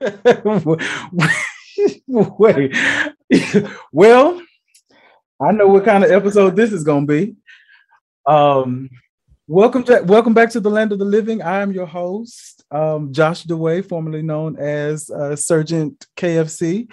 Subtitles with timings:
[2.08, 2.76] Wait.
[3.92, 4.42] well,
[5.40, 7.36] I know what kind of episode this is going to be.
[8.26, 8.90] Um,
[9.48, 11.42] welcome to welcome back to the land of the living.
[11.42, 16.88] I am your host, um, Josh DeWay, formerly known as uh, Sergeant KFC,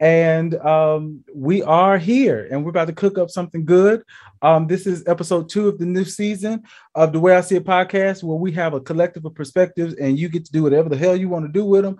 [0.00, 4.02] and um, we are here, and we're about to cook up something good.
[4.40, 6.62] Um, this is episode two of the new season
[6.94, 10.18] of the Way I See It podcast, where we have a collective of perspectives, and
[10.18, 11.98] you get to do whatever the hell you want to do with them.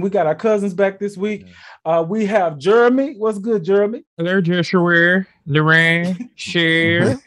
[0.00, 1.46] Listen, we got our cousins back this week.
[1.84, 3.16] Uh, we have Jeremy.
[3.18, 4.02] What's good, Jeremy?
[4.16, 7.18] Hello, Joshua, Lorraine, Cher.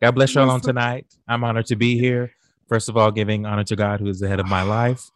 [0.00, 1.06] God bless y'all on tonight.
[1.28, 2.32] I'm honored to be here.
[2.68, 5.10] First of all, giving honor to God, who is the head of my life.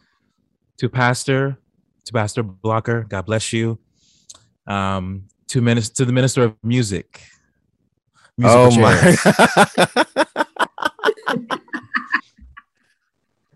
[0.79, 1.59] To Pastor,
[2.05, 3.79] to Pastor Blocker, God bless you.
[4.67, 7.23] Um, to minister to the minister of music.
[8.37, 9.19] Musical Oh chairs.
[9.25, 10.07] my!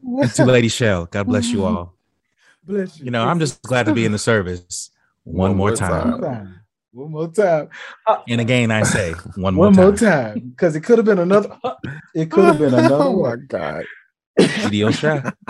[0.04, 1.93] And to Lady Shell, God bless you all.
[2.66, 3.06] Bless you.
[3.06, 4.90] You know, I'm just glad to be in the service
[5.24, 6.10] one, One more more time.
[6.10, 6.60] one more time.
[6.92, 7.68] One more time.
[8.28, 10.34] And again, I say one more One more time.
[10.34, 10.40] time.
[10.50, 11.56] Because it could have been another.
[12.14, 13.46] It could have been another oh my one.
[13.48, 13.84] god!
[14.38, 15.34] Video shot.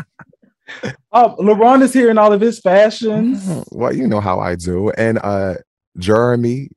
[1.12, 3.46] Uh, LaRon is here in all of his fashions.
[3.70, 4.90] Well, you know how I do.
[4.92, 5.56] And uh
[5.98, 6.70] Jeremy,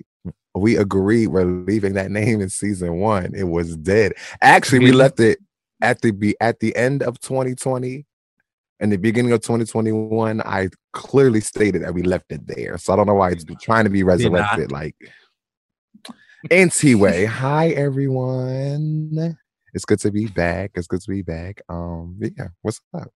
[0.54, 3.34] we agreed we're leaving that name in season one.
[3.34, 4.12] It was dead.
[4.42, 5.40] Actually, we left it
[5.82, 8.06] at the be at the end of 2020
[8.80, 10.42] and the beginning of 2021.
[10.42, 12.78] I clearly stated that we left it there.
[12.78, 14.72] So I don't know why it's trying to be resurrected.
[14.72, 14.96] Like
[16.52, 19.38] anyway, hi everyone.
[19.74, 20.72] It's good to be back.
[20.76, 21.62] It's good to be back.
[21.70, 23.10] Um, yeah, what's up?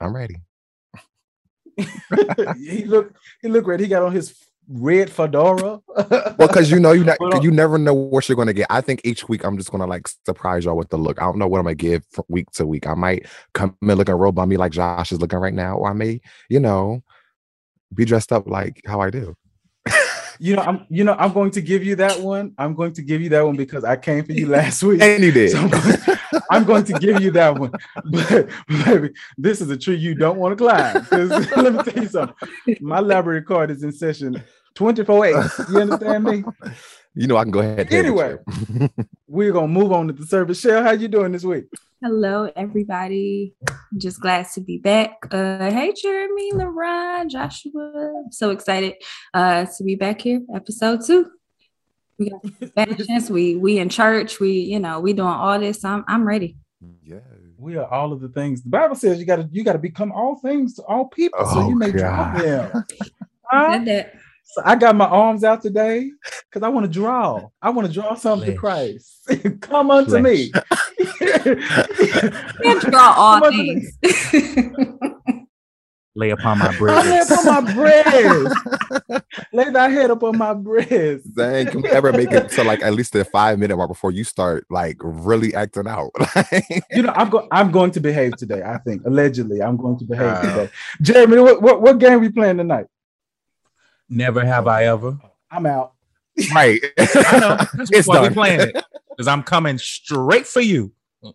[0.00, 0.42] I'm ready.
[2.56, 3.16] he looked.
[3.42, 3.84] He looked ready.
[3.84, 4.34] He got on his
[4.70, 5.80] red fedora.
[5.86, 8.68] Well, because you know you not, uh, you never know what you're gonna get.
[8.70, 11.20] I think each week I'm just gonna like surprise y'all with the look.
[11.20, 12.86] I don't know what I'm gonna give from week to week.
[12.86, 15.92] I might come in looking real bummy like Josh is looking right now, or I
[15.92, 17.02] may, you know,
[17.92, 19.36] be dressed up like how I do.
[20.38, 20.86] you know, I'm.
[20.88, 22.54] You know, I'm going to give you that one.
[22.56, 25.02] I'm going to give you that one because I came for you last week.
[25.02, 25.50] And you did.
[25.50, 26.18] So I'm, going,
[26.50, 27.72] I'm going to give you that one.
[28.04, 28.48] But
[28.84, 31.06] baby, this is a tree you don't want to climb.
[31.10, 32.76] let me tell you something.
[32.80, 34.42] My library card is in session
[34.74, 35.34] 24 8.
[35.70, 36.44] You understand me?
[37.14, 37.92] you know I can go ahead.
[37.92, 38.36] Anyway.
[39.26, 40.60] We're gonna move on to the service.
[40.60, 41.64] Shell, how you doing this week?
[42.02, 43.54] Hello, everybody.
[43.68, 45.18] I'm just glad to be back.
[45.30, 48.22] Uh, hey, Jeremy, LaRon, Joshua.
[48.24, 48.94] I'm so excited
[49.34, 51.30] uh, to be back here, episode two.
[52.18, 52.40] We got
[52.74, 53.30] fashions.
[53.30, 54.40] We we in church.
[54.40, 55.84] We you know we doing all this.
[55.84, 56.56] I'm I'm ready.
[57.04, 57.18] yeah.
[57.58, 58.62] We are all of the things.
[58.62, 61.44] The Bible says you gotta you gotta become all things to all people.
[61.44, 62.40] so Oh, you may draw God.
[62.40, 62.84] them.
[63.44, 63.84] Huh?
[64.54, 64.68] Said that.
[64.68, 66.10] So I got my arms out today
[66.50, 67.48] because I want to draw.
[67.62, 69.30] I want to draw something to Christ.
[69.60, 70.50] Come unto me.
[71.20, 73.90] Can't draw all Come on to me.
[74.02, 74.80] things.
[76.16, 77.30] Lay upon my I lay breast.
[77.30, 78.56] upon my breast.
[79.52, 81.24] lay thy head upon my breast.
[81.36, 84.10] Dang, can we ever make it to like at least a five minute mark before
[84.10, 86.10] you start like really acting out?
[86.90, 87.46] You know, I'm going.
[87.52, 88.60] I'm going to behave today.
[88.60, 90.40] I think allegedly, I'm going to behave Wow.
[90.42, 90.70] today.
[91.00, 92.86] Jeremy, what, what what game we playing tonight?
[94.10, 95.18] Never have I ever.
[95.50, 95.92] I'm out.
[96.54, 96.80] right.
[96.98, 97.56] I know.
[97.74, 98.34] That's It's why we done.
[98.34, 98.84] playing it.
[99.10, 100.92] Because I'm coming straight for you.
[101.22, 101.34] All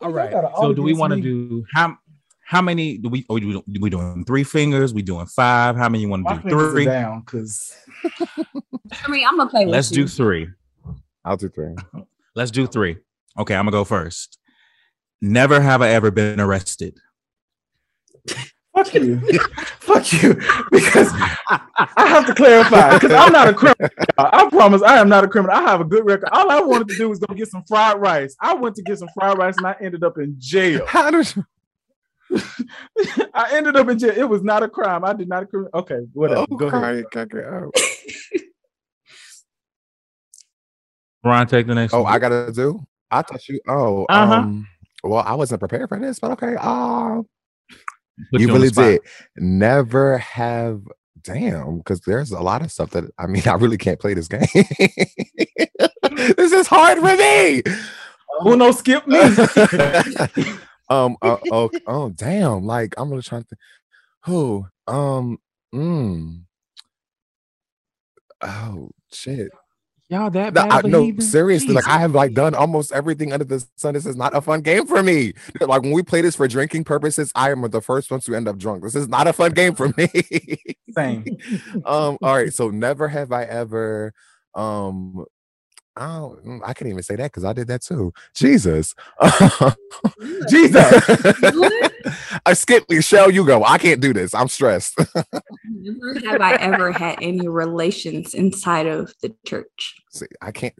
[0.00, 0.32] Y'all right.
[0.56, 1.96] So do we want to do how
[2.44, 4.94] how many do we oh, we do we doing three fingers?
[4.94, 5.76] We doing five?
[5.76, 6.70] How many you want to do?
[6.70, 6.84] Three.
[6.84, 7.76] down because
[8.20, 10.04] I mean, I'm gonna play with Let's you.
[10.04, 10.48] do three.
[11.24, 11.74] I'll do three.
[12.36, 12.96] Let's do three.
[13.36, 14.38] Okay, I'm gonna go first.
[15.20, 16.96] Never have I ever been arrested.
[18.84, 19.20] Fuck you,
[19.80, 20.34] fuck you,
[20.70, 23.88] because I have to clarify because I'm not a criminal.
[24.18, 25.56] I promise I am not a criminal.
[25.56, 26.28] I have a good record.
[26.32, 28.36] All I wanted to do was go get some fried rice.
[28.40, 30.84] I went to get some fried rice and I ended up in jail.
[30.86, 31.36] How does
[33.34, 34.12] I ended up in jail.
[34.16, 35.04] It was not a crime.
[35.04, 35.68] I did not a crime.
[35.74, 36.46] Okay, whatever.
[36.50, 37.04] Oh, Go ahead.
[37.16, 37.70] okay, okay.
[41.24, 42.12] Ron, take the next Oh, one.
[42.12, 42.80] I gotta do.
[43.10, 43.60] I thought you.
[43.66, 44.34] Oh, Uh-huh.
[44.34, 44.68] um.
[45.04, 46.56] Well, I wasn't prepared for this, but okay.
[46.60, 47.24] Oh,
[48.30, 49.00] Put you on really did.
[49.36, 50.82] Never have.
[51.22, 54.28] Damn, because there's a lot of stuff that I mean, I really can't play this
[54.28, 54.46] game.
[56.36, 57.62] this is hard for me.
[58.40, 59.18] Who no skip me.
[60.88, 61.16] um.
[61.20, 61.70] Uh, oh.
[61.86, 62.10] Oh.
[62.10, 62.64] Damn.
[62.64, 63.48] Like I'm really trying to.
[63.48, 63.60] think.
[64.24, 64.66] Who?
[64.86, 65.38] Um.
[65.74, 66.42] Mm.
[68.40, 69.50] Oh shit.
[70.08, 71.20] Y'all that No, bad I, of no, heathen?
[71.20, 71.74] seriously.
[71.74, 73.94] Like I have like done almost everything under the sun.
[73.94, 75.34] This is not a fun game for me.
[75.60, 78.48] Like when we play this for drinking purposes, I am the first one to end
[78.48, 78.82] up drunk.
[78.82, 80.08] This is not a fun game for me.
[80.90, 81.28] Same.
[81.84, 82.18] um.
[82.22, 82.52] All right.
[82.52, 84.12] So never have I ever.
[84.54, 85.24] Um.
[85.98, 86.04] I
[86.46, 88.12] mm, I can't even say that because I did that too.
[88.34, 88.94] Jesus.
[90.48, 91.02] Jesus.
[92.46, 93.30] I skipped Michelle.
[93.30, 93.64] You go.
[93.64, 94.34] I can't do this.
[94.34, 94.98] I'm stressed.
[95.64, 99.96] Never have I ever had any relations inside of the church.
[100.10, 100.74] See, I can't.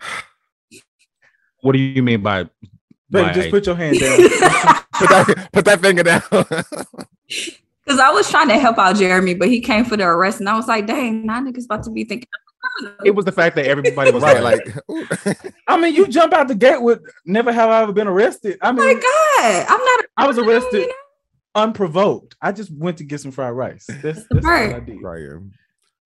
[1.60, 2.42] What do you mean by?
[2.42, 2.50] Baby,
[3.10, 4.18] by- just put your hand down.
[4.94, 6.22] Put that, put that finger down.
[6.30, 10.48] Because I was trying to help out Jeremy, but he came for the arrest, and
[10.48, 12.28] I was like, "Dang, now niggas about to be thinking."
[13.04, 14.42] It was the fact that everybody was right.
[14.42, 15.54] like, Like.
[15.68, 18.58] I mean, you jump out the gate with never have I ever been arrested.
[18.62, 20.04] I Oh mean, my god, I'm not.
[20.16, 20.92] I was arrested you know?
[21.62, 22.36] unprovoked.
[22.42, 23.86] I just went to get some fried rice.
[23.86, 24.74] That's, that's all Right.
[24.74, 25.02] I did.
[25.02, 25.52] Ryan.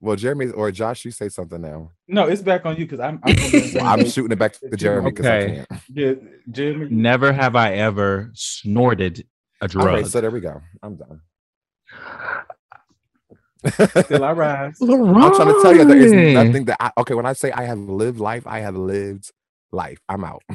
[0.01, 1.91] Well, Jeremy or Josh, you say something now.
[2.07, 3.19] No, it's back on you because I'm.
[3.25, 3.35] I'm,
[3.75, 5.61] Well, I'm shooting it back to Jeremy because Okay.
[5.61, 5.83] I can't.
[5.89, 6.13] yeah,
[6.51, 6.87] Jeremy.
[6.91, 9.27] never have I ever snorted
[9.61, 9.87] a drug.
[9.87, 10.61] right, so there we go.
[10.85, 11.21] I'm done.
[13.67, 14.79] Still I rise.
[14.83, 17.15] I'm trying to tell you there is nothing that I okay.
[17.15, 19.31] When I say I have lived life, I have lived
[19.73, 19.99] life.
[20.09, 20.43] I'm out.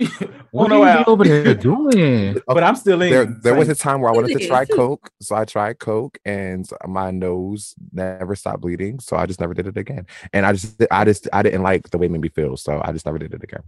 [0.50, 2.40] What Oh, no, are you over there doing?
[2.46, 3.10] But I'm still in.
[3.10, 6.18] There, there was a time where I wanted to try coke, so I tried coke,
[6.24, 10.06] and my nose never stopped bleeding, so I just never did it again.
[10.32, 12.80] And I just, I just, I didn't like the way it made me feel, so
[12.82, 13.62] I just never did it again.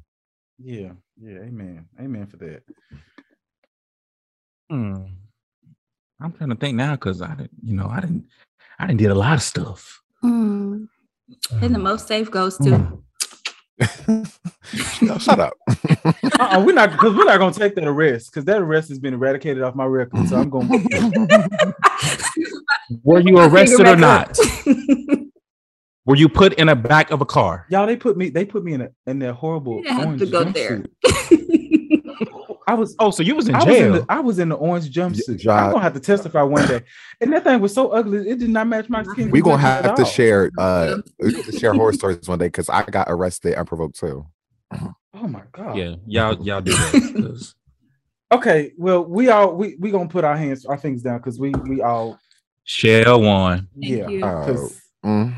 [0.58, 1.38] Yeah, yeah.
[1.40, 1.86] Amen.
[2.00, 2.62] Amen for that.
[4.70, 5.04] Hmm.
[6.22, 8.26] I'm trying to think now because I didn't, you know, I didn't,
[8.78, 10.02] I didn't did a lot of stuff.
[10.22, 10.88] Mm.
[11.60, 13.02] And the most safe goes to.
[15.00, 15.54] No, shut up.
[16.04, 19.14] Uh-uh, we're not because we're not gonna take that arrest because that arrest has been
[19.14, 20.28] eradicated off my record.
[20.28, 20.68] So I'm going.
[23.02, 24.38] Were you arrested or not?
[26.04, 27.66] Were you put in the back of a car?
[27.70, 28.30] Y'all, they put me.
[28.30, 30.84] They put me in a in their horrible You didn't have to go there.
[32.66, 32.72] Jumpsuit.
[32.72, 32.96] I was.
[32.98, 33.92] Oh, so you was in I was, in jail?
[33.94, 35.42] the, I was in the orange jumpsuit.
[35.42, 36.80] Ja- I'm gonna have to testify one day.
[37.20, 39.30] And that thing was so ugly, it did not match my skin.
[39.30, 40.08] we gonna have to all.
[40.08, 44.26] share, uh, we to share horror stories one day because I got arrested unprovoked too.
[45.14, 45.76] Oh my god.
[45.76, 47.12] yeah, y'all, y'all do that.
[47.16, 47.54] 'cause-
[48.32, 48.72] Okay.
[48.78, 51.82] Well, we all we we gonna put our hands our things down because we we
[51.82, 52.18] all
[52.64, 53.68] share one.
[53.80, 54.08] Thank yeah.
[54.08, 54.20] you.
[54.20, 55.34] 'cause- Mm.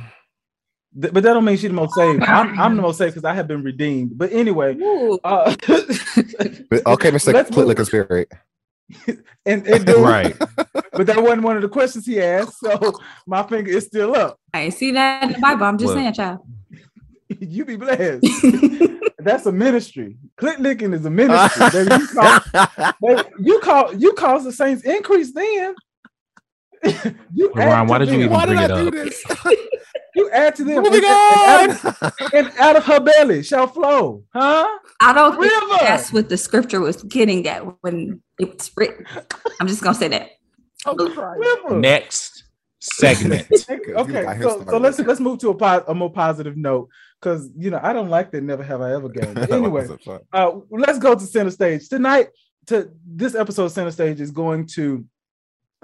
[1.00, 2.23] Th- but that don't mean she's the most saved.
[2.29, 4.17] I'm I'm the most saved because I have been redeemed.
[4.17, 4.76] But anyway,
[5.25, 7.32] uh, But, okay, Mr.
[7.32, 8.32] Let's Clit move- Spirit.
[9.46, 10.37] and, and dude, Right.
[10.93, 12.93] But that wasn't one of the questions he asked, so
[13.26, 14.38] my finger is still up.
[14.52, 15.64] I ain't see that in the Bible.
[15.64, 16.41] I'm just Well, saying, child.
[17.41, 18.25] you be blessed.
[19.19, 20.17] That's a ministry.
[20.38, 21.67] Clit licking is a ministry.
[21.73, 21.94] baby.
[22.02, 22.41] You, call,
[23.00, 25.75] baby, you call you cause the saints increase then.
[27.32, 29.11] you Ron, why did you even Why did bring I it do
[29.50, 29.58] up?
[30.14, 30.22] This?
[30.22, 30.82] You add to them.
[30.82, 34.25] Moving and, and out of, and out of her belly shall flow.
[34.32, 34.78] Huh?
[35.00, 35.78] I don't think River.
[35.81, 39.06] that's what the scripture was getting at when it was written.
[39.61, 40.31] I'm just gonna say that.
[40.87, 41.78] River.
[41.78, 42.44] Next
[42.81, 43.46] segment.
[43.50, 46.12] Okay, You got okay, him so, so let's let's move to a, po- a more
[46.12, 46.88] positive note
[47.20, 49.34] because you know I don't like that never have I ever game.
[49.34, 49.88] But anyway,
[50.32, 52.28] uh, let's go to center stage tonight.
[52.67, 55.05] To this episode, of center stage is going to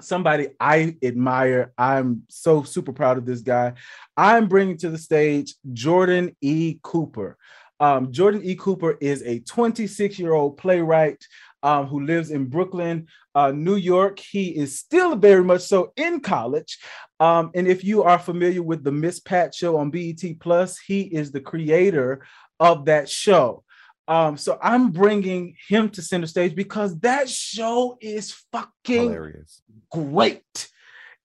[0.03, 1.73] somebody I admire.
[1.77, 3.73] I'm so super proud of this guy.
[4.17, 6.79] I'm bringing to the stage Jordan E.
[6.83, 7.37] Cooper.
[7.79, 8.55] Um, Jordan E.
[8.55, 11.25] Cooper is a 26 year old playwright
[11.63, 14.19] um, who lives in Brooklyn, uh, New York.
[14.19, 16.79] He is still very much so in college.
[17.19, 21.01] Um, and if you are familiar with the Miss Pat show on BET Plus, he
[21.01, 22.25] is the creator
[22.59, 23.63] of that show.
[24.07, 29.61] Um, so I'm bringing him to center stage because that show is fucking Hilarious.
[29.91, 30.69] great.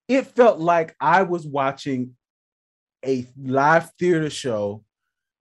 [0.08, 2.16] It felt like I was watching
[3.04, 4.84] a live theater show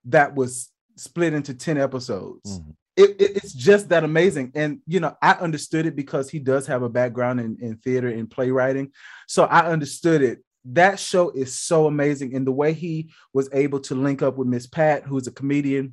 [0.06, 2.58] that was split into 10 episodes.
[2.60, 2.74] Mhm.
[2.96, 4.52] It, it- it's just that amazing.
[4.54, 8.08] And, you know, I understood it because he does have a background in, in theater
[8.08, 8.92] and playwriting.
[9.28, 10.42] So I understood it.
[10.64, 12.34] That show is so amazing.
[12.34, 15.92] And the way he was able to link up with Miss Pat, who's a comedian,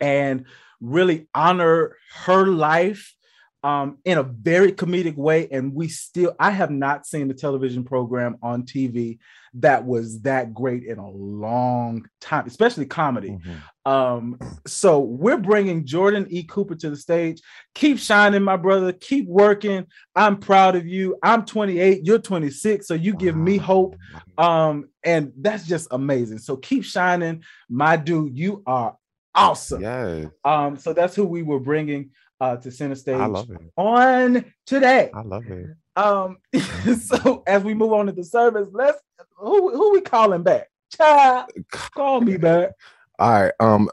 [0.00, 0.46] and
[0.80, 3.14] really honor her life
[3.62, 5.48] um, in a very comedic way.
[5.50, 9.18] And we still, I have not seen a television program on TV
[9.54, 13.30] that was that great in a long time, especially comedy.
[13.30, 13.90] Mhm.
[13.90, 16.44] Um, so we're bringing Jordan E.
[16.44, 17.42] Cooper to the stage.
[17.74, 18.92] Keep shining, my brother.
[18.92, 19.86] Keep working.
[20.14, 21.16] I'm proud of you.
[21.22, 23.96] I'm 28, you're 26, so you give me hope.
[24.38, 26.38] Um, and that's just amazing.
[26.38, 28.38] So keep shining, my dude.
[28.38, 28.96] You are
[29.34, 29.82] awesome.
[29.82, 32.10] Yeah, Um, so that's who we were bringing
[32.40, 33.60] uh to center stage I love it.
[33.76, 35.10] on today.
[35.14, 35.66] I love it.
[35.96, 36.38] Um,
[37.00, 38.98] so as we move on to the service, let's
[39.36, 40.68] who who we calling back?
[40.96, 42.70] Child, call me back.
[43.18, 43.52] All right.
[43.60, 43.90] Um,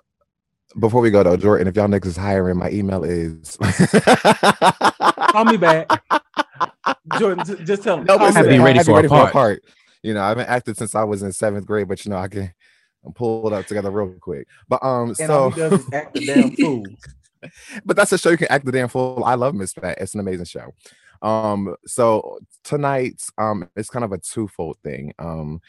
[0.80, 3.58] before we go though, Jordan, if y'all niggas is hiring, my email is.
[5.32, 5.90] Call me back.
[7.20, 8.06] Jordan, just tell him.
[8.06, 8.52] No, call but me Have back.
[8.52, 9.64] be ready for a part.
[10.04, 12.28] You know, I haven't acted since I was in seventh grade, but you know, I
[12.28, 12.54] can
[13.16, 14.48] pull it up together real quick.
[14.68, 15.62] But um, And so he
[15.94, 16.86] act the damn fool.
[17.86, 19.24] but that's a show you can act the damn fool.
[19.26, 19.98] I love Miss Pat.
[20.00, 20.74] It's an amazing show.
[21.22, 25.14] Um, so tonight, um, it's kind of a twofold thing.
[25.20, 25.62] Um,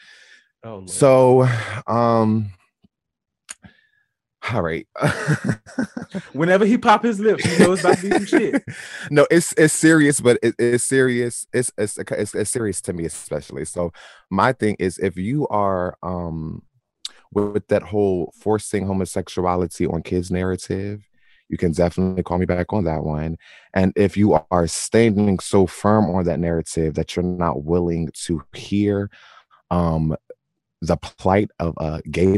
[0.63, 0.89] Oh, Lord.
[0.89, 1.47] so
[1.87, 2.51] um,
[4.51, 4.87] all right.
[6.33, 8.63] whenever he pop his lips, you know it's about to be some shit.
[9.11, 11.47] no, it's it's serious, but it, it's serious.
[11.53, 13.65] It's, it's it's it's serious to me, especially.
[13.65, 13.93] So
[14.29, 16.63] my thing is, if you are um
[17.31, 21.07] with, that whole forcing homosexuality on kids narrative,
[21.49, 23.37] you can definitely call me back on that one.
[23.73, 28.43] And if you are standing so firm on that narrative that you're not willing to
[28.53, 29.09] hear
[29.71, 30.15] um
[30.81, 32.37] the plight of a gay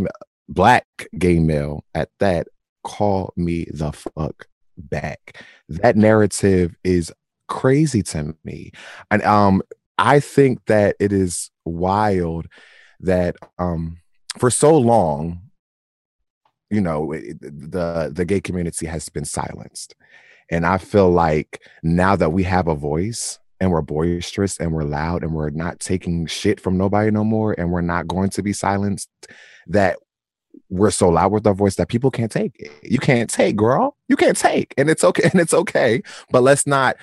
[0.49, 0.85] black
[1.17, 2.47] gay male at that,
[2.83, 5.43] call me the fuck back.
[5.69, 7.11] That narrative is
[7.47, 8.71] crazy to me.
[9.11, 9.61] And um
[9.97, 12.47] I think that it is wild
[13.01, 13.97] that um
[14.37, 15.41] for so long
[16.69, 19.95] you know it- the the gay community has been silenced.
[20.49, 24.83] And I feel like now that we have a voice and we're boisterous and we're
[24.83, 28.43] loud and we're not taking shit from nobody no more and we're not going to
[28.43, 29.09] be silenced
[29.67, 29.97] that
[30.69, 32.71] we're so loud with our voice that people can't take it.
[32.83, 33.95] You can't take, girl.
[34.09, 34.73] You can't take.
[34.77, 35.29] And it's okay.
[35.31, 36.01] And it's okay.
[36.31, 36.97] But let's not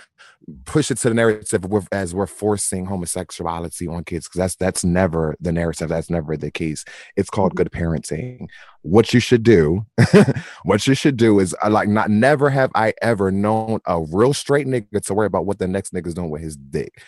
[0.64, 5.36] push it to the narrative as we're forcing homosexuality on kids because that's that's never
[5.40, 5.88] the narrative.
[5.88, 6.84] That's never the case.
[7.16, 8.48] It's called good parenting.
[8.82, 9.86] What you should do,
[10.64, 14.34] what you should do is uh, like not never have I ever known a real
[14.34, 17.02] straight nigga to worry about what the next nigga's doing with his dick.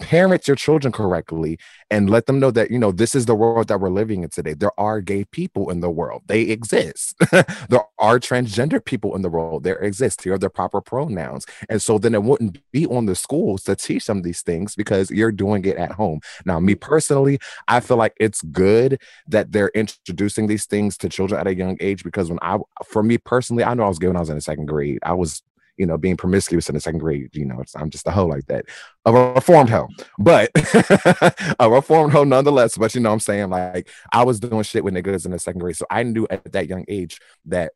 [0.00, 1.58] Parent your children correctly
[1.90, 4.30] and let them know that you know this is the world that we're living in
[4.30, 4.54] today.
[4.54, 6.22] There are gay people in the world.
[6.26, 7.16] They exist.
[7.32, 9.64] there are transgender people in the world.
[9.64, 10.22] There exist.
[10.22, 11.46] Here are their proper pronouns.
[11.68, 15.10] And so then it wouldn't be on the schools to teach them these things because
[15.10, 16.20] you're doing it at home.
[16.44, 21.40] Now, me personally, I feel like it's good that they're introducing these things to children
[21.40, 24.06] at a young age because when I, for me personally, I know I was gay
[24.06, 25.00] when I was in the second grade.
[25.02, 25.42] I was,
[25.78, 27.30] you know, being promiscuous in the second grade.
[27.32, 28.66] You know, it's, I'm just a hoe like that,
[29.04, 30.50] a reformed hoe, but
[31.58, 32.76] a reformed hoe nonetheless.
[32.76, 35.60] But you know, I'm saying like I was doing shit with niggas in the second
[35.60, 37.72] grade, so I knew at that young age that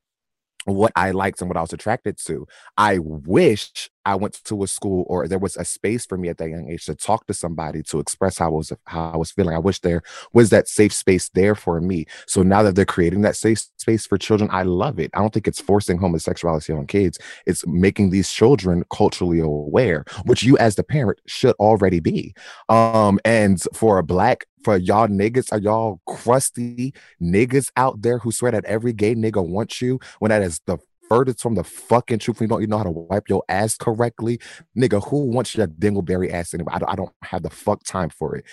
[0.64, 2.46] what I liked and what I was attracted to.
[2.76, 6.38] I wish I went to a school or there was a space for me at
[6.38, 9.30] that young age to talk to somebody to express how I was how I was
[9.30, 9.54] feeling.
[9.54, 12.06] I wish there was that safe space there for me.
[12.26, 15.10] So now that they're creating that safe space for children, I love it.
[15.14, 17.18] I don't think it's forcing homosexuality on kids.
[17.46, 22.34] It's making these children culturally aware, which you as the parent should already be.
[22.68, 28.32] Um, and for a black for y'all niggas, are y'all crusty niggas out there who
[28.32, 30.78] swear that every gay nigga wants you when that is the
[31.12, 32.40] furthest from the fucking truth.
[32.40, 34.40] You don't you know how to wipe your ass correctly,
[34.76, 35.06] nigga.
[35.08, 36.72] Who wants your dingleberry ass anyway?
[36.74, 38.44] I don't, I don't have the fuck time for it.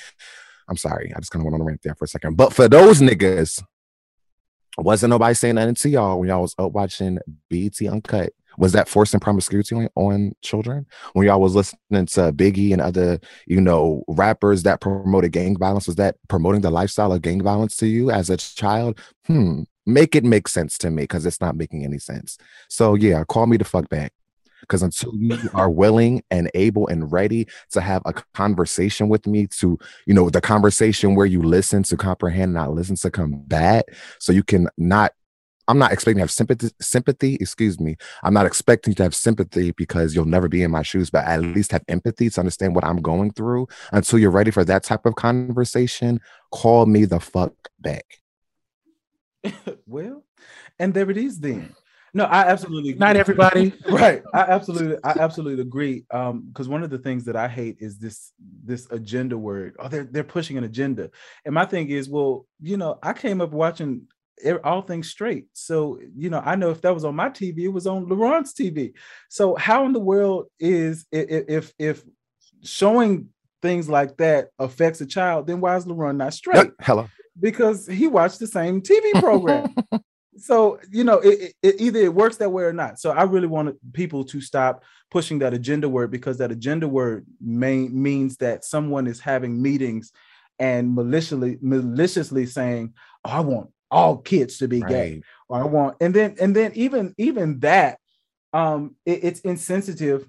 [0.68, 1.12] I'm sorry.
[1.16, 2.36] I just kind of went on a rant there for a second.
[2.38, 3.64] But for those niggas,
[4.78, 7.18] wasn't nobody saying nothing to y'all when y'all was up watching
[7.50, 8.34] BET Uncut.
[8.58, 10.86] Was that forcing promiscuity on, on children?
[11.14, 15.88] When y'all was listening to Biggie and other, you know, rappers that promoted gang violence,
[15.88, 19.00] was that promoting the lifestyle of gang violence to you as a child?
[19.28, 19.64] Hmm.
[19.90, 22.38] Make it make sense to me because it's not making any sense.
[22.70, 24.14] So yeah, call me the fuck back.
[24.62, 29.48] Because until you are willing and able and ready to have a conversation with me,
[29.60, 33.88] to you know, the conversation where you listen to comprehend, not listen to combat,
[34.20, 35.14] so you can not
[35.70, 37.96] I'm not expecting to have sympathy, sympathy, excuse me.
[38.24, 41.42] I'm not expecting to have sympathy because you'll never be in my shoes, but at
[41.44, 43.68] least have empathy to understand what I'm going through.
[43.92, 48.20] Until you're ready for that type of conversation, call me the fuck back.
[49.86, 50.24] well,
[50.80, 51.76] and there it is then.
[52.14, 53.72] No, I absolutely Not everybody.
[53.90, 54.24] right.
[54.34, 56.06] I absolutely, I absolutely agree.
[56.12, 58.32] Um, because one of the things that I hate is this
[58.66, 59.76] this agenda word.
[59.78, 61.12] Oh, they're they're pushing an agenda.
[61.46, 64.08] And my thing is, well, you know, I came up watching
[64.64, 65.48] all things straight.
[65.54, 68.54] So, you know, I know if that was on my TV, it was on LaRon's
[68.54, 68.94] TV.
[69.30, 72.04] So how in the world is i- i- if if
[72.64, 73.30] showing
[73.62, 76.72] things like that affects a child, then why is LaRon not straight?
[76.80, 77.08] Hello.
[77.40, 79.74] Because he watched the same TV program.
[80.38, 83.00] so you know, it, it, it- either it works that way or not.
[83.00, 87.26] So I really wanted people to stop pushing that agenda word because that agenda word
[87.42, 90.12] may, means that someone is having meetings
[90.60, 92.94] and maliciously maliciously saying,
[93.26, 96.72] oh, "I want all kids to be gay." Or I want, and then and then
[96.76, 97.98] even even that,
[98.54, 100.26] um, it- it's insensitive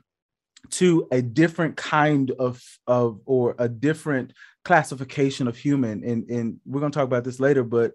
[0.70, 4.32] to a different kind of of or a different
[4.64, 7.92] classification of human and and we're going to talk about this later but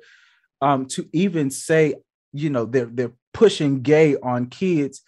[0.61, 1.93] um to even say
[2.33, 5.01] you know they're they're pushing gay on kids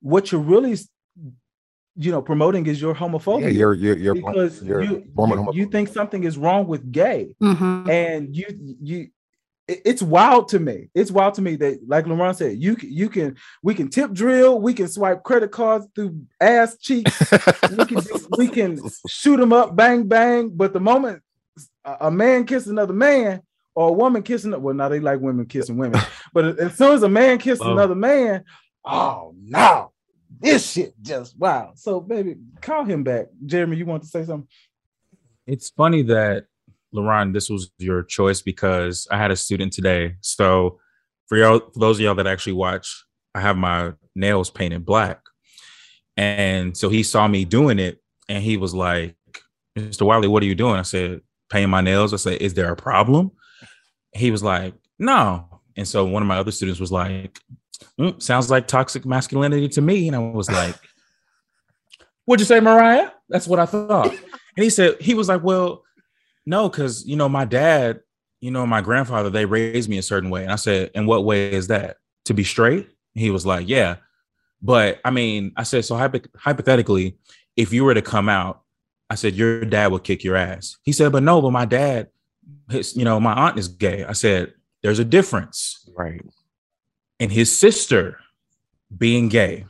[0.00, 0.76] what you're really
[1.96, 5.04] you know promoting is your homophobia Yeah, you're you're you're, because you're you,
[5.36, 7.88] you, you think something is wrong with gay Mhm.
[7.88, 8.46] and you
[8.82, 9.12] you it-
[9.68, 10.88] it's wild to me.
[10.94, 14.12] It's wild to me that like LaRon said you can you can we can tip
[14.12, 17.20] drill we can swipe credit cards through ass cheeks
[17.76, 21.22] we can do- we can shoot them up bang bang but the moment
[21.84, 23.42] a, a man kisses another man
[23.74, 26.00] or a woman kissing well now they like women kissing women
[26.32, 27.72] but as soon as a man kisses Whoa.
[27.72, 28.44] another man
[28.84, 29.92] oh no
[30.40, 33.26] this shit just wow so baby call him back.
[33.44, 34.48] Jeremy you want to say something?
[35.46, 36.44] It's funny that
[36.94, 40.16] LaRon, this was your choice because I had a student today.
[40.20, 40.78] So
[41.26, 43.04] for y'all, for those of y'all that actually watch,
[43.34, 45.20] I have my nails painted black.
[46.16, 49.16] And so he saw me doing it and he was like,
[49.76, 50.02] Mr.
[50.02, 50.76] Wiley, what are you doing?
[50.76, 52.12] I said, painting my nails.
[52.12, 53.30] I said, is there a problem?
[54.12, 55.60] He was like, no.
[55.76, 57.38] And so one of my other students was like,
[58.00, 60.08] "Mm, sounds like toxic masculinity to me.
[60.08, 60.74] And I was like,
[62.24, 63.10] what'd you say, Mariah?
[63.28, 64.10] That's what I thought.
[64.10, 65.84] And he said, he was like, well,
[66.48, 68.00] no, because, you know, my dad,
[68.40, 70.42] you know, my grandfather, they raised me a certain way.
[70.42, 71.96] And I said, in what way is that?
[72.26, 72.88] To be straight?
[73.14, 73.96] He was like, yeah.
[74.62, 77.16] But I mean, I said, so hypo- hypothetically,
[77.56, 78.62] if you were to come out,
[79.10, 80.76] I said, your dad would kick your ass.
[80.82, 82.08] He said, but no, but my dad,
[82.70, 84.04] his, you know, my aunt is gay.
[84.04, 84.52] I said,
[84.82, 86.20] there's a difference right.
[87.20, 88.18] And his sister
[88.96, 89.66] being gay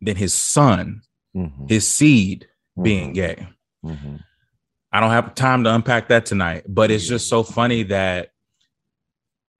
[0.00, 1.02] then his son,
[1.36, 2.48] Mhm, his seed
[2.80, 3.48] being mhm, gay.
[3.84, 4.24] mhm.
[4.92, 8.30] I don't have time to unpack that tonight, but it's just so funny that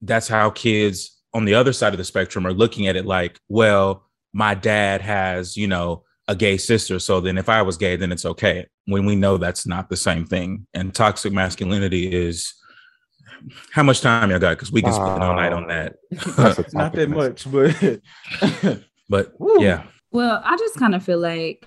[0.02, 3.38] that's how kids on the other side of the spectrum are looking at it like,
[3.48, 6.98] well, my dad has, you know, a gay sister.
[6.98, 8.66] So then if I was gay, then it's okay.
[8.86, 10.66] When we know that's not the same thing.
[10.74, 12.54] And toxic masculinity is
[13.72, 14.50] how much time y'all got?
[14.50, 15.96] Because we can spend all night on that.
[16.72, 19.62] Not that much but But Woo.
[19.62, 21.66] yeah, Well, I just kind of feel like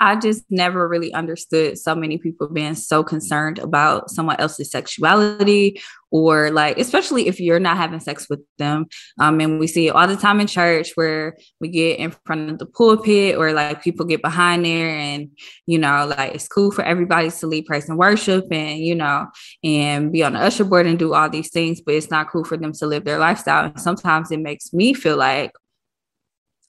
[0.00, 5.80] I just never really understood so many people being so concerned about someone else's sexuality
[6.10, 8.86] or like especially if you're not having sex with them.
[9.20, 12.50] Um and we see it all the time in church where we get in front
[12.50, 15.30] of the pulpit or like people get behind there and
[15.66, 19.26] you know like it's cool for everybody to lead praise and worship and you know
[19.62, 22.44] and be on the usher board and do all these things but it's not cool
[22.44, 25.52] for them to live their lifestyle and sometimes it makes me feel like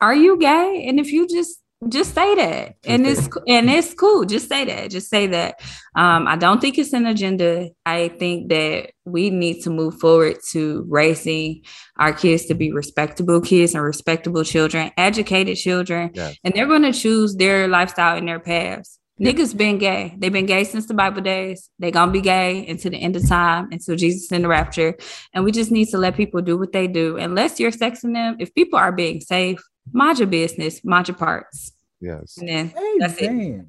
[0.02, 0.86] are you gay?
[0.88, 1.60] And if you just
[1.90, 4.26] just say that, and it's and it's cool.
[4.26, 4.90] Just say that.
[4.92, 5.60] Just say that.
[5.96, 7.70] Um, I don't think it's an agenda.
[7.86, 11.64] I think that we need to move forward to raising
[11.98, 16.38] our kids to be respectable kids and respectable children, educated children, Yes.
[16.44, 19.00] and they're going to choose their lifestyle and their paths.
[19.22, 20.14] Niggas been gay.
[20.18, 21.70] They've been gay since the Bible days.
[21.80, 24.98] They gonna be gay until the end of time, until Jesus in the rapture.
[25.34, 27.16] And we just need to let people do what they do.
[27.16, 29.62] Unless you're sexing them, if people are being safe,
[29.94, 31.72] mind your business, mind your parts.
[32.06, 32.38] Yes.
[32.38, 33.66] And then hey That's it.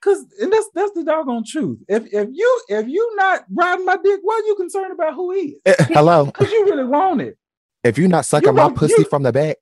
[0.00, 3.96] because and that's that's the doggone truth if if you if you not riding my
[4.04, 6.24] dick why are you concerned about who he is Eh, Hello.
[6.32, 7.36] because you really want it
[7.84, 9.56] If you're not sucking You my pussy you- from the back,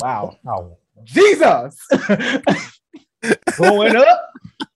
[0.00, 1.76] wow oh jesus
[3.58, 4.30] going up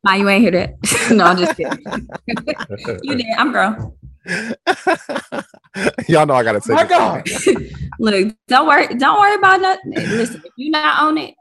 [0.04, 1.10] nah, you ain't hear that.
[1.10, 1.84] no, I'm just kidding.
[3.02, 3.26] you did.
[3.36, 3.92] I'm grown.
[6.08, 6.74] y'all know I gotta say.
[6.74, 6.88] my it.
[6.88, 7.24] god
[8.00, 8.86] Look, don't worry.
[8.94, 9.92] Don't worry about nothing.
[9.92, 11.34] Listen, if you not on it,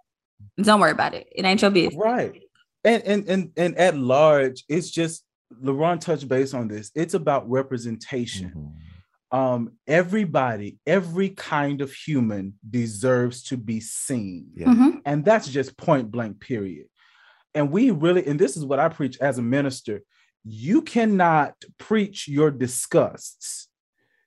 [0.66, 1.28] don't worry about it.
[1.36, 1.96] It ain't your business.
[1.96, 2.42] right
[2.84, 5.24] and and and and at large it's just
[5.64, 8.52] LaRon touched base on this it's about representation
[9.32, 9.38] Mhm.
[9.38, 14.68] um everybody every kind of human deserves to be seen Yeah.
[14.68, 15.02] Mhm.
[15.06, 16.88] and that's just point blank period
[17.56, 20.02] and we really and this is what i preach as a minister
[20.44, 23.68] you cannot preach your disgusts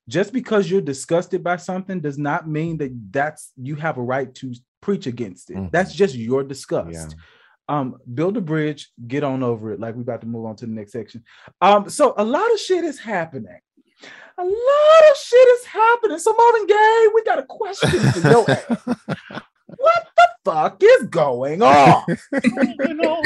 [0.08, 4.34] just because you're disgusted by something does not mean that that's you have a right
[4.34, 5.56] to preach against it.
[5.56, 5.70] Mhm.
[5.70, 6.92] that's just your disgust.
[6.92, 7.76] Yeah.
[7.76, 10.66] um build a bridge get on over it like we're about to move on to
[10.66, 11.22] the next section.
[11.60, 13.60] Um so a lot of shit is happening.
[14.38, 16.18] A lot of shit is happening.
[16.18, 18.76] So marvin gaye we got a question for your ass.
[19.66, 22.04] what the fuck is going on?
[22.88, 23.22] You know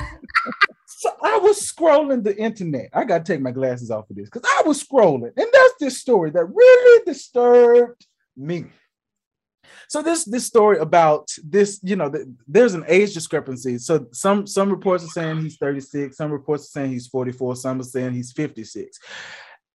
[0.87, 2.89] so i was scrolling the internet.
[2.93, 5.99] I gotta take my glasses off of this because i was scrolling and that's this
[5.99, 8.67] story that really disturbed me
[9.89, 14.47] so this this story about this you know th- there's an age discrepancy so some
[14.47, 18.13] some reports are saying he's 36 some reports are saying he's 44 some are saying
[18.13, 18.99] he's 56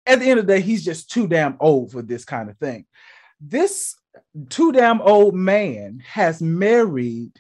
[0.07, 2.57] at the end of the day he's just too damn old for this kind of
[2.59, 2.87] thing
[3.41, 3.95] this
[4.49, 7.33] too damn old man has married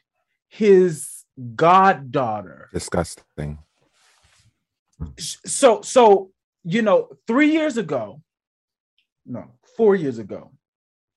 [0.48, 2.68] his goddaughter.
[2.72, 3.58] Disgusting.
[5.18, 6.30] So so
[6.64, 8.20] you know, three years ago,
[9.24, 9.44] no,
[9.76, 10.50] four years ago,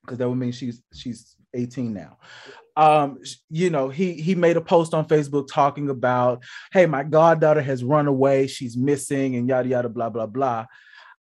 [0.01, 2.17] because that would mean she's she's 18 now.
[2.77, 7.61] Um, you know, he he made a post on Facebook talking about, hey, my goddaughter
[7.61, 10.65] has run away, she's missing, and yada yada blah blah blah.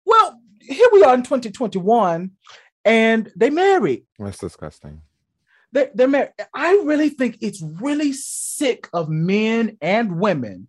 [0.05, 2.31] Well, here we are in 2021,
[2.85, 4.05] and they married.
[4.17, 5.01] That's disgusting.
[5.73, 6.31] They, they're married.
[6.53, 10.67] I really think it's really sick of men and women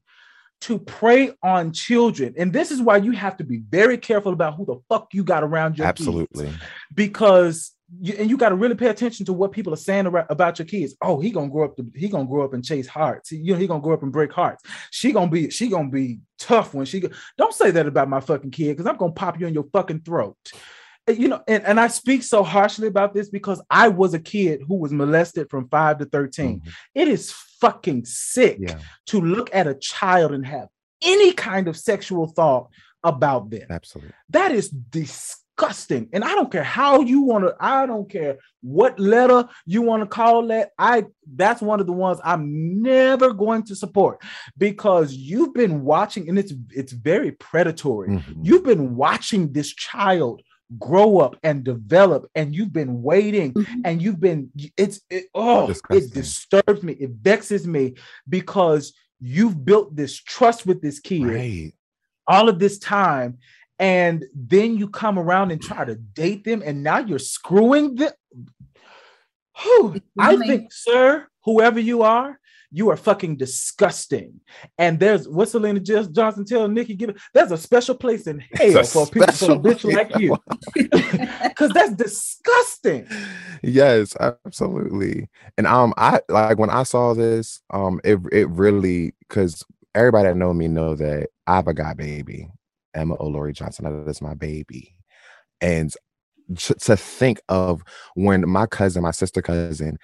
[0.63, 2.35] to prey on children.
[2.39, 5.25] And this is why you have to be very careful about who the fuck you
[5.25, 6.53] got around your kids Absolutely.
[6.95, 10.59] because you, and you got to really pay attention to what people are saying about
[10.59, 10.95] your kids.
[11.03, 11.77] Oh, he gonna grow up.
[11.77, 13.31] To, he gonna grow up and chase hearts.
[13.31, 14.63] He, you know, he gonna grow up and break hearts.
[14.91, 15.51] She gonna be.
[15.51, 17.01] She gonna be tough when she.
[17.01, 19.67] Go, don't say that about my fucking kid because I'm gonna pop you in your
[19.73, 20.37] fucking throat.
[21.09, 24.61] You know, and, and I speak so harshly about this because I was a kid
[24.69, 26.61] who was molested from five to 13.
[26.61, 26.73] Mhm.
[26.95, 30.69] It is fucking sick Yeah, to look at a child and have
[31.03, 32.69] any kind of sexual thought
[33.03, 33.67] about them.
[33.69, 34.13] absolutely.
[34.31, 36.09] That is disgusting.
[36.13, 40.03] And I don't care how you want to, I don't care what letter you want
[40.03, 40.71] to call that.
[40.79, 44.23] I that's one of the ones I'm never going to support
[44.57, 48.09] because you've been watching, and it's it's very predatory.
[48.11, 48.37] Mhm.
[48.43, 50.43] You've been watching this child
[50.79, 53.83] grow up and develop, and you've been waiting Mhm.
[53.85, 56.09] and you've been it's it, oh Disgusting.
[56.09, 57.95] it disturbs me it vexes me
[58.29, 61.73] because you've built this trust with this kid Right.
[62.27, 63.39] all of this time
[63.79, 68.13] and then you come around and try to date them and now you're screwing them
[69.63, 70.01] Whew.
[70.19, 72.39] i think sir whoever you are
[72.73, 74.41] you are fucking disgusting.
[74.79, 76.45] And there's what selena johnson?
[76.45, 79.59] Tell nikki give it there's a special place in hell a for people for a
[79.59, 80.37] bitch like you.
[81.53, 83.07] Because that's disgusting.
[83.63, 85.29] Yes, absolutely.
[85.57, 89.63] And um, I like when I saw this, um, it it really because
[89.95, 92.49] everybody that know me know that I have a guy baby,
[92.95, 93.85] Emma O'Lori Johnson.
[93.85, 94.97] That is my baby,
[95.61, 95.93] and
[96.57, 97.83] to think of
[98.15, 99.99] when my cousin, my sister cousin,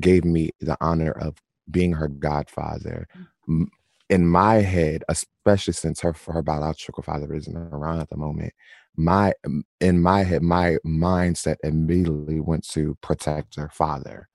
[0.00, 1.36] gave me the honor of
[1.70, 3.06] being her godfather.
[3.48, 3.64] Mm-hmm.
[4.10, 8.52] In my head, especially since her her biological father isn't around at the moment,
[8.96, 9.32] my
[9.80, 14.28] in my head, my mindset immediately went to protect her father.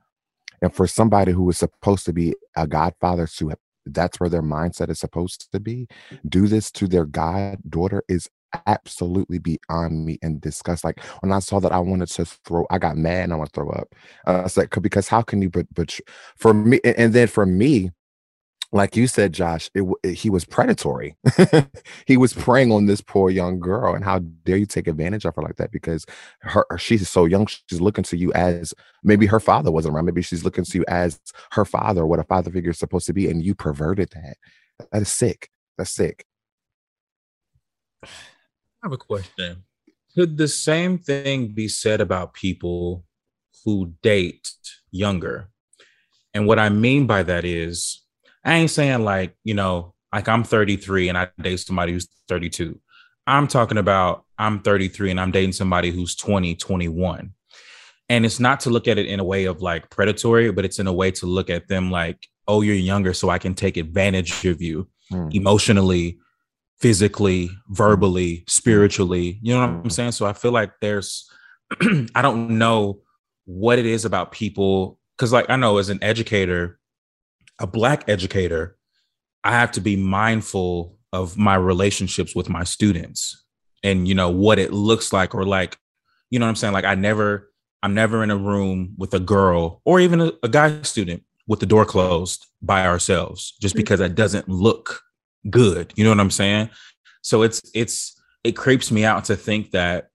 [0.61, 3.53] And for somebody who is supposed to be a godfather to
[3.85, 6.27] that's where their mindset is supposed to be, mm-hmm.
[6.27, 8.29] do this to their goddaughter is
[8.67, 10.83] absolutely beyond me and disgust.
[10.83, 12.65] Like when I saw that, I wanted to throw.
[12.69, 13.93] I got mad and I want to throw up.
[14.27, 15.49] Uh, it's like 'cause- because how can you?
[15.49, 15.97] But but
[16.37, 17.91] for me, and, and then for me,
[18.71, 21.17] like you said, Josh, it, it- he was predatory.
[22.07, 25.35] he was preying on this poor young girl, and how dare you take advantage of
[25.35, 25.71] her like that?
[25.71, 26.05] Because
[26.41, 30.05] her she's so young, she's looking to you as maybe her father wasn't around.
[30.05, 31.19] Maybe she's looking to you as
[31.53, 34.37] her father, what a father figure is supposed to be, and you perverted that.
[34.91, 35.49] That is sick.
[35.77, 36.25] That's sick.
[38.81, 39.63] I have a question.
[40.15, 43.03] Could the same thing be said about people
[43.65, 44.49] who date
[44.91, 45.49] younger?
[46.33, 48.03] And what I mean by that is,
[48.43, 52.79] I ain't saying like, you know, like I'm 33 and I date somebody who's 32.
[53.27, 57.33] I'm talking about I'm 33 and I'm dating somebody who's 20, 21.
[58.07, 60.79] And it's not to look at it in a way of like predatory, but it's
[60.79, 63.77] in a way to look at them like, oh, you're younger, so I can take
[63.77, 65.29] advantage of you Hmm.
[65.31, 66.19] emotionally,
[66.79, 69.39] physically, verbally, spiritually.
[69.41, 69.91] You know what I'm Mhm.
[69.91, 70.11] saying?
[70.13, 71.29] So I feel like there's,
[72.15, 73.01] I don't know
[73.45, 74.97] what it is about people.
[75.17, 76.79] Cause like I know as an educator,
[77.59, 78.77] a Black educator,
[79.43, 83.43] I have to be mindful of my relationships with my students
[83.83, 85.77] and, you know, what it looks like or like,
[86.29, 86.73] you know what I'm saying?
[86.73, 87.51] Like I never,
[87.83, 91.59] I'm never in a room with a girl or even a, a guy student with
[91.59, 95.01] the door closed by ourselves just because that doesn't look
[95.49, 95.93] good.
[95.95, 96.69] You know what I'm saying?
[97.21, 100.09] So it's it's it creeps me out to think that,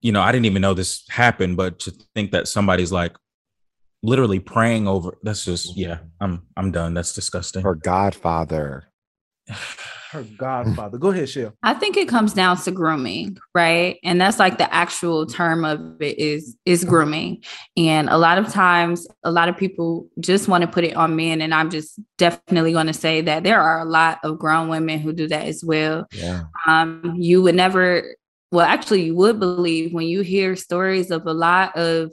[0.00, 3.16] you know, I didn't even know this happened, but to think that somebody's like
[4.02, 6.94] literally praying over that's just yeah, I'm I'm done.
[6.94, 7.62] That's disgusting.
[7.62, 8.90] Her godfather.
[10.14, 10.96] Her godfather.
[10.96, 11.54] Go ahead, Shell.
[11.64, 13.98] I think it comes down to grooming, right?
[14.04, 17.42] And that's like the actual term of it is is grooming.
[17.76, 21.16] And a lot of times a lot of people just want to put it on
[21.16, 24.68] men and I'm just definitely going to say that there are a lot of grown
[24.68, 26.06] women who do that as well.
[26.12, 26.44] Yeah.
[26.64, 28.14] Um you would never
[28.52, 32.12] well actually you would believe when you hear stories of a lot of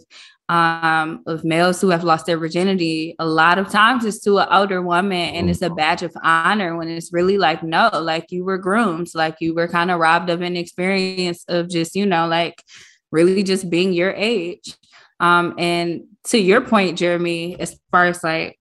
[0.51, 4.47] um, of males who have lost their virginity, a lot of times it's to an
[4.51, 8.43] older woman and it's a badge of honor when it's really like, no, like you
[8.43, 12.27] were groomed, like you were kind of robbed of an experience of just, you know,
[12.27, 12.61] like
[13.11, 14.75] really just being your age.
[15.21, 18.59] Um, and to your point, Jeremy, as far as like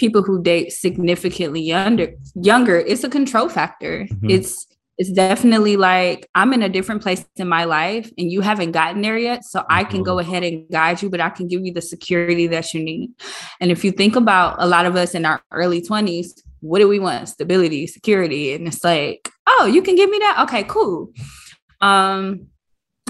[0.00, 4.30] people who date significantly younger younger it's a control factor Mhm.
[4.30, 4.66] it's
[4.98, 9.02] it's definitely like i'm in a different place in my life and you haven't gotten
[9.02, 11.72] there yet so i can go ahead and guide you but i can give you
[11.72, 13.10] the security that you need.
[13.60, 16.88] And if you think about a lot of us in our early 20s what do
[16.88, 17.28] we want?
[17.28, 20.44] Stability security and it's like oh you can give me that?
[20.44, 21.12] Okay cool.
[21.80, 22.48] Um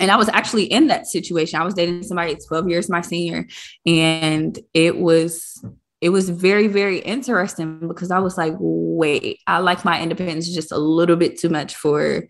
[0.01, 1.61] and I was actually in that situation.
[1.61, 3.47] I was dating somebody 12 years my senior,
[3.87, 5.65] and it was
[6.01, 8.55] it was very very interesting because I was like,
[8.95, 12.27] wait, I like my independence just a little bit too much for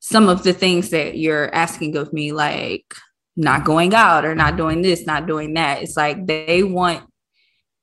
[0.00, 2.94] some of the things that you're asking of me, like
[3.36, 5.82] not going out or not doing this, not doing that.
[5.82, 7.04] It's like they want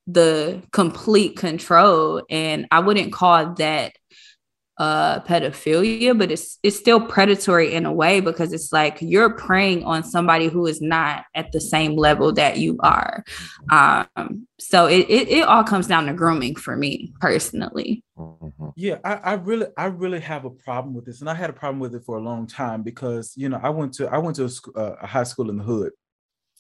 [0.05, 3.93] the complete control, and I wouldn't call that
[4.79, 9.83] uh pedophilia but it's it's still predatory in a way because it's like you're preying
[9.83, 13.23] on somebody who is not at the same level that you are
[13.71, 18.73] um so it it, it all comes down to grooming for me personally Mhm.
[18.75, 21.53] Yeah, I, I really, I really have a problem with this, and I had a
[21.53, 24.35] problem with it for a long time because you know I went to I went
[24.37, 25.93] to a, sc- uh, a high school in the hood,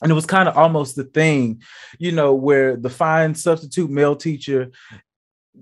[0.01, 1.61] and it was kind of almost the thing,
[1.97, 4.71] you know, where the fine substitute male teacher,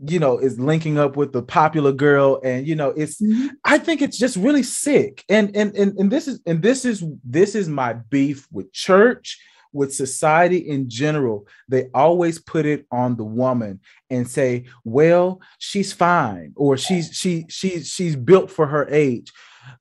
[0.05, 3.21] you know, is linking up with the popular girl, and you know, it's
[3.63, 5.23] I think it's just really sick.
[5.29, 9.39] And and and and this is and this is this is my beef with church,
[9.73, 11.47] with society in general.
[11.67, 17.45] They always put it on the woman and say, "Well, she's fine," or "She's she
[17.49, 19.31] she she's built for her age."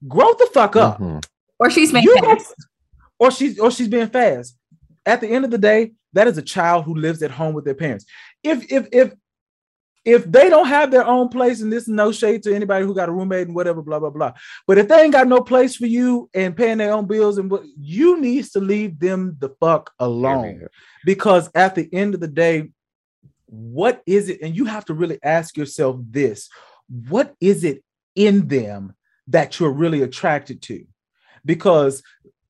[0.08, 0.98] Grow the fuck up.
[1.00, 1.24] Mhm.
[1.58, 2.44] or she's You making
[3.18, 4.56] or she's or she's being fast.
[5.04, 7.64] At the end of the day, that is a child who lives at home with
[7.64, 8.04] their parents.
[8.42, 9.12] If if if
[10.06, 12.94] if they don't have their own place, and this is no shade to anybody who
[12.94, 14.32] got a roommate and whatever, blah blah blah.
[14.66, 17.50] But if they ain't got no place for you and paying their own bills and
[17.50, 20.68] what you needs to leave them the fuck alone
[21.04, 22.70] because at the end of the day,
[23.46, 24.40] what is it?
[24.42, 26.48] And you have to really ask yourself this:
[27.08, 27.82] what is it
[28.14, 28.94] in them
[29.26, 30.86] that you're really attracted to?
[31.44, 32.02] Because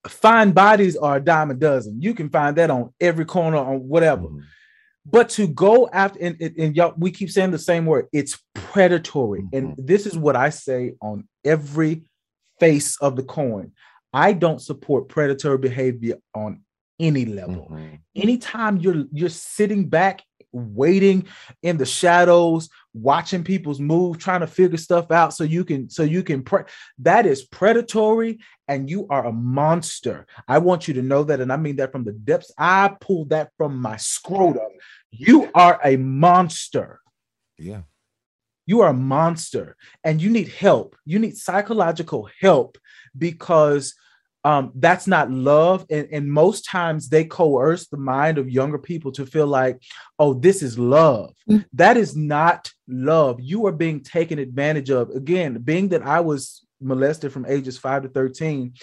[0.06, 2.02] fine bodies are a dime a dozen.
[2.02, 4.28] You can find that on every corner on whatever.
[4.28, 4.42] Mhm.
[5.08, 8.06] But to go after and, and, and y'all, we keep saying the same word.
[8.12, 12.02] It's predatory, and this is what I say on every
[12.58, 13.72] face of the coin.
[14.12, 16.62] I don't support predatory behavior on
[16.98, 17.98] any level Mhm.
[18.14, 20.22] anytime you're you're sitting back
[20.56, 21.26] waiting
[21.62, 26.02] in the shadows watching people's move trying to figure stuff out so you can so
[26.02, 26.62] you can pre-
[26.98, 28.38] that is predatory
[28.68, 30.26] and you are a monster.
[30.48, 32.52] I want you to know that and i mean that from the depths.
[32.56, 34.62] I pulled that from my scrotum.
[35.10, 37.00] You are a monster.
[37.58, 37.82] Yeah.
[38.66, 40.96] you are a monster and you need help.
[41.04, 42.76] You need psychological help
[43.16, 43.94] because
[44.46, 45.84] um, that's not love.
[45.90, 49.82] And, and most times they coerce the mind of younger people to feel like
[50.20, 51.34] oh this is love.
[51.50, 51.64] Mm.
[51.72, 53.40] that is not love.
[53.40, 55.10] You are being taken advantage of.
[55.10, 58.74] Again being that i was molested from ages 5 to 13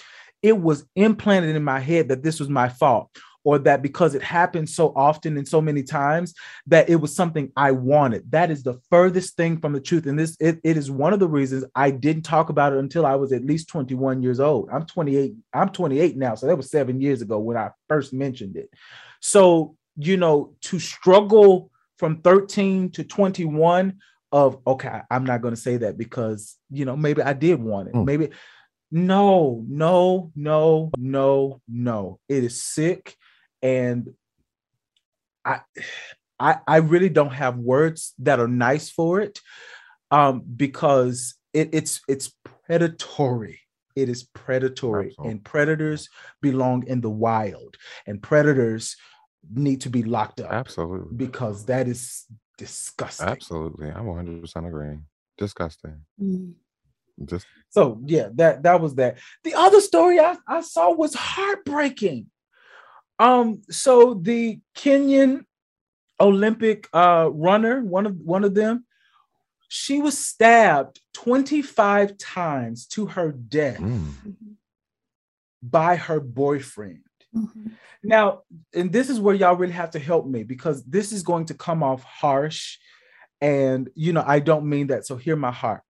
[0.42, 3.10] it was implanted in my head that this was my fault
[3.44, 6.34] or that because it happened so often and so many times
[6.68, 8.32] that it was something I wanted.
[8.32, 10.06] That is the furthest thing from the truth.
[10.06, 13.06] And this it, it is one of the reasons I didn't talk about it until
[13.06, 14.70] I was at least 21 years old.
[14.72, 16.36] I'm 28, I'm 28 now.
[16.36, 18.70] So that was seven years ago when I first mentioned it.
[19.20, 24.00] So, you know, to struggle from 13 to 21
[24.32, 27.90] of okay, I'm not going to say that because you know, maybe I did want
[27.90, 27.94] it.
[27.94, 28.06] Mm.
[28.06, 28.30] Maybe
[28.92, 32.20] no, no, no, no, no.
[32.30, 33.16] It is sick.
[33.64, 34.14] And
[35.44, 35.62] I
[36.40, 39.40] I I really don't have words that are nice for it.
[40.12, 42.32] Um, because it, it's it's
[42.68, 43.60] predatory.
[43.96, 45.32] It is predatory, Absolutely.
[45.32, 46.10] and predators
[46.42, 48.96] belong in the wild, and predators
[49.52, 51.16] need to be locked up Absolutely.
[51.16, 52.26] because that is
[52.58, 53.28] disgusting.
[53.28, 53.90] Absolutely.
[53.90, 55.06] I'm 100% agreeing.
[55.38, 56.02] Disgusting.
[56.22, 56.54] Mm.
[57.26, 59.18] Just So yeah, that that was that.
[59.44, 62.28] The other story I, I saw was heartbreaking.
[63.20, 65.46] Um, so the Kenyan
[66.20, 68.86] Olympic uh runner, one of one of them,
[69.68, 74.12] she was stabbed 25 times to her death mm,
[75.62, 77.02] by her boyfriend.
[77.36, 77.72] Mhm.
[78.04, 78.42] Now,
[78.74, 81.54] and this is where y'all really have to help me because this is going to
[81.54, 82.78] come off harsh.
[83.42, 85.06] And you know, I don't mean that.
[85.06, 85.82] So hear my heart.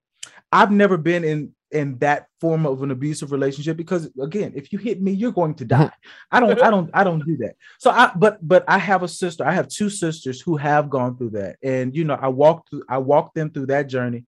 [0.51, 4.77] I've never been in in that form of an abusive relationship because again, if you
[4.77, 5.91] hit me, you're going to die.
[6.31, 7.55] I don't, I don't, I don't do that.
[7.79, 11.17] So I but but I have a sister, I have two sisters who have gone
[11.17, 11.57] through that.
[11.63, 14.25] And you know, I walked through, I walked them through that journey.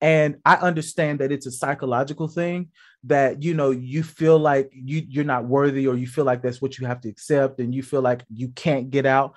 [0.00, 2.68] And I understand that it's a psychological thing
[3.04, 6.60] that you know you feel like you you're not worthy or you feel like that's
[6.60, 9.34] what you have to accept and you feel like you can't get out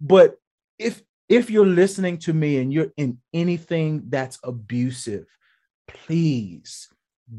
[0.00, 0.36] but
[0.78, 5.24] if if you're listening to me and you're in anything that's abusive,
[6.06, 6.88] please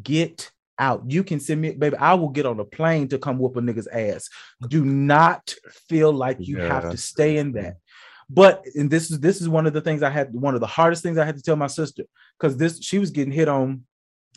[0.01, 1.03] get out.
[1.07, 1.95] You can send me, baby.
[1.97, 4.29] I will get on a plane to come whoop a nigga's ass.
[4.67, 5.53] Do not
[5.89, 7.77] feel like you have to stay in that.
[8.29, 10.67] But and this is this is one of the things I had one of the
[10.67, 12.03] hardest things I had to tell my sister
[12.39, 13.83] because this she was getting hit on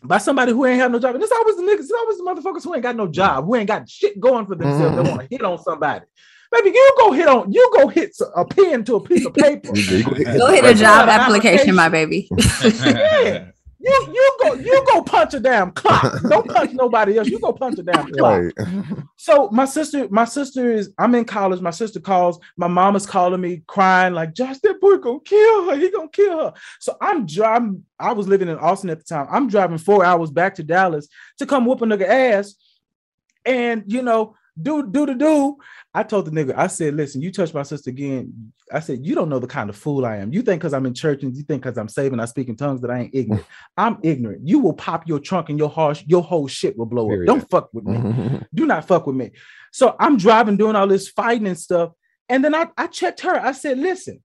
[0.02, 1.14] by somebody who ain't have no job.
[1.14, 3.54] And it's always the niggas, it's always the motherfuckers who ain't got no job, who
[3.56, 4.96] ain't got shit going for themselves.
[4.96, 6.04] They want to hit on somebody.
[6.52, 9.74] Baby, you go hit on, you go hit a pen to a piece of paper.
[9.74, 11.20] You- you go hit- a job Right.
[11.20, 12.28] application, my baby.
[12.62, 13.46] Yeah.
[13.86, 16.20] You you go you go punch a damn clock.
[16.22, 17.28] Don't punch nobody else.
[17.28, 18.42] You go punch a damn clock.
[18.42, 18.68] Right.
[19.16, 20.92] So my sister, my sister is.
[20.98, 21.60] I'm in college.
[21.60, 22.40] My sister calls.
[22.56, 25.76] My mom is calling me, crying like, "Josh, that boy gonna kill her.
[25.76, 27.84] He gonna kill her." So I'm driving.
[28.00, 29.28] I was living in Austin at the time.
[29.30, 31.06] I'm driving four hours back to Dallas
[31.38, 32.56] to come whoop a nigga ass,
[33.44, 35.56] and you know, do do the do.
[35.94, 39.14] I told the nigga, I said, "Listen, you touch my sister again." I said, "You
[39.14, 40.32] don't know the kind of fool I am.
[40.32, 42.56] You think because I'm in church and you think because I'm saving, I speak in
[42.56, 43.46] tongues that I ain't ignorant.
[43.76, 44.46] I'm ignorant.
[44.46, 47.28] You will pop your trunk and your harsh, your whole shit will blow Period.
[47.30, 47.36] up.
[47.38, 49.32] Don't fuck with me." do not fuck with me.
[49.72, 51.92] So I'm driving, doing all this fighting and stuff.
[52.28, 53.38] And then I, I checked her.
[53.38, 54.22] I said, listen,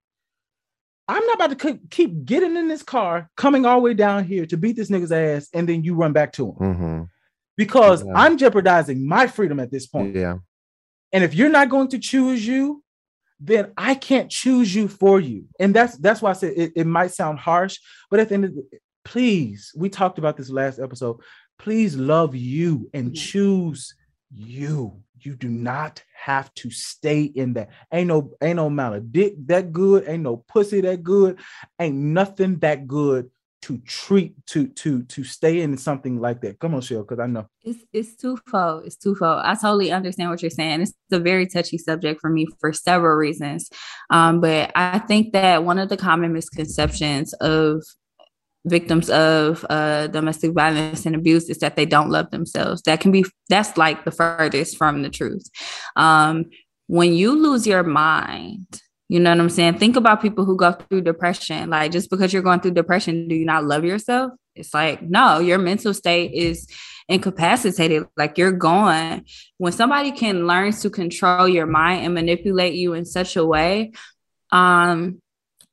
[1.08, 4.46] I'm not about to keep getting in this car, coming all the way down here
[4.46, 7.10] to beat this nigga's ass, and then you run back to him Mhm.
[7.64, 8.14] Because Yeah.
[8.16, 10.16] I'm jeopardizing my freedom at this point.
[10.16, 10.38] Yeah.
[11.14, 12.84] And if you're not going to choose you,
[13.40, 15.46] then I can't choose you for you.
[15.60, 17.78] And that's that's why I said it, it might sound harsh,
[18.10, 18.64] but at the end of the
[19.06, 21.18] please, we talked about this last episode.
[21.60, 23.94] Please love you and choose
[24.32, 25.04] you.
[25.20, 27.70] You do not have to stay in that.
[27.92, 31.40] Ain't no ain't no amount of dick that good, ain't no pussy that good,
[31.80, 33.30] ain't nothing that good
[33.62, 36.60] to treat to to to stay in something like that.
[36.60, 37.48] Come on, Shell, because I know.
[37.64, 38.86] It's it's twofold.
[38.86, 39.42] It's twofold.
[39.44, 40.82] I totally understand what you're saying.
[40.82, 43.70] It's a very touchy subject for me for several reasons.
[44.10, 47.84] Um, but I think that one of the common misconceptions of
[48.66, 52.82] victims of uh, domestic violence and abuse is that they don't love themselves.
[52.84, 55.48] That can be that's like the furthest from the truth.
[55.96, 56.46] Um,
[56.88, 59.78] when you lose your mind, you know what I'm saying?
[59.78, 61.70] Think about people who go through depression.
[61.70, 64.32] Like just because you're going through depression, do you not love yourself?
[64.56, 66.66] It's like, no, your mental state is
[67.10, 68.08] incapacitated.
[68.16, 69.26] Like you're gone.
[69.58, 73.92] When somebody can learn to control your mind and manipulate you in such a way,
[74.50, 75.22] um,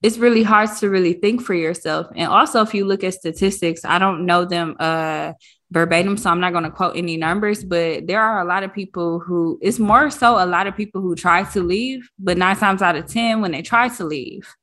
[0.02, 2.08] it's really hard to really think for yourself.
[2.16, 5.34] And also, if you look at statistics, I don't know them uh,
[5.70, 8.72] verbatim, so I'm not going to quote any numbers, but there are a lot of
[8.72, 12.56] people who, it's more so a lot of people who try to leave, but nine
[12.56, 14.54] times out of 10, when they try to leave,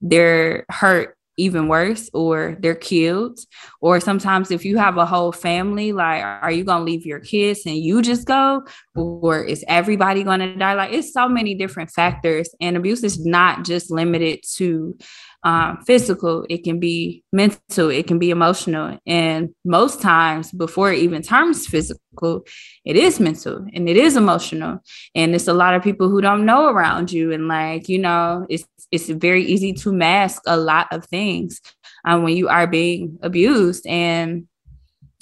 [0.00, 3.38] they're hurt even worse or they're killed.
[3.80, 7.20] Or sometimes if you have a whole family like are you going to leave your
[7.20, 8.62] kids and you just go?
[8.94, 10.74] Or is everybody going to die?
[10.74, 14.96] Like it's so many different factors and abuse is not just limited to
[15.44, 18.98] um, physical it can be mental it can be emotional.
[19.06, 22.44] And most times before it even turns physical
[22.84, 24.80] it is mental and it is emotional.
[25.14, 27.32] And it's a lot of people who don't know around you.
[27.32, 31.60] And like you know it's it's very easy to mask a lot of things
[32.04, 33.86] um, when you are being abused.
[33.86, 34.46] And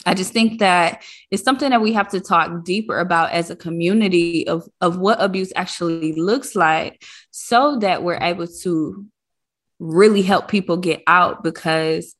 [0.05, 3.57] I just think that it's something that we have to talk deeper about as a
[3.57, 9.07] community of, of what abuse actually looks like so that we're able to
[9.79, 12.15] really help people get out because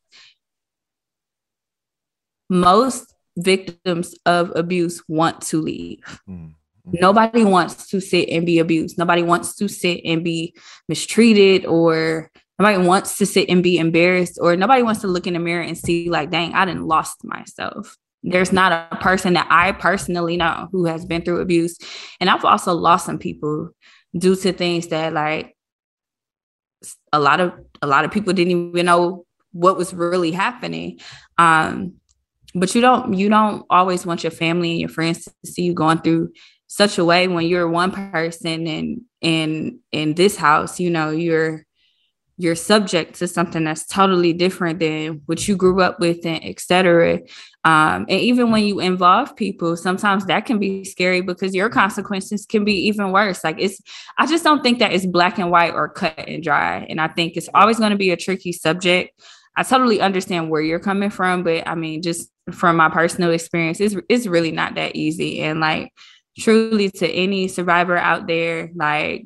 [2.49, 6.21] most victims of abuse want to leave.
[6.29, 6.55] Mm.
[6.85, 8.99] Nobody wants to sit and be abused.
[8.99, 10.55] Nobody wants to sit and be
[10.89, 15.35] mistreated or nobody wants to sit and be embarrassed or nobody wants to look in
[15.35, 17.97] the mirror and see like, dang, I didn't lost myself.
[18.25, 21.79] There's not a person that I personally know who has been through abuse.
[22.21, 23.71] And I've also lost some people
[24.17, 25.57] due to things that like
[27.13, 31.01] a lot of a lot of people didn't even know what was really happening.
[31.39, 31.95] Um,
[32.55, 35.75] but you don't you don't always want your family and your friends to see you
[35.75, 36.33] going through
[36.67, 41.65] such a way when you're one person and in in this house you know you're
[42.43, 47.21] you're subject to something that's totally different than what you grew up with and etc
[47.65, 52.45] um, and even when you involve people sometimes that can be scary because your consequences
[52.45, 53.45] can be even worse.
[53.45, 53.81] Like it's
[54.19, 56.87] i just don't think that it's black and white or cut and dry.
[56.89, 59.21] And i think it's always going to be a tricky subject.
[59.57, 63.81] I totally understand where you're coming from but i mean just from my personal experience
[63.81, 65.41] it's, it's really not that easy.
[65.43, 65.93] And like
[66.39, 69.25] truly to any survivor out there like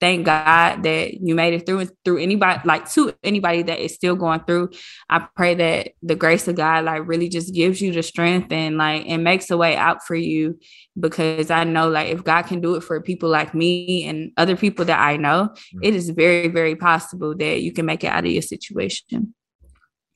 [0.00, 3.94] thank God that you made it through and through anybody like to anybody that is
[3.94, 4.70] still going through.
[5.08, 8.76] I pray that the grace of God like really just gives you the strength and
[8.76, 10.58] like and makes a way out for you
[10.98, 14.56] because I know like if God can do it for people like me and other
[14.56, 15.80] people that I know, Mm.
[15.82, 19.34] it is very very possible that you can make it out of your situation.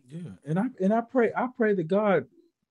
[0.09, 2.27] Yeah, and I and I pray I pray that God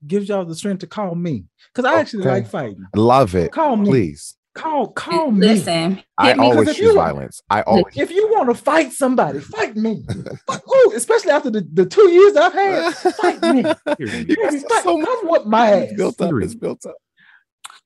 [0.06, 2.30] gives y'all the strength to call me because I actually Okay.
[2.30, 2.86] like fighting.
[2.96, 3.52] Love it.
[3.52, 4.36] Call me, Please.
[4.60, 5.48] Call call me.
[5.48, 7.42] Listen, I me always choose violence.
[7.50, 7.98] I always.
[7.98, 10.04] If you want to fight somebody, fight me.
[10.48, 13.60] Fight- oh, especially after the, the two years I've had, fight me.
[14.00, 16.34] You guys Baby, fight- so much come with my ass, it's built up.
[16.42, 16.96] It's built up.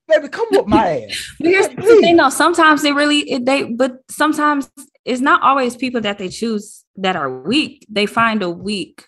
[0.07, 0.27] baby.
[0.29, 1.35] Come with my ass.
[1.39, 4.69] But here's the thing though, sometimes they really it, they but sometimes
[5.05, 7.85] it's not always people that they choose that are weak.
[7.89, 9.07] They find a weak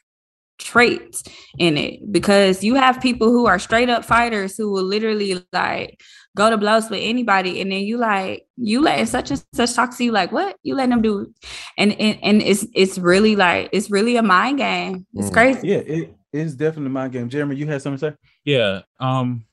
[0.57, 1.21] trait
[1.57, 6.01] in it because you have people who are straight up fighters who will literally like
[6.35, 9.95] go to blows with anybody and then you like you letting such and such talk
[9.97, 11.33] to you like what you letting them do
[11.77, 15.33] and and, and it's it's really like it's really a mind game it's Mm.
[15.33, 17.29] crazy Yeah, it is definitely a mind game.
[17.29, 18.17] Jeremy, you had something to say?
[18.43, 18.81] Yeah.
[18.99, 19.45] Um,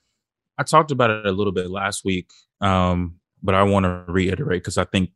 [0.59, 2.29] I talked about it a little bit last week.
[2.61, 5.11] Um, but I want to reiterate because I think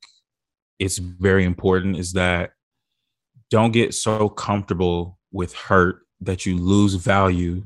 [0.79, 2.51] it's very important is that
[3.51, 7.65] don't get so comfortable with hurt that you lose value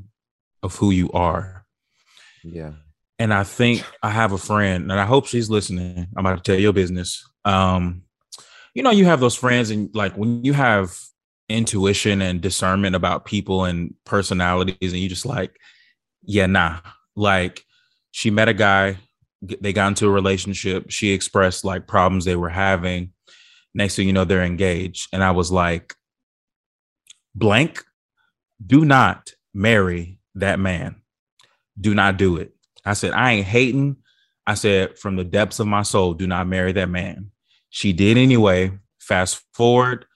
[0.62, 1.64] of who you are.
[2.42, 2.72] Yeah.
[3.20, 6.06] And I think I have a friend, and I hope she's listening.
[6.16, 7.22] I'm about to tell your business.
[7.44, 8.04] Um,
[8.72, 10.98] you know, you have those friends, and like when you have
[11.50, 15.54] intuition and discernment about people and personalities, and you just like,
[16.22, 16.80] yeah, nah.
[17.14, 17.62] Like
[18.10, 18.96] she met a guy,
[19.42, 20.90] they got into a relationship.
[20.90, 23.12] She expressed like problems they were having.
[23.74, 25.08] Next thing you know, they're engaged.
[25.12, 25.94] And I was like,
[27.34, 27.84] blank,
[28.66, 31.02] do not marry that man.
[31.78, 32.54] Do not do it.
[32.84, 33.96] I said, I ain't hating.
[34.46, 37.30] I said, from the depths of my soul, do not marry that man.
[37.68, 38.72] She did anyway.
[38.98, 40.06] Fast forward,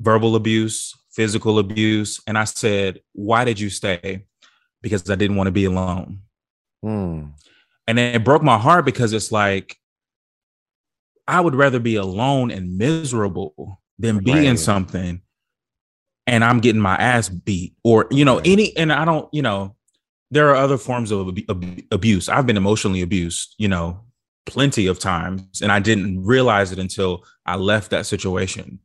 [0.00, 2.20] verbal abuse, physical abuse.
[2.26, 4.26] And I said, Why did you stay?
[4.80, 6.20] Because I didn't want to be alone.
[6.84, 7.32] Mm.
[7.86, 9.76] And it broke my heart because it's like,
[11.26, 15.22] I would rather be alone and miserable than be in something
[16.26, 18.46] and I'm getting my ass beat or, you know, Right.
[18.46, 19.76] any, and I don't, you know,
[20.32, 22.28] there are other forms of ab- ab- abuse.
[22.28, 24.00] I've been emotionally abused, you know,
[24.46, 25.60] plenty of times.
[25.60, 28.80] And I didn't realize it until I left that situation,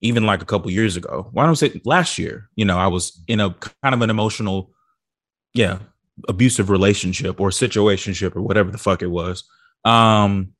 [0.00, 1.28] even like a couple years ago.
[1.30, 2.50] Why don't I say last year?
[2.56, 4.72] You know, I was in a kind of an emotional,
[5.54, 5.78] yeah,
[6.28, 9.44] abusive relationship or situationship or whatever the fuck it was.
[9.84, 10.54] Um,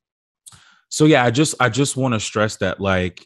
[0.87, 3.25] so yeah, I just I just want to stress that like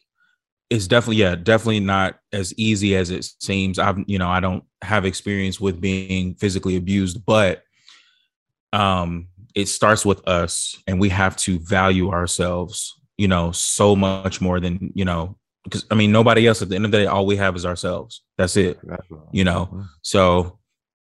[0.70, 3.80] it's definitely yeah definitely not as easy as it seems.
[3.80, 7.64] I've you know I don't have experience with being physically abused, but
[8.74, 14.42] um, it starts with us, and we have to value ourselves, you know, so much
[14.42, 17.06] more than you know because I mean nobody else at the end of the day
[17.06, 18.24] all we have is ourselves.
[18.38, 18.80] That's it.
[19.32, 19.86] You know.
[20.02, 20.60] So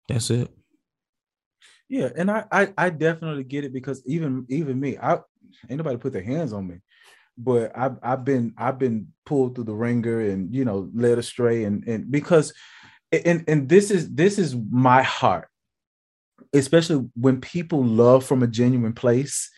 [0.08, 0.50] that's it.
[1.88, 5.18] Yeah, and I, I I definitely get it because even even me, I
[5.68, 6.76] ain't nobody put their hands on me,
[7.38, 11.64] but I've I've been I've been pulled through the ringer and you know led astray
[11.64, 12.52] and and because
[13.12, 15.48] and and this is this is my heart,
[16.52, 19.50] especially when people love from a genuine place,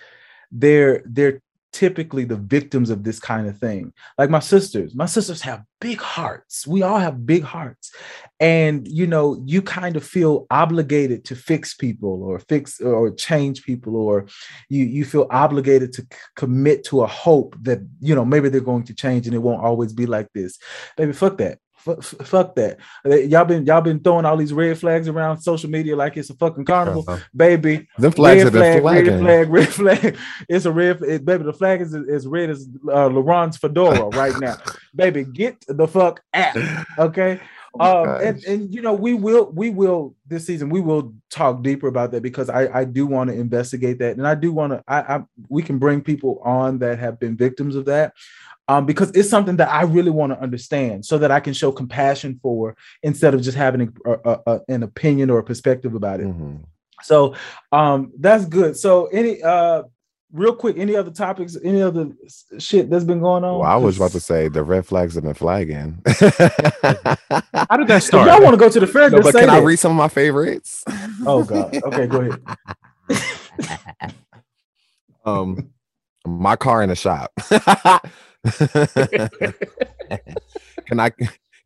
[0.51, 1.41] they're they're
[1.75, 3.93] typically the victims of this kind of thing.
[4.17, 6.67] Like my sisters, my sisters have big hearts.
[6.67, 7.93] We all have big hearts
[8.41, 13.65] and you know you kind of feel obligated to fix people or fix or change
[13.65, 14.27] people or
[14.69, 18.61] you you feel obligated to c- commit to a hope that you know maybe they're
[18.61, 20.59] going to change and it won't always be like this
[20.97, 25.09] baby fuck that F- fuck that y'all been y'all been throwing all these red flags
[25.09, 29.21] around social media like it's a fucking carnival Uh, baby them flags red flag, red
[29.21, 30.17] flag, red flag.
[30.49, 31.45] It's a red, it, baby.
[31.45, 34.57] The flag is as red as uh, LeBron's fedora right now,
[34.95, 35.25] baby.
[35.25, 36.57] Get the fuck out,
[36.99, 37.41] okay?
[37.81, 41.63] Oh um, and and you know we will we will this season we will talk
[41.63, 44.73] deeper about that because I I do want to investigate that and I do want
[44.73, 48.13] to I, I we can bring people on that have been victims of that
[48.69, 51.73] um because it's something that I really want to understand so that I can show
[51.73, 56.21] compassion for instead of just having a, a, a- an opinion or a perspective about
[56.21, 56.27] it.
[56.29, 56.61] Mhm.
[57.03, 57.35] So
[57.73, 58.77] um that's good.
[58.77, 59.83] So any uh
[60.35, 62.11] real quick, any other topics, any other
[62.59, 63.61] shit that's been going on?
[63.61, 66.03] Well, I was about to say the red flags have been flagging.
[66.07, 68.29] How did that If start?
[68.29, 69.93] y'all want to go to the fair, no, just but say can I read some
[69.93, 70.85] of my favorites?
[71.27, 71.75] Oh god.
[71.85, 72.21] Okay, go
[73.09, 74.15] ahead.
[75.25, 75.71] um,
[76.27, 77.33] my car in the shop.
[80.87, 81.11] can I?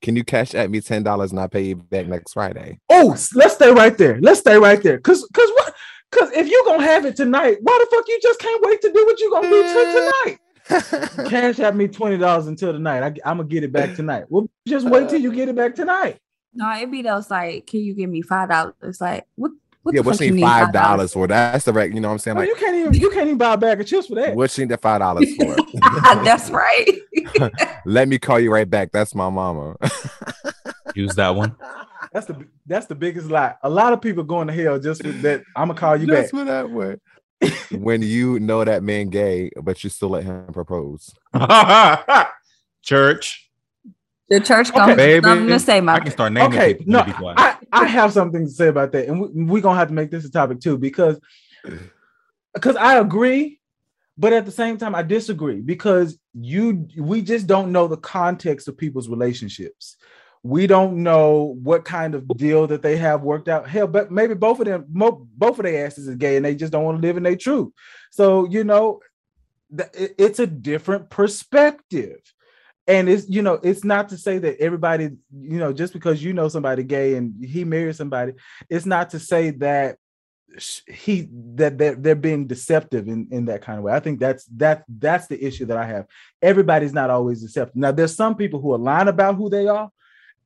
[0.00, 2.78] Can you cash at me ten dollars and I pay you back next Friday?
[2.88, 4.20] Oh, let's stay right there.
[4.20, 4.98] Let's stay right there.
[4.98, 5.67] Cause cause what?
[6.10, 8.92] Cause if you gonna have it tonight, why the fuck you just can't wait to
[8.92, 10.38] do what you gonna do to tonight?
[10.68, 11.28] Mm.
[11.30, 13.02] cash at me twenty dollars until tonight.
[13.02, 14.24] I, am gonna get it back tonight.
[14.28, 16.18] Well, just wait till you get it back tonight.
[16.54, 19.00] No, it'd be those like, can you give me five dollars?
[19.00, 19.52] Like, what?
[19.82, 21.26] what yeah, what's fuck you need need five $5 for?
[21.26, 21.92] That's the right.
[21.92, 22.36] You know what I'm saying?
[22.36, 24.34] Oh, Like, you can't even you can't even buy a bag of chips for that.
[24.34, 25.56] what's she need that five dollars for?
[26.24, 26.88] That's right.
[27.84, 28.92] Let me call you right back.
[28.92, 29.76] That's my mama.
[30.94, 31.54] Use that one.
[32.12, 33.54] That's the that's the biggest lie.
[33.62, 35.42] A lot of people going to hell just with that.
[35.56, 36.22] I'm gonna call you back.
[36.24, 36.96] Just for that way.
[37.70, 41.14] when you know that man gay, but you still let him propose.
[42.82, 43.50] Church.
[44.28, 45.24] the church Okay, comes baby.
[45.26, 46.92] something to say, my I can start naming Okay, people.
[46.92, 47.38] no, to be quiet.
[47.38, 50.10] I, I have something to say about that, and we're we gonna have to make
[50.10, 51.20] this a topic too because
[52.54, 53.60] because I agree,
[54.16, 58.66] but at the same time I disagree because you we just don't know the context
[58.68, 59.96] of people's relationships.
[60.42, 63.68] We don't know what kind of deal that they have worked out.
[63.68, 66.72] Hell, but maybe both of them, both of their asses is gay, and they just
[66.72, 67.72] don't want to live in their truth.
[68.10, 69.00] So you know,
[69.70, 72.20] it's a different perspective
[72.88, 76.32] and it's you know it's not to say that everybody you know just because you
[76.32, 78.32] know somebody gay and he married somebody
[78.70, 79.98] it's not to say that
[80.88, 84.46] he that they're, they're being deceptive in in that kind of way i think that's
[84.46, 86.06] that that's the issue that i have
[86.40, 89.90] everybody's not always deceptive now there's some people who are lying about who they are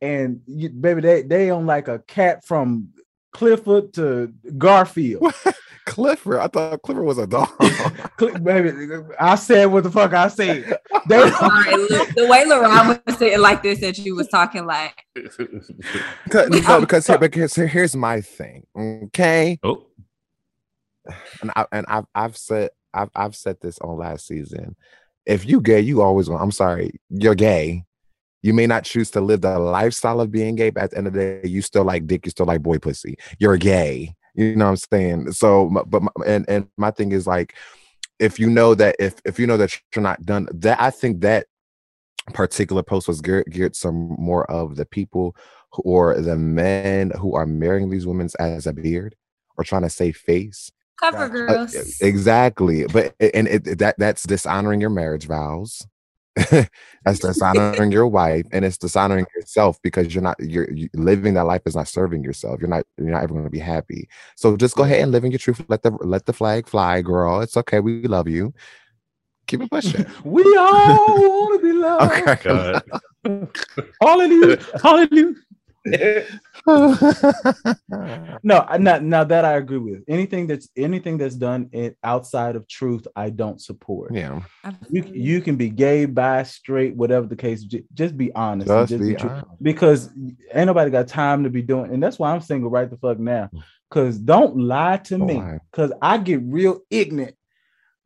[0.02, 2.88] and you, baby they they on like a cat from
[3.32, 5.32] clifford to garfield
[5.84, 7.48] Clifford, I thought Clifford was a dog.
[8.20, 8.70] Cl- baby
[9.18, 10.78] i said what the fuck i said
[11.08, 14.94] they Sorry, look, the way LaRon was sitting like this and she was talking like,
[15.14, 18.64] because, no, because, here- because here- here's my thing.
[18.78, 19.58] Okay.
[19.64, 19.86] Oh,
[21.40, 24.76] and I and I've I've said I've I've said this on last season.
[25.26, 26.42] If you gay, you always want.
[26.42, 27.84] I'm sorry, you're gay.
[28.42, 31.06] You may not choose to live the lifestyle of being gay, but at the end
[31.06, 32.26] of the day, you still like dick.
[32.26, 33.16] You still like boy pussy.
[33.38, 34.14] You're gay.
[34.34, 35.32] You know what I'm saying?
[35.32, 37.54] So, but my- and and my thing is like,
[38.18, 41.20] if you know that if if you know that you're not done, that I think
[41.20, 41.46] that
[42.32, 45.36] particular post was geared, geared some more of the people
[45.72, 49.16] who, or the men who are marrying these women as a beard
[49.56, 50.70] or trying to save face
[51.00, 51.52] cover Gotcha.
[51.52, 52.00] uh, girls.
[52.00, 55.84] exactly but and it that that's dishonoring your marriage vows
[57.04, 61.44] that's dishonoring your wife and it's dishonoring yourself because you're not you're you, living that
[61.44, 62.58] life is not serving yourself.
[62.60, 64.08] You're not you're not ever going to be happy.
[64.36, 65.62] So just go ahead and live in your truth.
[65.68, 67.40] Let the let the flag fly girl.
[67.40, 67.80] It's okay.
[67.80, 68.54] We love you.
[69.46, 70.06] Keep it pushing.
[70.24, 72.28] We all want to be loved.
[72.28, 72.38] Okay.
[72.42, 72.82] God.
[74.00, 74.58] hallelujah.
[74.82, 75.34] Hallelujah
[78.44, 82.56] No, I- now, now that I agree with anything that's anything that's done it outside
[82.56, 84.14] of truth, I don't support.
[84.14, 84.40] yeah
[84.88, 87.62] You you can be gay, bi, straight, whatever the case.
[87.64, 88.68] j- Just be honest.
[88.68, 89.30] just just be be true.
[89.30, 89.62] honest.
[89.62, 90.10] Because
[90.52, 93.18] ain't nobody got time to be doing, and that's why I'm single right the fuck
[93.18, 93.50] now.
[93.90, 95.34] Cause don't lie to Don't me.
[95.36, 95.58] lie.
[95.72, 97.36] Cause I get real ignorant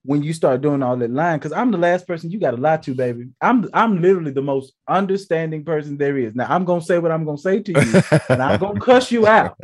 [0.07, 1.41] when you start doing all that lying.
[1.41, 3.29] Cause I'm the last person you got to lie to, baby.
[3.41, 6.35] I'm I'm literally the most understanding person there is.
[6.35, 9.27] Now I'm gonna say what I'm gonna say to you and I'm gonna cuss you
[9.27, 9.59] out.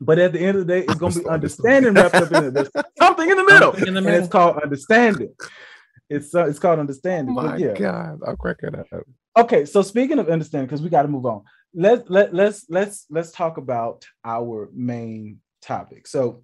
[0.00, 2.54] But at the end of the day, it's gonna be understanding wrapped up in it.
[2.54, 4.20] There's something in the middle, in the and middle.
[4.20, 5.32] it's called understanding.
[6.10, 7.36] It's uh, it's called understanding.
[7.38, 7.72] oh my yeah.
[7.72, 8.86] god i'll crack it up
[9.34, 11.42] Okay, so speaking of understanding, because we got to move on.
[11.74, 16.06] Let's let let's let's let's talk about our main topic.
[16.06, 16.42] So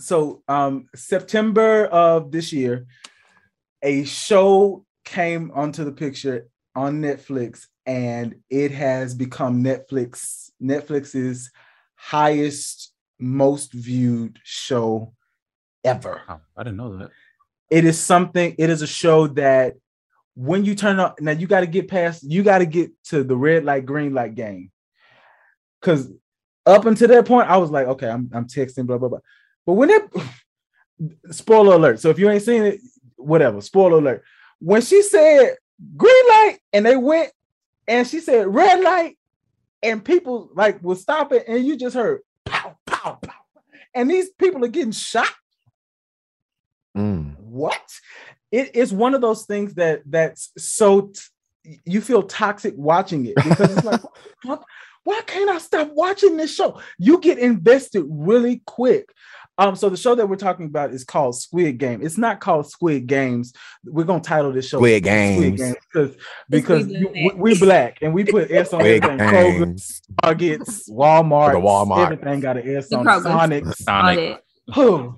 [0.00, 2.86] so um September of this year,
[3.82, 11.50] a show came onto the picture on Netflix, and it has become Netflix Netflix's
[11.94, 15.12] highest, most viewed show
[15.84, 16.22] ever.
[16.28, 17.10] I didn't know that.
[17.70, 19.74] It is something, it is a show that
[20.34, 23.24] when you turn on now, you got to get past, you got to get to
[23.24, 24.70] the red light, green light game.
[25.82, 26.10] Cause
[26.64, 29.20] up until that point, I was like, okay, I'm I'm texting, blah, blah, blah.
[29.66, 30.02] But when it
[31.30, 32.00] spoiler alert.
[32.00, 32.80] So if you ain't seen it,
[33.16, 34.24] whatever, spoiler alert.
[34.60, 35.56] When she said
[35.96, 37.30] green light and they went
[37.86, 39.18] and she said red light,
[39.82, 43.32] and people like will stop it, and you just heard pow, pow, pow.
[43.94, 45.28] And these people are getting shot
[46.96, 47.38] Mm.
[47.40, 47.82] what
[48.50, 51.12] it is one of those things that that's so
[51.64, 54.00] t- you feel toxic watching it because it's like
[54.44, 54.62] what,
[55.04, 59.10] why can't i stop watching this show you get invested really quick
[59.58, 62.68] um so the show that we're talking about is called squid game it's not called
[62.70, 63.52] squid games
[63.84, 65.60] we're gonna title this show Squid Games.
[65.92, 66.16] because
[66.48, 67.60] because we you- we, black.
[67.60, 70.02] black and we put s on Squid everything Kroger, Games.
[70.22, 72.04] Targets, Walmart, The Walmart.
[72.12, 73.22] everything got an S The on Kroger's.
[73.24, 73.64] Sonic.
[73.76, 74.42] Sonic.
[74.74, 75.14] Oh.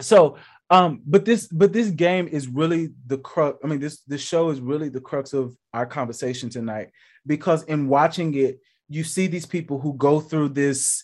[0.00, 0.36] so
[0.70, 4.50] um but this but this game is really the crux i mean this this show
[4.50, 6.88] is really the crux of our conversation tonight
[7.26, 11.02] because in watching it you see these people who go through this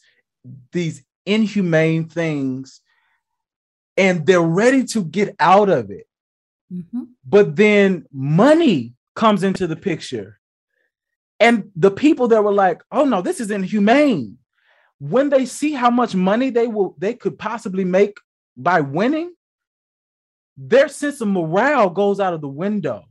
[0.73, 2.81] these inhumane things
[3.97, 6.07] and they're ready to get out of it.
[6.73, 7.09] Mhm.
[7.25, 10.41] but then money comes into the picture.
[11.39, 14.39] And the people that were like oh no this is inhumane.
[14.99, 18.19] When they see how much money they will they could possibly make
[18.57, 19.33] by winning
[20.57, 23.05] their sense of morale goes out of the window.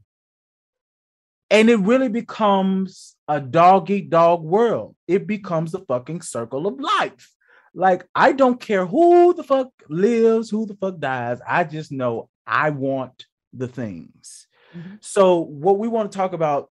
[1.49, 4.95] And it really becomes a dog eat dog world.
[5.07, 7.32] It becomes the fucking circle of life
[7.73, 12.29] like i don't care who the fuck lives who the fuck dies i just know
[12.45, 14.97] i want the things Mhm.
[15.03, 16.69] so what we want to talk about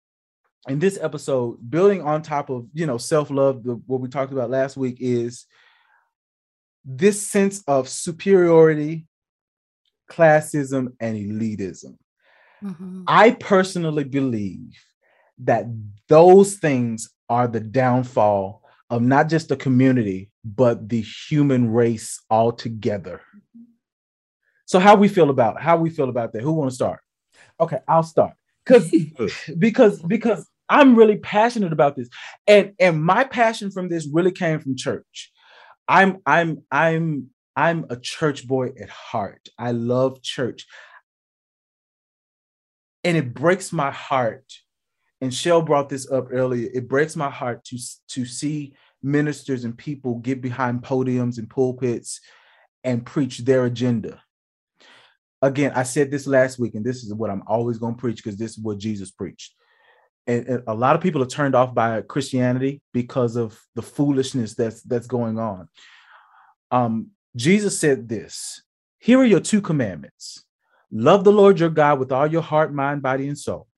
[0.69, 4.51] in this episode building on top of you know self-love the, what we talked about
[4.51, 5.47] last week is
[6.85, 9.07] this sense of superiority
[10.11, 11.97] classism and elitism
[12.63, 13.05] Mhm.
[13.07, 14.75] i personally believe
[15.39, 15.67] that
[16.09, 18.62] those things are the downfall
[18.93, 23.23] of not just the community but the human race altogether.
[24.67, 26.43] So how we feel about how we feel about that?
[26.43, 27.01] Who want to start?
[27.59, 28.35] Okay i'll start.
[28.65, 28.95] Because
[29.59, 32.09] because because i'm really passionate about this.
[32.47, 35.33] And and my passion from this really came from church.
[35.89, 39.49] I'm i'm i'm i'm a church boy at heart.
[39.59, 40.67] I love church.
[43.05, 44.53] And it breaks my heart
[45.23, 46.69] and shell brought this up earlier.
[46.75, 52.21] It breaks my heart to to see ministers and people get behind podiums and pulpits
[52.85, 54.21] and preach their agenda.
[55.41, 58.17] Again i said this last week and this is what i'm always going to preach
[58.17, 59.55] because this is what jesus preached.
[60.27, 64.55] And, and a lot of people are turned off by christianity because of the foolishness
[64.55, 65.69] that's that's going on.
[66.73, 68.63] Um jesus said this
[68.99, 70.45] here are your two commandments.
[70.91, 73.69] Love the lord your god with all your heart mind body and soul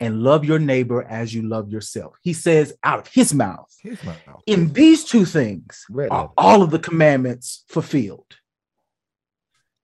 [0.00, 3.70] and love your neighbor as you love yourself he says out of his mouth
[4.04, 4.42] my mouth.
[4.46, 8.36] in these two things are all of the commandments fulfilled.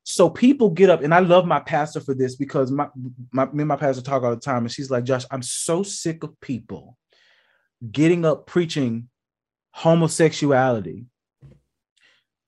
[0.05, 2.89] So people get up, and I love my pastor for this because my,
[3.33, 5.83] my me and my pastor talk all the time, and she's like, Josh, I'm so
[5.83, 6.97] sick of people
[7.91, 9.09] getting up preaching
[9.71, 11.07] homosexuality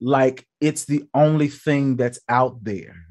[0.01, 3.05] like it's the only thing that's out there.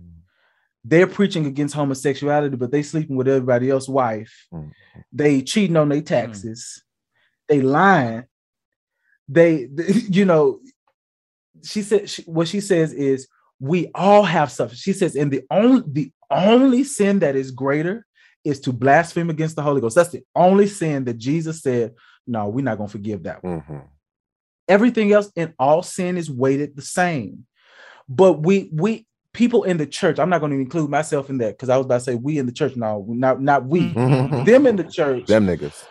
[0.85, 4.47] They're preaching against homosexuality, but they sleeping with everybody else's wife.
[4.53, 4.72] Mhm.
[5.12, 6.82] They cheating on their taxes.
[7.49, 8.24] They lying.
[9.28, 9.68] They,
[10.11, 10.61] you know,
[11.62, 13.28] she said she, what she says is
[13.61, 14.74] we all have stuff.
[14.74, 18.07] She says, and the only the only sin that is greater
[18.45, 19.97] is to blaspheme against the Holy Ghost.
[19.97, 21.95] That's the only sin that Jesus said,
[22.26, 23.62] no, we're not gonna forgive that one.
[23.62, 23.89] Mhm.
[24.68, 27.47] Everything else in all sin is weighted the same.
[28.09, 31.51] But we we people in the church, I'm not going to include myself in that
[31.55, 32.76] because I was about to say we in the church.
[32.76, 33.80] No, not not we.
[33.95, 34.47] Mhm.
[34.47, 35.85] Them in the church, Them niggas.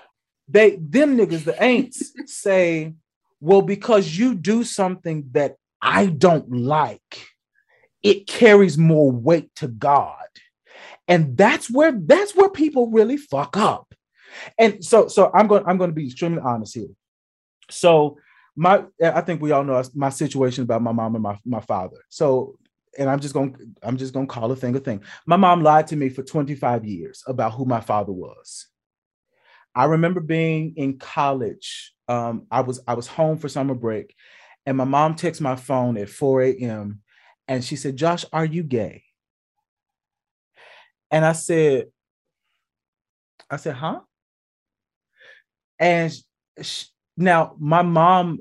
[0.48, 2.96] they them niggas, the ain'ts say,
[3.40, 7.28] well, because you do something that I don't like,
[8.02, 10.16] it carries more weight to God.
[11.08, 13.94] And that's where that's where people really fuck up.
[14.58, 16.88] And so so I'm going I'm going to be extremely honest here.
[17.70, 18.18] So
[18.56, 21.98] my I think we all know my situation about my mom and my, my father.
[22.10, 22.58] So
[22.98, 25.02] and I'm just to I'm just to call a thing a thing.
[25.26, 28.68] My mom lied to me for 25 years about who my father was.
[29.76, 31.94] I remember being in college.
[32.08, 34.16] Um, I was I was home for summer break,
[34.66, 37.02] and my mom texts my phone at 4 a.m.
[37.48, 39.04] and she said, "Josh, are you gay?"
[41.12, 41.88] And I said,
[43.50, 44.02] "I said, huh?"
[45.80, 46.14] And
[46.62, 46.86] sh-
[47.18, 48.40] now my mom,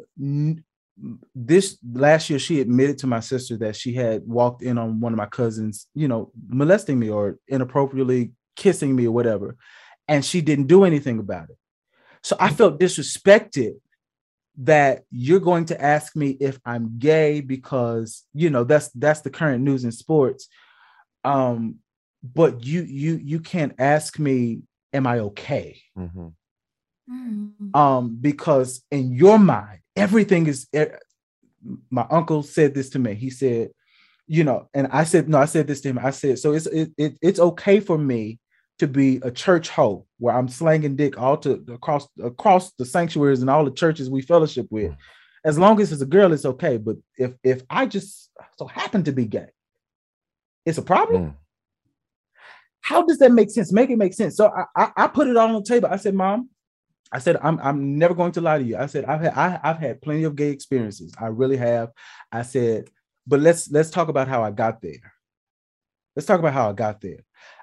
[1.35, 5.13] this last year, she admitted to my sister that she had walked in on one
[5.13, 9.57] of my cousins, you know, molesting me or inappropriately kissing me or whatever
[10.09, 11.57] and she didn't do anything about it.
[12.23, 13.75] So I felt disrespected
[14.59, 19.31] that you're going to ask me if I'm gay because you know that's that's the
[19.31, 20.49] current news in sports.
[21.25, 21.77] Um,
[22.23, 24.63] but you you you can't ask me,
[24.93, 25.81] am I okay?
[25.97, 26.35] Mhm.
[27.11, 27.77] Mhm.
[27.77, 30.87] Um, because in your mind, everything is eh,
[31.91, 33.15] my uncle said this to me.
[33.15, 33.71] He said,
[34.27, 35.99] you know, and I said, no, I said this to him.
[35.99, 38.39] I said, so it's it, it it's okay for me
[38.79, 43.41] to be a church hoe where I'm slanging dick all to across across the sanctuaries
[43.41, 44.93] and all the churches we fellowship with.
[44.93, 44.97] Mm.
[45.45, 46.79] As long as it's a girl, it's okay.
[46.79, 49.49] But if if I just so happen to be gay,
[50.65, 51.23] it's a problem.
[51.23, 51.35] Mm.
[52.81, 53.73] How does that make sense?
[53.73, 54.37] Make it make sense.
[54.37, 55.89] So I, I I put it all on the table.
[55.91, 56.49] I said, Mom,
[57.13, 58.77] I said I'm I'm never going to lie to you.
[58.77, 61.13] I said I've had I, I've had plenty of gay experiences.
[61.19, 61.91] I really have.
[62.33, 62.89] I said,
[63.27, 65.13] but let's let's talk about how I got there.
[66.17, 67.21] Let's talk about how I got there.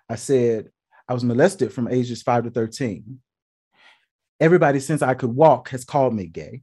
[0.08, 0.70] I said
[1.08, 3.20] I was molested from ages five to 13.
[4.40, 6.62] Everybody since I could walk has called me gay.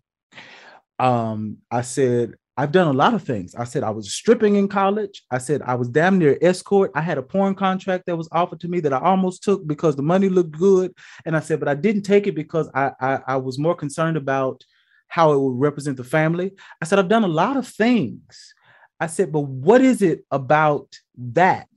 [0.98, 3.54] Um, I said I've done a lot of things.
[3.54, 5.22] I said I was stripping in college.
[5.30, 6.90] I said I was damn near escort.
[6.94, 9.94] I had a porn contract that was offered to me that I almost took because
[9.94, 10.94] the money looked good.
[11.26, 14.16] And I said, but I didn't take it because I, I, I was more concerned
[14.16, 14.64] about
[15.08, 16.52] how it would represent the family.
[16.80, 18.54] I said, I've done a lot of things.
[18.98, 21.68] I said, but what is it about that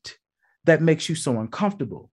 [0.63, 2.09] that makes you so uncomfortable?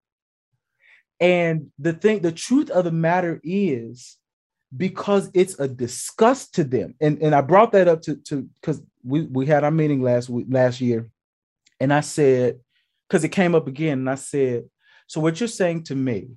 [1.21, 4.19] And the thing, the truth of the matter is,
[4.77, 6.95] because it's a disgust to them.
[7.01, 10.29] And, and I brought that up to to because we, we had our meeting last
[10.29, 11.11] week last year,
[11.81, 12.61] and I said,
[13.09, 14.65] because it came up again, and I said,
[15.07, 16.31] so what you're saying to me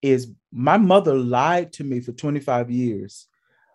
[0.00, 3.28] is my mother lied to me for 25 years,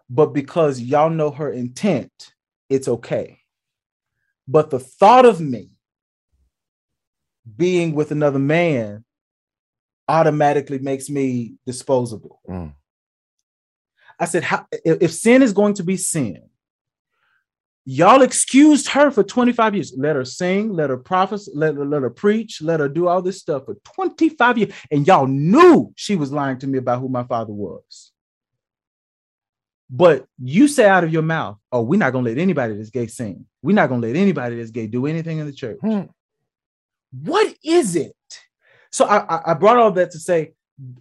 [0.09, 2.33] but because y'all know her intent,
[2.69, 3.39] it's okay.
[4.47, 5.69] But the thought of me
[7.55, 9.05] being with another man
[10.07, 12.41] automatically makes me disposable.
[12.49, 12.73] Mm.
[14.19, 16.41] I said, how, if, if sin is going to be sin,
[17.85, 19.93] y'all excused her for 25 years.
[19.97, 23.21] Let her sing, let her prophesy, let, her- let her preach, let her do all
[23.21, 24.73] this stuff for 25 years.
[24.91, 28.11] And y'all knew she was lying to me about who my father was.
[29.89, 32.89] But you say out of your mouth, oh, we're not going to let anybody that's
[32.89, 33.45] gay sing.
[33.61, 35.77] We're not going to let anybody that's gay do anything in the church.
[35.79, 36.01] Hmm.
[37.23, 38.13] What is it?
[38.91, 40.53] So I, I- I brought all that to say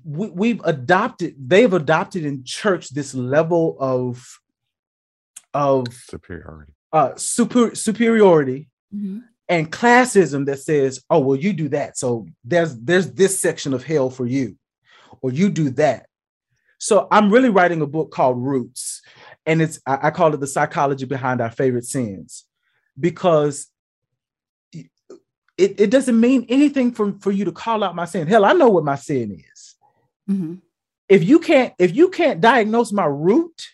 [0.05, 4.39] we, we've adopted, they've adopted in church this level of
[5.55, 6.72] of Superiority.
[6.93, 9.22] uh super superiority Mhm.
[9.49, 11.97] and classism that says, oh, well, you do that.
[11.99, 14.57] So there's there's this section of hell for you,
[15.22, 16.07] or you do that.
[16.79, 19.03] So I'm really writing a book called Roots,
[19.47, 22.45] and it's I, I call it the psychology behind our favorite sins,
[23.01, 23.76] because it,
[25.59, 28.26] it it doesn't mean anything for, for you to call out my sin.
[28.26, 29.74] Hell, I know what my sin is.
[30.28, 30.61] Mhm.
[31.09, 33.66] If you can't, if you can't diagnose my root,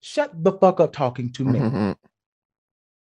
[0.00, 1.58] shut the fuck up talking to me.
[1.58, 1.96] Mhm.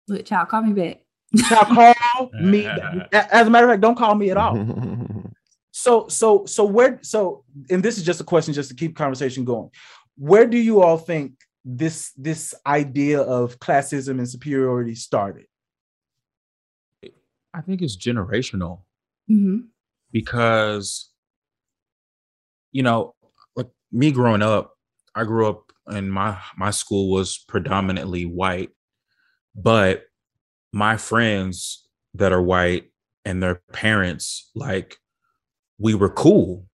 [0.08, 1.02] Look, child, call me back.
[1.46, 2.66] Shall call me.
[3.12, 4.56] As a matter of fact, don't call me at all.
[5.72, 6.98] So, so, so where?
[7.02, 9.70] So, and this is just a question, just to keep conversation going.
[10.16, 11.32] Where do you all think
[11.64, 15.46] this this idea of classism and superiority started?
[17.56, 18.82] I think it's generational
[19.30, 19.68] Mhm.
[20.12, 21.10] because,
[22.72, 23.14] you know,
[23.56, 24.74] like me growing up,
[25.14, 28.70] I grew up and my my school was predominantly white,
[29.54, 30.04] but
[30.72, 32.90] my friends that are white
[33.24, 34.98] and their parents, like,
[35.78, 36.66] we were cool.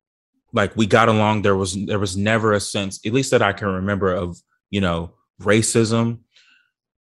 [0.55, 1.43] Like we got along.
[1.43, 4.39] There was there was never a sense, at least that I can remember, of
[4.71, 5.13] you know
[5.43, 6.21] racism.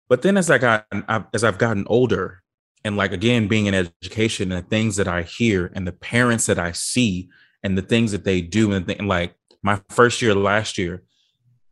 [0.08, 0.86] But then as I got
[1.34, 2.43] as I've gotten older,
[2.84, 6.46] and like again being in education and the things that I hear and the parents
[6.46, 7.28] that I see
[7.62, 11.02] and the things that they do and, th- and like my first year last year,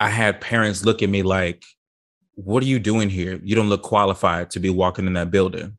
[0.01, 1.65] I had parents look at me like,
[2.35, 3.39] "What are you doing here?
[3.45, 5.77] You don't look qualified to be walking in that building."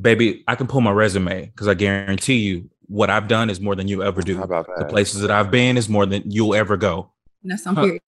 [0.00, 3.74] Baby, I can pull my resume because I guarantee you what I've done is more
[3.74, 6.54] than you ever do How about the places that I've been is more than you'll
[6.54, 7.12] ever go.
[7.42, 7.82] And that's on Huh.
[7.82, 8.02] period.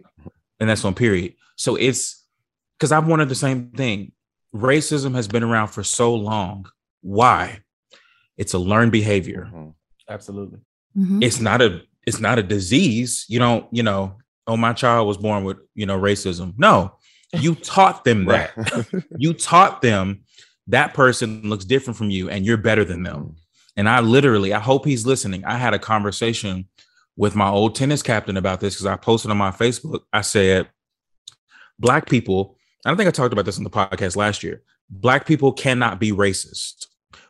[0.61, 1.35] And that's on period.
[1.57, 2.25] So it's
[2.79, 4.13] because I've wanted the same thing.
[4.59, 6.67] Racism has been around for so long.
[7.03, 7.61] Why?
[8.37, 9.49] It's a learned behavior.
[9.53, 9.75] Mhm.
[10.09, 10.59] Absolutely.
[10.97, 11.23] Mhm.
[11.23, 13.27] It's not a it's not a disease.
[13.29, 16.55] You don't, you know, oh, my child was born with, you know, racism.
[16.57, 16.95] No,
[17.35, 18.53] you taught them that.
[19.19, 20.23] You taught them
[20.69, 23.37] that person looks different from you and you're better than them.
[23.77, 25.45] And I literally, I hope he's listening.
[25.45, 26.69] I had a conversation
[27.17, 30.01] with my old tennis captain about this because I posted on my Facebook.
[30.13, 30.69] I said,
[31.79, 34.63] Black people, I don't think I talked about this on the podcast last year.
[34.91, 36.87] Black people cannot be racist.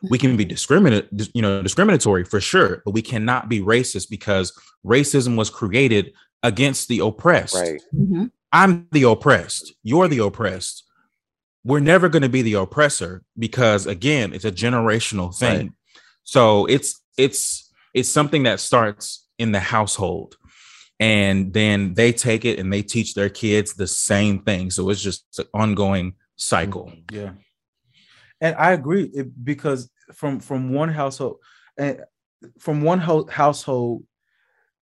[0.09, 4.53] We can be discriminate, you know, discriminatory for sure, but we cannot be racist because
[4.85, 7.55] racism was created against the oppressed.
[7.55, 7.81] right.
[7.93, 8.31] Mhm.
[8.51, 9.73] I'm the oppressed.
[9.83, 10.83] You're the oppressed.
[11.63, 15.57] We're never going to be the oppressor because again, it's a generational thing.
[15.67, 15.71] Right.
[16.23, 20.37] So it's it's it's something that starts in the household
[20.99, 24.69] and then they take it and they teach their kids the same thing.
[24.69, 26.91] So it's just an ongoing cycle.
[27.11, 27.31] Yeah.
[28.41, 29.11] And I agree
[29.43, 31.37] because from from one household
[31.77, 32.01] and
[32.59, 34.03] from one ho- household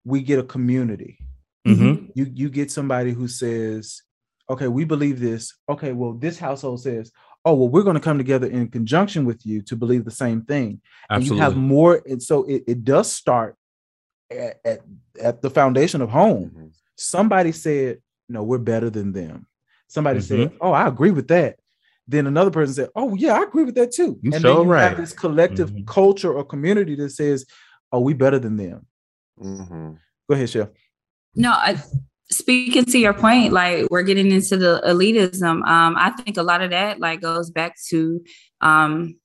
[0.06, 1.20] we get a community.
[1.68, 2.12] Mhm.
[2.16, 4.02] You you get somebody who says,
[4.50, 7.12] "Okay, we believe this." Okay, well this household says,
[7.44, 10.44] "Oh, well we're going to come together in conjunction with you to believe the same
[10.44, 13.58] thing." And you have more and so it, it does start
[14.32, 14.80] at, at
[15.22, 16.52] at the foundation of home.
[16.56, 16.72] Mhm.
[16.96, 18.00] Somebody said,
[18.30, 19.48] "No, we're better than them."
[19.88, 20.58] Somebody said, Mm-hmm.
[20.62, 21.58] "Oh, I agree with that."
[22.08, 24.66] Then another person said, "Oh, yeah, I agree with that too." You and so then
[24.66, 24.90] you right.
[24.90, 25.88] have this collective Mhm.
[25.88, 27.46] culture or community that says,
[27.92, 28.86] "Oh, we better than them."
[29.42, 29.98] Mhm.
[30.30, 30.70] Go ahead, Chef.
[31.36, 31.82] No, I,
[32.32, 35.66] speaking to your point, like we're getting into the elitism.
[35.68, 38.22] Um, I think a lot of that like goes back to
[38.62, 39.16] um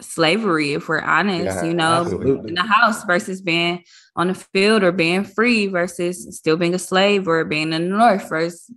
[0.00, 2.48] slavery, if we're honest, Yeah, you know, absolutely.
[2.48, 3.84] in the house versus being
[4.14, 7.96] on the field or being free versus still being a slave or being in the
[7.96, 8.70] north versus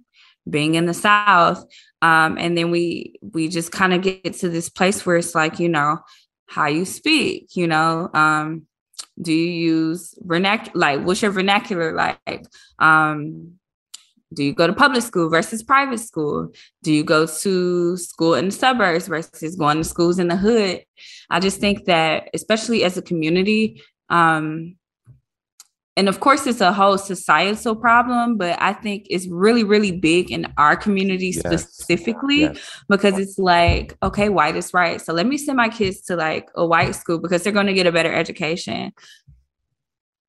[0.50, 1.66] being in the south.
[2.02, 5.60] Um, and then we we just kind of get to this place where it's like,
[5.60, 6.00] you know,
[6.48, 8.66] how you speak, you know, um,
[9.22, 12.46] do you use vernacular like what's your vernacular like?
[12.80, 13.59] Um,
[14.34, 16.52] do you go to public school versus private school?
[16.84, 20.84] Do you go to school in the suburbs versus going to schools in the hood?
[21.30, 24.76] I just think that, especially as a community, um,
[25.98, 30.32] and of course, it's a whole societal problem, but I think it's really, really big
[30.32, 31.74] in our community Yes.
[31.74, 32.84] specifically Yes.
[32.88, 35.02] because it's like, okay, white is right.
[35.02, 37.74] So let me send my kids to like a white school because they're going to
[37.74, 38.94] get a better education,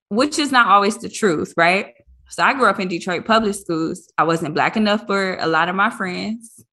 [0.08, 1.94] which is not always the truth, right?
[2.30, 4.10] So I grew up in Detroit public schools.
[4.16, 6.64] I wasn't black enough for a lot of my friends.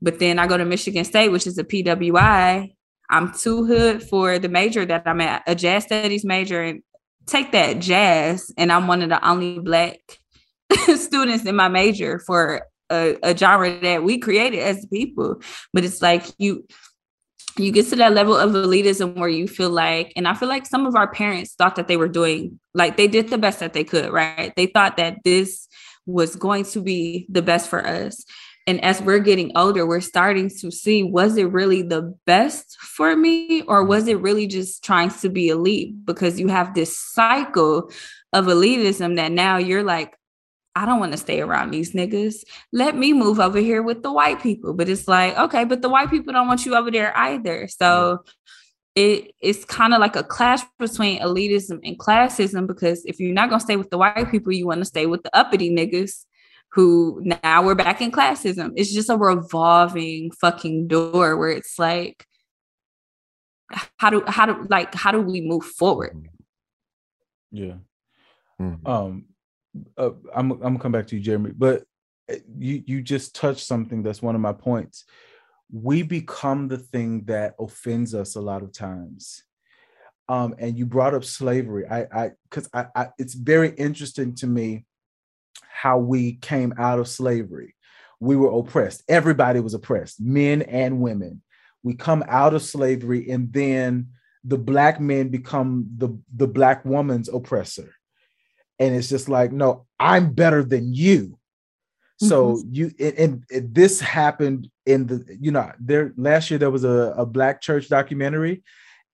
[0.00, 2.74] But then I go to Michigan State, which is a PWI.
[3.08, 6.82] I'm too hood for the major that I'm at, a jazz studies major, and
[7.26, 8.50] take that jazz.
[8.58, 9.98] And I'm one of the only black
[10.96, 15.40] students in my major for a, a genre that we created as people.
[15.72, 16.66] But it's like you
[17.58, 20.66] you get to that level of elitism where you feel like, and I feel like
[20.66, 23.72] some of our parents thought that they were doing, like they did the best that
[23.72, 24.52] they could, right?
[24.56, 25.68] They thought that this
[26.06, 28.24] was going to be the best for us.
[28.66, 33.16] And as we're getting older, we're starting to see was it really the best for
[33.16, 36.04] me, or was it really just trying to be elite?
[36.04, 37.90] Because you have this cycle
[38.32, 40.16] of elitism that now you're like,
[40.74, 42.44] I don't want to stay around these niggas.
[42.72, 44.72] Let me move over here with the white people.
[44.72, 47.68] But it's like, okay, but the white people don't want you over there either.
[47.68, 48.24] So
[48.94, 53.48] it it's kind of like a clash between elitism and classism because if you're not
[53.48, 56.24] gonna stay with the white people, you want to stay with the uppity niggas
[56.72, 58.72] who now we're back in classism.
[58.76, 62.26] It's just a revolving fucking door where it's like,
[63.98, 66.28] how do how do like how do we move forward?
[67.50, 67.76] Yeah.
[68.60, 68.86] Mhm.
[68.86, 69.24] Um,
[69.96, 71.84] uh, I'm I'm gonna come back to you, Jeremy, but
[72.30, 75.04] uh, you you just touched something that's one of my points.
[75.70, 79.42] We become the thing that offends us a lot of times.
[80.28, 81.86] Um, and you brought up slavery.
[81.86, 84.84] I I because I, I it's very interesting to me
[85.68, 87.74] how we came out of slavery.
[88.20, 89.02] We were oppressed.
[89.08, 91.42] Everybody was oppressed, men and women.
[91.82, 94.08] We come out of slavery, and then
[94.44, 97.94] the black men become the the black woman's oppressor
[98.78, 101.38] and it's just like no i'm better than you.
[102.18, 102.68] So mm-hmm.
[102.74, 106.84] you and, and- and this happened in the you know there last year there was
[106.84, 108.62] a, a black church documentary.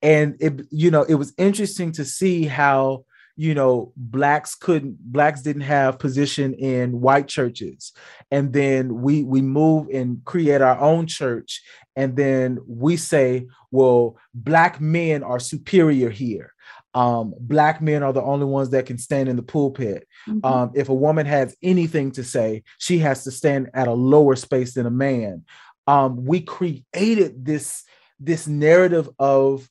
[0.03, 3.05] And it you know it was interesting to see how
[3.37, 7.93] you know blacks couldn't blacks didn't have position in white churches.
[8.31, 11.63] And then we we move and create our own church.
[11.97, 16.53] And then we say well black men are superior here
[16.95, 20.45] um, black men are the only ones that can stand in the pulpit Mhm.
[20.45, 24.37] um, if a woman has anything to say, she has to stand at a lower
[24.37, 25.45] space than a man.
[25.87, 27.85] Um, we created this
[28.21, 29.71] this narrative of,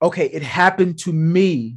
[0.00, 1.76] okay, it happened to me,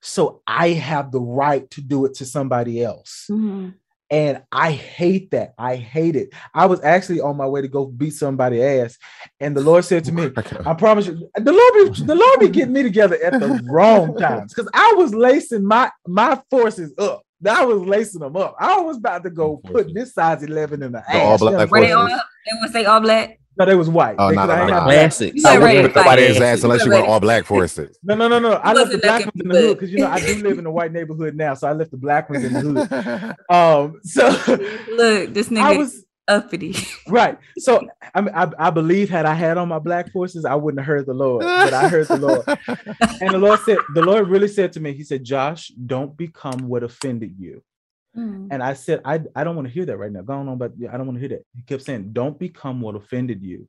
[0.00, 3.26] so I have the right to do it to somebody else.
[3.30, 3.74] Mhm.
[4.08, 5.54] And I hate that.
[5.58, 6.30] I hate it.
[6.54, 8.96] I was actually on my way to go beat somebody ass,
[9.40, 10.30] and the Lord said to me,
[10.64, 14.16] I promise you, the Lord be the Lord be getting me together at the wrong
[14.16, 17.22] times because I was lacing my my forces up.
[17.46, 18.54] I was lacing them up.
[18.58, 21.40] I was about to go put this size 11 in the The all ass.
[21.40, 22.08] black Were they all?
[22.08, 22.20] forces.
[22.46, 23.40] They was they all black?
[23.58, 24.16] No, they was white.
[24.18, 24.86] Oh, They- no, 'cause no, I ain't no, have no.
[24.88, 25.00] black-
[25.34, 26.00] You I wouldn't ready put to
[26.46, 27.98] ass unless you You went said all black forces.
[28.02, 28.52] No, no, no, no.
[28.52, 30.58] I left the wasn't black ones in the hood because you know I do live
[30.58, 33.34] in a white neighborhood now, so I left the black ones in the hood.
[33.50, 34.28] Um, so
[34.94, 36.74] Look, this nigga I was uppity.
[37.08, 37.38] right.
[37.58, 37.80] So
[38.14, 40.86] I mean, I, I believe had I had on my black forces, I wouldn't have
[40.86, 42.42] heard the Lord, but I heard the Lord.
[43.22, 46.68] And the Lord said, the Lord really said to me, He said, Josh, don't become
[46.68, 47.62] what offended you.
[48.16, 48.48] Mm.
[48.50, 50.22] And I said, I, I don't want to hear that right now.
[50.22, 51.44] Go on, but I don't want to hear that.
[51.54, 53.68] He kept saying, don't become what offended you.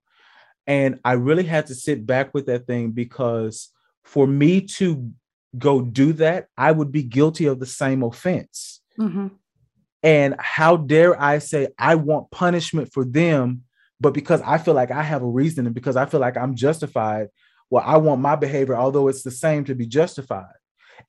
[0.66, 3.70] And I really had to sit back with that thing because
[4.04, 5.12] for me to
[5.58, 8.82] go do that, I would be guilty of the same offense.
[9.00, 9.32] Mhm.
[10.04, 13.64] And how dare I say I want punishment for them,
[14.00, 16.56] but because I feel like I have a reason and because I feel like I'm
[16.56, 17.30] justified,
[17.70, 20.54] well, I want my behavior, although it's the same, to be justified.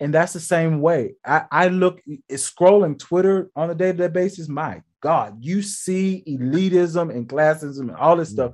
[0.01, 1.15] And that's the same way.
[1.25, 4.49] I, I look scrolling Twitter on a day-to-day basis.
[4.49, 8.35] My God, you see elitism and classism and all this mm.
[8.35, 8.53] stuff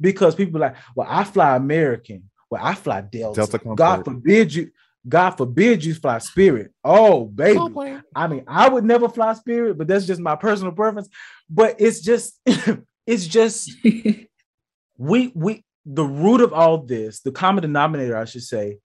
[0.00, 2.30] because people are like, well, I fly American.
[2.50, 3.36] Well, I fly Delta.
[3.36, 3.76] Delta Comfort.
[3.76, 4.70] God forbid you.
[5.08, 6.72] God forbid you fly Spirit.
[6.84, 7.58] Oh, baby.
[7.58, 8.00] Cool.
[8.14, 11.08] I mean, I would never fly Spirit, but that's just my personal preference.
[11.48, 12.38] But it's just,
[13.06, 13.72] it's just
[14.98, 18.78] we we the root of all this, the common denominator, I should say,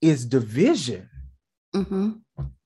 [0.00, 1.08] is division.
[1.74, 2.10] hmm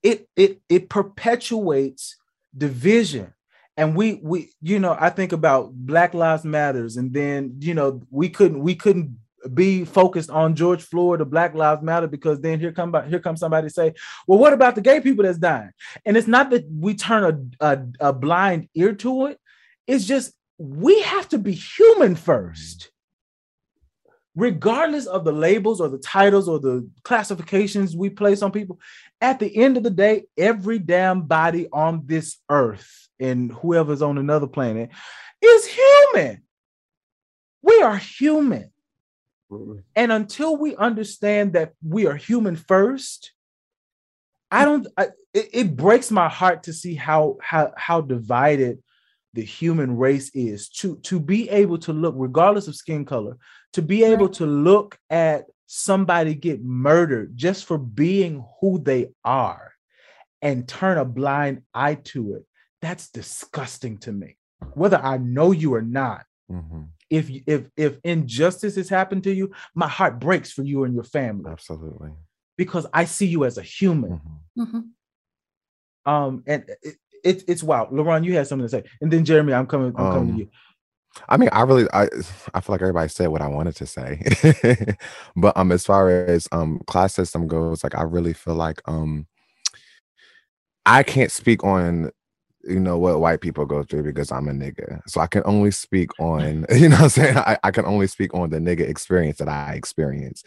[0.03, 2.17] It it it perpetuates
[2.57, 3.33] division.
[3.77, 8.03] And we we you know, I think about Black Lives Matters, and then you know,
[8.11, 9.17] we couldn't we couldn't
[9.55, 13.41] be focused on George Floyd or Black Lives Matter because then here come here comes
[13.41, 13.95] somebody say,
[14.27, 15.71] well, what about the gay people that's dying?
[16.05, 19.41] And it's not that we turn a, a, a blind ear to it.
[19.87, 22.91] It's just we have to be human first.
[24.35, 28.81] Regardless of the labels or the titles or the classifications we place on people,
[29.21, 34.17] at the end of the day, every damn body on this earth and whoever's on
[34.17, 34.91] another planet
[35.43, 36.43] is human.
[37.63, 38.71] We are human.
[39.95, 43.33] And until we understand that we are human first,
[44.51, 44.87] I don't.
[44.97, 48.82] I, it, it breaks my heart to see how how how divided
[49.35, 50.69] the human race is.
[50.81, 53.37] To to be able to look, regardless of skin color,
[53.73, 59.73] to be able to look at somebody get murdered just for being who they are,
[60.43, 62.45] and turn a blind eye to it.
[62.81, 64.37] That's disgusting to me.
[64.75, 66.89] Whether I know you or not, Mhm.
[67.09, 71.05] if if if injustice has happened to you, my heart breaks for you and your
[71.05, 72.11] family Absolutely.
[72.57, 74.21] because I see you as a human.
[74.57, 74.67] Mhm.
[74.67, 74.81] hmm
[76.05, 77.91] Um, and it, it, it's wild.
[77.91, 79.89] LaRon, you had something to say, and then Jeremy, I'm coming.
[79.89, 80.49] I'm coming Um, to you.
[81.29, 82.05] I mean, I really, I,
[82.55, 84.97] I feel like everybody said what I wanted to say,
[85.37, 89.27] but um, as far as um class system goes, like I really feel like um,
[90.87, 92.11] I can't speak on,
[92.65, 95.71] you know, what white people go through because I'm a nigga, so I can only
[95.71, 98.89] speak on, you know, what I'm saying I, I can only speak on the nigga
[98.89, 100.43] experience that I experience,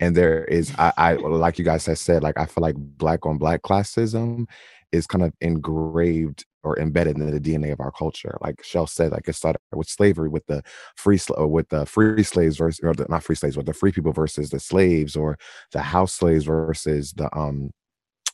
[0.00, 3.24] and there is, I, I like you guys have said, like I feel like black
[3.24, 4.46] on black classism
[4.92, 8.36] is kind of engraved or embedded in the DNA of our culture.
[8.40, 10.62] Like Shell said, like it started with slavery, with the
[10.96, 14.12] free with the free slaves versus or the, not free slaves, but the free people
[14.12, 15.38] versus the slaves, or
[15.72, 17.70] the house slaves versus the um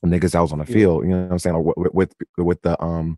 [0.04, 1.04] niggas that was on the field.
[1.04, 1.64] You know what I'm saying?
[1.76, 3.16] With with, with the um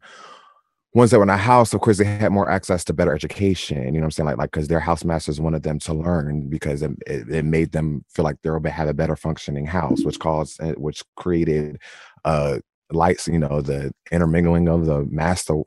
[0.94, 3.82] ones that were in the house, of course, they had more access to better education.
[3.82, 4.26] You know what I'm saying?
[4.26, 7.72] Like, like because their house masters wanted them to learn because it, it, it made
[7.72, 11.78] them feel like they'll be- have a better functioning house, which caused, uh, which created,
[12.24, 12.58] uh,
[12.90, 13.28] lights.
[13.28, 15.62] You know, the intermingling of the master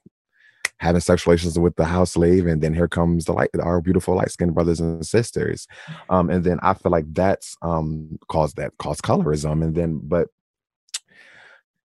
[0.79, 4.15] having sexual relations with the house slave, and then here comes the light, our beautiful
[4.15, 5.67] light skinned brothers and sisters.
[6.09, 10.27] Um, and then I feel like that's um caused that caused colorism, and then but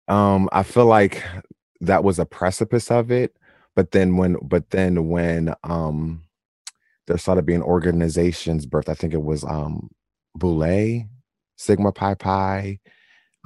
[0.08, 1.24] um i feel like
[1.80, 3.36] that was a precipice of it
[3.76, 6.24] but then when but then when um
[7.08, 9.90] there started being organizations birth i think it was um
[10.36, 11.06] boule
[11.58, 12.80] Sigma Pi Phi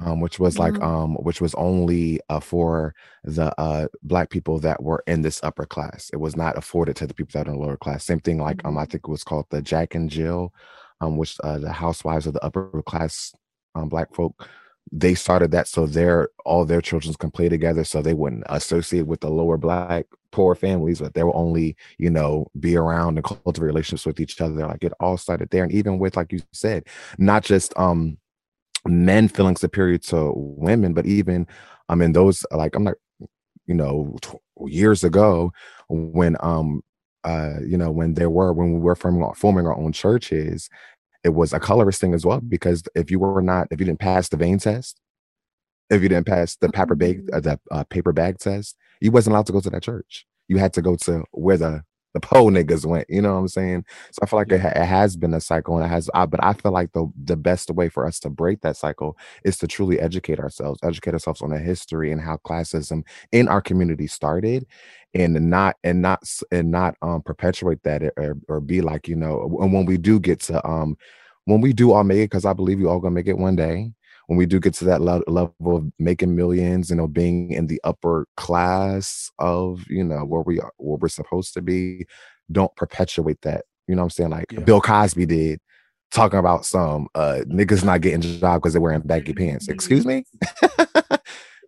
[0.00, 0.82] um which was like Mhm.
[0.84, 2.94] um which was only uh, for
[3.24, 6.10] the uh black people that were in this upper class.
[6.12, 8.04] It was not afforded to the people that are in the lower class.
[8.04, 10.52] Same thing like um i think it was called the jack and jill
[11.00, 13.32] um which uh the housewives of the upper class
[13.74, 14.48] um black folk
[14.92, 19.06] they started that so their all their children can play together so they wouldn't associate
[19.06, 23.24] with the lower black poor families but they will only you know be around and
[23.24, 24.66] cultivate relationships with each other.
[24.66, 25.64] Like it all started there.
[25.64, 26.86] And even with like you said
[27.18, 28.18] not just um
[28.88, 31.46] men feeling superior to women but even
[31.88, 32.94] i mean those like i'm not
[33.66, 34.16] you know
[34.66, 35.52] years ago
[35.88, 36.82] when um
[37.24, 40.68] uh you know when there were when we were forming, forming our own churches
[41.24, 44.00] it was a colorist thing as well because if you were not if you didn't
[44.00, 45.00] pass the vein test
[45.90, 49.32] if you didn't pass the paper bag uh, the uh, paper bag test you wasn't
[49.32, 50.26] allowed to go to that church.
[50.48, 51.82] You had to go to where the
[52.16, 53.84] the pole niggas went you know what i'm saying?
[54.12, 56.26] So i feel like it, ha- it has been a cycle and it has uh,
[56.26, 59.58] but i feel like the the best way for us to break that cycle is
[59.58, 63.02] to truly educate ourselves educate ourselves on the history and how classism
[63.32, 64.66] in our community started
[65.14, 69.58] and not and not and not um perpetuate that or, or be like you know
[69.60, 70.96] and when we do get to um
[71.44, 73.56] when we do all make it because i believe we all gonna make it one
[73.56, 73.92] day
[74.26, 77.80] when we do get to that level of making millions you know being in the
[77.84, 82.04] upper class of you know where we are where we're supposed to be
[82.50, 84.60] don't perpetuate that you know what i'm saying like Yeah.
[84.60, 85.60] bill cosby did
[86.12, 90.24] talking about some uh niggas not getting job because they're wearing baggy pants excuse me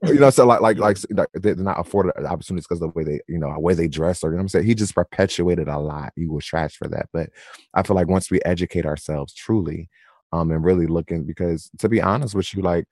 [0.06, 0.98] you know, so like like like
[1.34, 4.22] they're not afforded opportunities because of the way they, you know, the way they dress
[4.22, 4.66] or you know what I'm saying.
[4.66, 6.12] He just perpetuated a lot.
[6.16, 7.08] He was trash for that.
[7.12, 7.30] But
[7.74, 9.88] I feel like once we educate ourselves truly,
[10.32, 12.84] um, and really looking because to be honest with you, like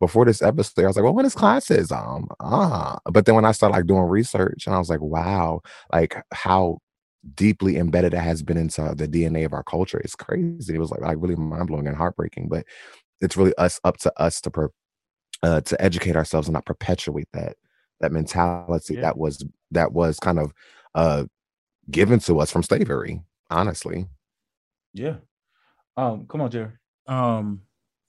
[0.00, 2.26] before this episode, I was like, well, what is classism?
[2.40, 5.60] Ah, but then when I started like doing research and I was like, wow,
[5.92, 6.78] like how
[7.34, 9.98] deeply embedded it has been into the DNA of our culture.
[9.98, 10.74] It's crazy.
[10.74, 12.48] It was like like really mind blowing and heartbreaking.
[12.48, 12.64] But
[13.20, 14.70] it's really us up to us to per,
[15.42, 17.56] uh, to educate ourselves and not perpetuate that
[18.00, 19.02] that mentality Yeah.
[19.02, 20.52] that was that was kind of
[20.94, 21.24] uh
[21.90, 24.08] given to us from slavery honestly
[24.94, 25.16] Yeah.
[25.98, 26.70] Um, come on, Jerry.
[27.08, 27.62] Um,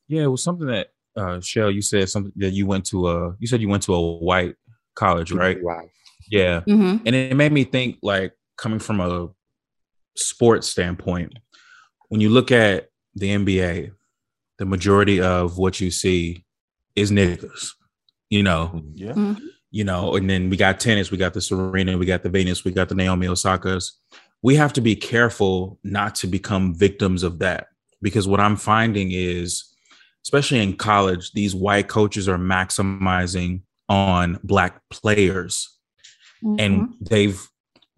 [0.07, 3.35] yeah, it was something that uh Shell, you said something that you went to a
[3.39, 4.55] you said you went to a white
[4.95, 5.57] college, right?
[5.61, 5.81] wow
[6.29, 6.61] Yeah.
[6.61, 9.29] hmm And it made me think like coming from a
[10.15, 11.33] sports standpoint,
[12.09, 13.91] when you look at the NBA,
[14.59, 16.45] the majority of what you see
[16.95, 17.71] is niggas,
[18.29, 19.35] you know, Yeah.
[19.71, 22.63] you know, and then we got tennis, we got the Serena, we got the Venus,
[22.65, 23.97] we got the Naomi Osaka's.
[24.43, 27.67] We have to be careful not to become victims of that
[28.01, 29.65] because what I'm finding is,
[30.23, 35.79] especially in college, these white coaches are maximizing on black players
[36.41, 36.93] and mm-hmm.
[37.01, 37.47] they've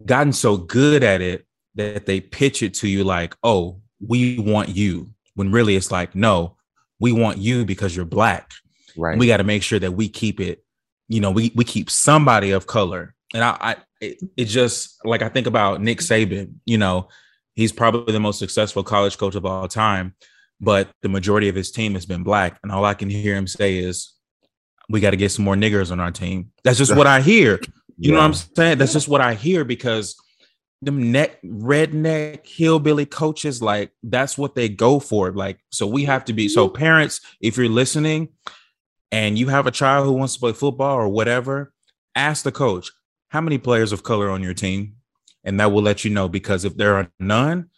[0.04, 4.68] gotten so good at it that they pitch it to you like, oh, we want
[4.68, 5.10] you.
[5.34, 6.56] When really it's like, no,
[6.98, 8.52] we want you because you're black.
[8.96, 10.64] right we got to make sure that we keep it,
[11.08, 13.14] you know, we we keep somebody of color.
[13.34, 17.08] And I, I it, it just like I think about Nick Saban, you know,
[17.54, 20.14] he's probably the most successful college coach of all time,
[20.60, 22.58] but the majority of his team has been black.
[22.62, 24.14] And all I can hear him say is,
[24.88, 26.52] we got to get some more niggers on our team.
[26.64, 27.60] That's just what I hear.
[27.96, 28.78] You know what I'm saying?
[28.78, 30.16] That's just what I hear because
[30.82, 35.32] them neck redneck hillbilly coaches, like that's what they go for.
[35.32, 38.30] Like, so we have to be so parents, if you're listening
[39.12, 41.72] and you have a child who wants to play football or whatever,
[42.16, 42.90] ask the coach,
[43.28, 44.96] how many players of color on your team?
[45.44, 47.70] And that will let you know because if there are none,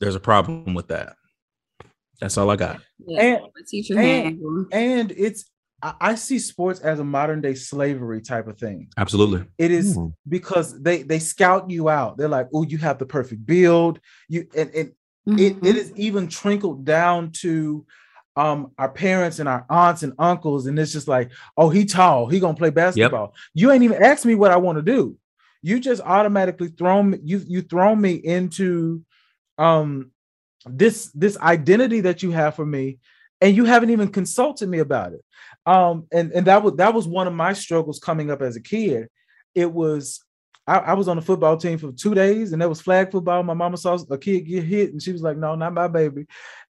[0.00, 1.14] there's a problem with that.
[2.20, 2.80] That's all I got.
[3.06, 3.38] Yeah,
[3.90, 5.50] And- and- And it's
[5.80, 8.88] I, I see sports as a modern day slavery type of thing.
[8.96, 9.44] Absolutely.
[9.58, 10.12] It is Mhm.
[10.28, 12.18] because they they scout you out.
[12.18, 14.00] They're like, oh, you have the perfect build.
[14.28, 14.92] You and, and
[15.38, 15.64] it, Mhm.
[15.66, 17.86] it is even trickled down to
[18.34, 22.28] um our parents and our aunts and uncles and it's just like oh he tall
[22.28, 25.16] he gonna play basketball you ain't even asked me what i want to do
[25.62, 29.02] you just automatically thrown me you you thrown me into
[29.58, 30.10] um
[30.66, 32.98] this this identity that you have for me
[33.40, 35.24] and you haven't even consulted me about it.
[35.66, 38.60] Um and and that was that was one of my struggles coming up as a
[38.60, 39.08] kid.
[39.54, 40.24] It was
[40.66, 43.42] I, I was on the football team for two days and that was flag football.
[43.42, 46.26] My mama saw a kid get hit and she was like no not my baby.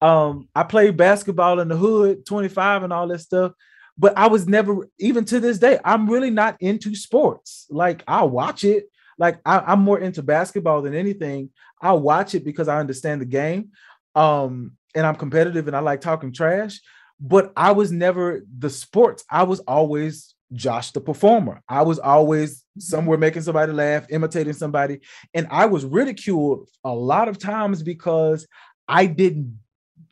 [0.00, 3.52] Um i played basketball in the hood 25 and all that stuff
[3.98, 7.66] but i was never even to this day i'm really not into sports.
[7.70, 8.86] Like i watch it.
[9.18, 11.50] Like I, i'm more into basketball than anything.
[11.80, 13.70] I watch it because i understand the game
[14.14, 16.80] um and i'm competitive and i like talking trash.
[17.20, 19.24] But i was never the sports.
[19.30, 21.62] I was always josh the performer.
[21.68, 25.00] I was always somewhere making somebody laugh imitating somebody.
[25.34, 28.46] And i was ridiculed a lot of times because
[28.88, 29.58] i didn't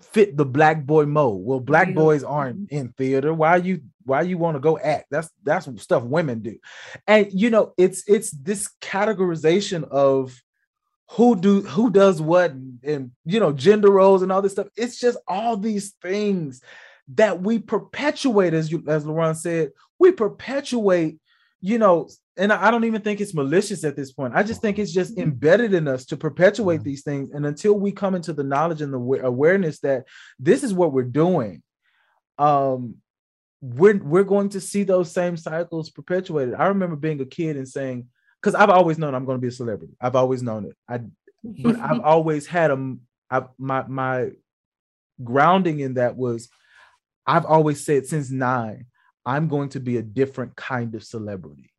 [0.01, 1.95] fit the black boy mode well black Yeah.
[1.95, 2.77] boys aren't mm-hmm.
[2.77, 3.33] in theater.
[3.33, 5.07] Why you why you want to go act?
[5.11, 6.59] That's that's stuff women do.
[7.07, 10.41] And you know it's it's this categorization of
[11.13, 14.69] who do who does what and, and, you know gender roles and all this stuff.
[14.77, 16.63] It's just all these things
[17.15, 21.19] that we perpetuate as you as LaRon said we perpetuate
[21.61, 22.09] you know
[22.41, 24.35] and I I don't even think it's malicious at this point.
[24.35, 27.31] I just think it's just embedded in us to perpetuate these things.
[27.33, 30.07] And until we come into the knowledge and the awareness that
[30.39, 31.63] this is what we're doing,
[32.39, 32.97] um,
[33.61, 36.55] we're we're going to see those same cycles perpetuated.
[36.55, 38.09] I remember being a kid and saying,
[38.41, 39.95] because I've always known I'm going to be a celebrity.
[40.01, 40.77] I've always known it.
[40.89, 41.01] I
[41.43, 42.97] but I've always had a
[43.31, 44.31] I've, my my
[45.23, 46.49] grounding in that was
[47.27, 48.87] I've always said since nine
[49.27, 51.70] I'm going to be a different kind of celebrity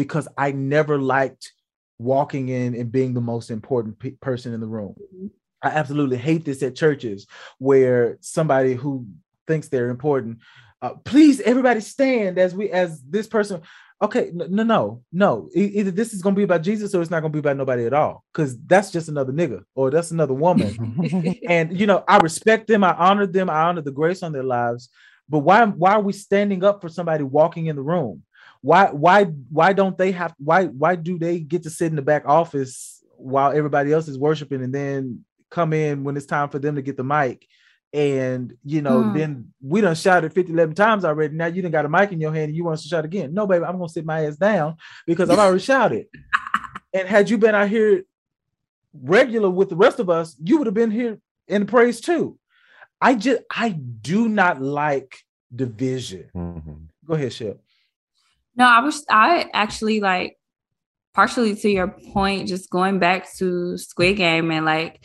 [0.00, 1.52] because I never liked
[1.98, 4.94] walking in and being the most important pe- person in the room.
[5.62, 7.26] I absolutely hate this at churches
[7.58, 9.06] where somebody who
[9.46, 10.38] thinks they're important,
[10.80, 13.60] uh, please everybody stand as we as this person.
[14.00, 15.50] Okay, no, no, no.
[15.54, 17.84] E- Either this is gonna be about Jesus or it's not gonna be about nobody
[17.84, 21.38] at all, because that's just another nigga or that's another woman.
[21.46, 24.44] and you know, I respect them, I honor them, I honor the grace on their
[24.44, 24.88] lives.
[25.28, 28.22] But why why are we standing up for somebody walking in the room?
[28.62, 32.02] Why why why don't they have why why do they get to sit in the
[32.02, 36.58] back office while everybody else is worshiping and then come in when it's time for
[36.58, 37.46] them to get the mic?
[37.92, 39.12] And you know, Hmm.
[39.14, 41.34] then we done shouted 50, 11 times already.
[41.34, 43.04] Now you done got a mic in your hand and you want us to shout
[43.04, 43.32] again.
[43.34, 44.76] No, baby, I'm gonna sit my ass down
[45.06, 46.06] because I've already shouted.
[46.92, 48.02] And had you been out here
[48.92, 52.36] regular with the rest of us, you would have been here in praise too.
[53.00, 55.16] I just I do not like
[55.54, 56.30] division.
[56.34, 56.88] Mhm.
[57.06, 57.60] Go ahead, Shep.
[58.56, 60.36] No, I was I actually like
[61.14, 65.04] partially to your point, just going back to Squid Game and like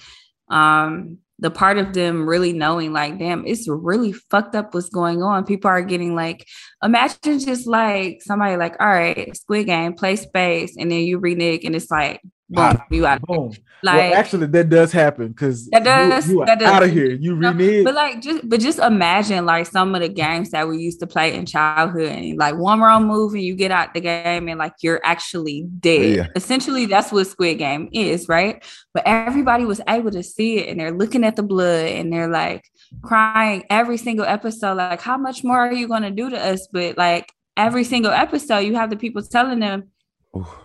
[0.50, 5.22] um the part of them really knowing like damn it's really fucked up what's going
[5.22, 5.46] on.
[5.46, 6.46] People are getting like
[6.84, 11.66] imagine just like somebody like all right squid game play space and then you renege
[11.66, 13.52] and it's like boom ah, you out Boom.
[13.82, 16.68] like well, actually, that does happen because That does- you, you that does.
[16.70, 17.12] out of here.
[17.12, 17.84] You renege.
[17.84, 21.08] But like just but just imagine like some of the games that we used to
[21.08, 24.60] play in childhood and like one wrong move and you get out the game and
[24.60, 26.16] like you're actually dead.
[26.16, 26.28] Yeah.
[26.36, 28.64] Essentially that's what Squid Game is, right?
[28.94, 32.30] But everybody was able to see it and they're looking at the blood and they're
[32.30, 32.64] like
[33.02, 36.68] crying every single episode like how much more are you going to do to us?
[36.72, 39.90] But like every single episode you have the people telling them.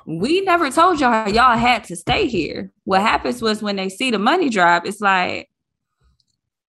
[0.06, 2.72] We never told y'all y'all had to stay here.
[2.84, 5.48] What happens was when they see the money drop, it's like,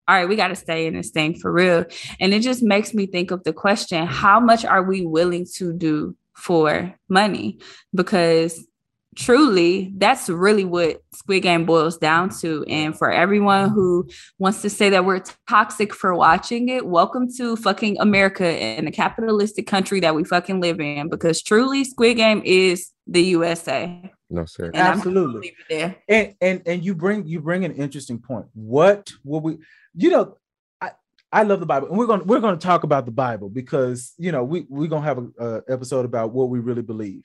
[0.08, 1.84] all right, we got to stay in this thing for real.
[2.20, 5.72] And it just makes me think of the question how much are we willing to
[5.72, 7.58] do for money?
[7.94, 8.66] Because
[9.14, 12.64] truly, that's really what Squid Game boils down to.
[12.68, 14.08] And for everyone who
[14.38, 18.92] wants to say that we're toxic for watching it, welcome to fucking America and the
[18.92, 21.08] capitalistic country that we fucking live in.
[21.08, 24.10] Because truly, Squid Game is the USA.
[24.30, 24.66] No, sir.
[24.66, 25.40] And I'm Absolutely.
[25.40, 25.96] leave it there.
[26.08, 28.46] and and and you bring you bring an interesting point.
[28.54, 29.58] What will we?
[29.94, 30.38] You know,
[30.80, 30.92] I
[31.30, 34.32] I love the Bible, and we're gonna we're gonna talk about the Bible because you
[34.32, 37.22] know we we're gonna have a, a episode about what we really believe.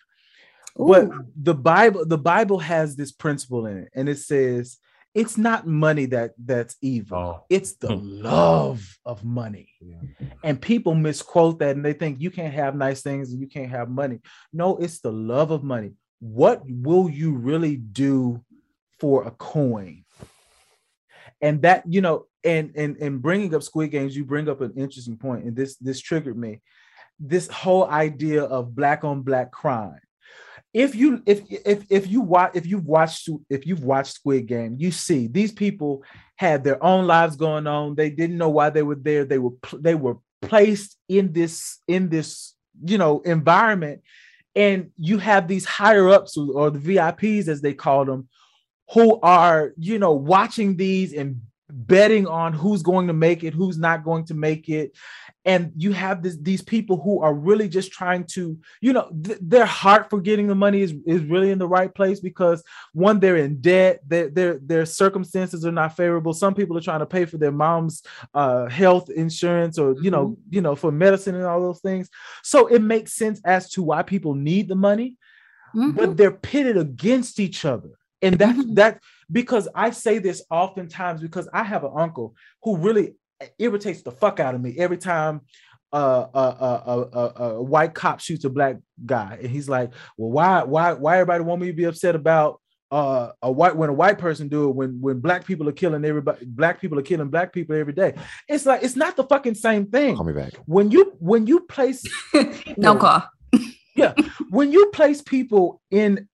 [0.75, 4.77] But the Bible the Bible has this principle in it, and it says
[5.17, 7.17] it's not money that that's evil.
[7.17, 7.45] Oh.
[7.49, 8.21] It's the Hmm.
[8.21, 9.69] love of money.
[10.43, 13.71] And people misquote that and they think you can't have nice things and you can't
[13.71, 14.19] have money.
[14.53, 15.93] No, it's the love of money.
[16.19, 18.43] What will you really do
[18.99, 20.05] for a coin?
[21.41, 24.73] And that, you know, and and and bringing up Squid Games, you bring up an
[24.77, 26.61] interesting point, and this this triggered me.
[27.19, 29.99] This whole idea of black on black crime.
[30.73, 34.75] If you if if if you watch if you've watched if you've watched Squid Game,
[34.77, 36.03] you see these people
[36.35, 37.95] had their own lives going on.
[37.95, 39.25] They didn't know why they were there.
[39.25, 42.53] They were they were placed in this in this
[42.83, 44.01] you know environment,
[44.55, 48.27] and you have these higher ups or the VIPs as they call them,
[48.91, 53.77] who are you know watching these and betting on who's going to make it, who's
[53.77, 54.91] not going to make it.
[55.47, 59.39] And you have this, these people who are really just trying to, you know, th-
[59.41, 62.63] their heart for getting the money is, is really in the right place because
[62.93, 66.33] one, they're in debt, their, their, their circumstances are not favorable.
[66.33, 68.03] Some people are trying to pay for their mom's
[68.33, 72.09] uh, health insurance or, you know, you know, for medicine and all those things.
[72.43, 75.15] So it makes sense as to why people need the money
[75.75, 75.95] Mhm.
[75.95, 77.89] but they're pitted against each other.
[78.21, 78.75] And that's Mhm.
[78.75, 79.01] that
[79.31, 83.15] because I say this oftentimes because I have an uncle who really
[83.59, 85.41] irritates the fuck out of me every time
[85.93, 89.91] uh, a, a, a, a, a white cop shoots a black guy, and he's like,
[90.17, 92.59] "Well, why, why, why everybody want me to be upset about
[92.91, 96.03] uh, a white when a white person do it when when black people are killing
[96.03, 98.13] everybody, black people are killing black people every day?
[98.49, 100.15] It's like it's not the fucking same thing.
[100.17, 100.53] Call me back.
[100.65, 102.03] When you when you place
[102.79, 103.23] Don't call.
[103.95, 104.13] Yeah,
[104.51, 106.27] when you place people in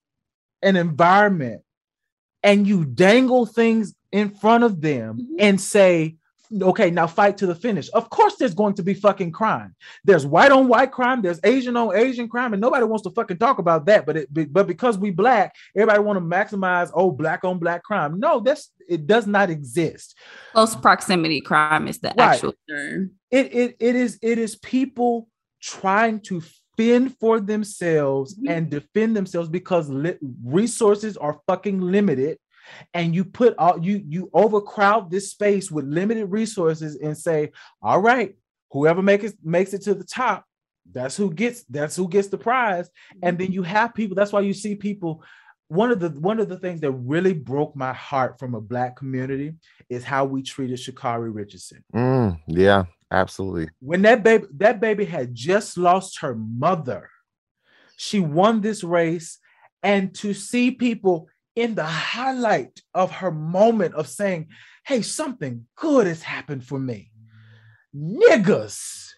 [0.62, 1.62] an environment
[2.44, 5.36] and you dangle things in front of them Mhm.
[5.40, 6.18] and say,
[6.61, 7.90] okay, now fight to the finish.
[7.94, 9.76] Of course, there's going to be fucking crime.
[10.03, 13.38] There's white on white crime, there's Asian on Asian crime, and nobody wants to fucking
[13.38, 14.06] talk about that.
[14.06, 18.20] But it, but because we black, everybody want to maximize oh black on black crime.
[18.20, 20.15] No, that's it does not exist.
[20.53, 22.20] Close proximity crime is the Right.
[22.36, 23.11] actual term.
[23.32, 25.28] it it it is it is people
[25.61, 26.41] trying to
[26.76, 28.49] fend for themselves Mhm.
[28.49, 32.38] and defend themselves because li- resources are fucking limited
[32.94, 37.99] and you put all you you overcrowd this space with limited resources and say all
[37.99, 38.35] right
[38.72, 40.45] whoever makes it makes it to the top
[40.91, 42.90] that's who gets that's who gets the prize.
[43.22, 45.23] And then you have people that's why you see people
[45.68, 48.95] one of the one of the things that really broke my heart from a black
[48.95, 49.53] community
[49.90, 51.84] is how we treated Sha'Carri Richardson.
[51.95, 53.69] Mm, yeah, absolutely.
[53.80, 57.10] when that baby that baby had just lost her mother
[57.95, 59.40] she won this race.
[59.81, 64.48] And to see people in the highlight of her moment of saying
[64.86, 67.12] hey something good has happened for me
[67.96, 69.10] niggas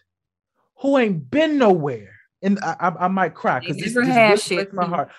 [0.80, 3.94] who ain't been nowhere and i, I, I might cry because this,
[4.28, 5.10] this breaks my heart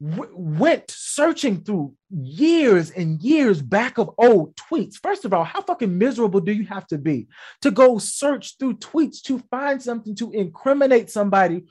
[0.00, 4.96] w- went searching through years and years back of old tweets.
[4.96, 7.28] First of all, how fucking miserable do you have to be
[7.62, 11.64] to go search through tweets to find something to incriminate somebody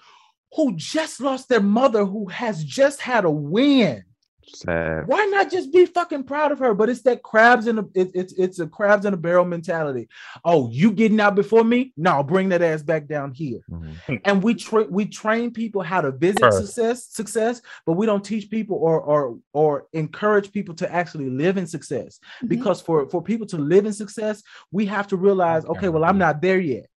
[0.54, 4.04] who just lost their mother, who has just had a win?
[4.48, 5.08] Sad.
[5.08, 6.74] Why not just be fucking proud of her?
[6.74, 10.08] But it's that crabs in a it, it's it's a crabs in a barrel mentality.
[10.44, 11.94] Oh, you getting out before me?
[11.98, 13.62] No, bring that ass back down here.
[13.70, 14.22] Mhm.
[14.26, 16.54] And we tra- we train people how to visit Right.
[16.54, 21.58] success success, but we don't teach people or or or encourage people to actually live
[21.58, 22.20] in success.
[22.44, 22.50] Mhm.
[22.50, 26.18] Because for for people to live in success, we have to realize, okay, well, I'm
[26.18, 26.88] not there yet.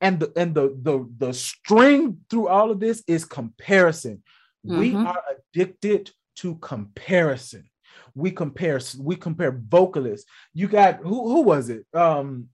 [0.00, 4.22] And the and the the the string through all of this is comparison.
[4.62, 5.06] We Mhm.
[5.06, 5.22] are
[5.54, 6.10] addicted
[6.40, 7.68] to comparison.
[8.14, 10.28] We compare we compare vocalists.
[10.52, 11.86] You got who who was it?
[11.94, 12.48] Um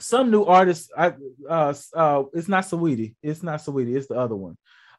[0.00, 1.14] some new artist I
[1.48, 3.14] uh uh it's not Saweetie.
[3.22, 4.56] It's not Saweetie, it's the other one.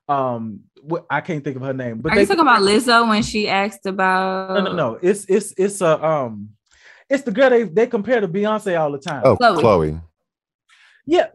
[0.08, 3.24] Um what I can't think of her name, but Are you talking about Lizzo when
[3.24, 4.56] she asked about?
[4.56, 6.50] no no no it's it's it's a um
[7.10, 9.22] it's the girl they they compare to Beyonce all the time.
[9.26, 9.62] Oh, Chloe.
[9.62, 10.00] Chloe.
[11.06, 11.28] Yeah,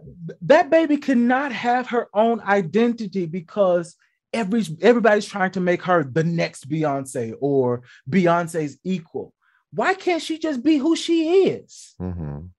[0.43, 3.97] that baby cannot have her own identity because
[4.35, 9.33] every everybody's trying to make her the next Beyonce or Beyonce's equal.
[9.73, 11.95] Why can't she just be who she is?
[12.01, 12.51] Mhm.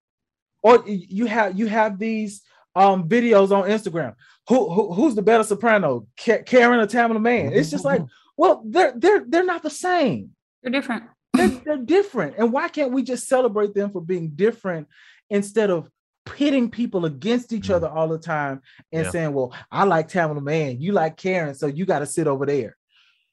[0.64, 2.42] Or you have you have these
[2.76, 4.16] um videos on Instagram.
[4.50, 7.54] Who, who who's the better soprano, Ka- Karen or Tamela Mann?
[7.54, 8.02] It's just like,
[8.38, 10.32] well, they're they're they're not the same.
[10.62, 11.04] They're different.
[11.34, 12.36] They're, they're different.
[12.38, 14.88] And why can't we just celebrate them for being different
[15.30, 15.90] instead of
[16.26, 18.62] pitting people against each other all the time
[18.92, 19.12] and Yeah.
[19.12, 22.46] saying, well, I like Tamela Mann, you like Karen, so you got to sit over
[22.46, 22.76] there.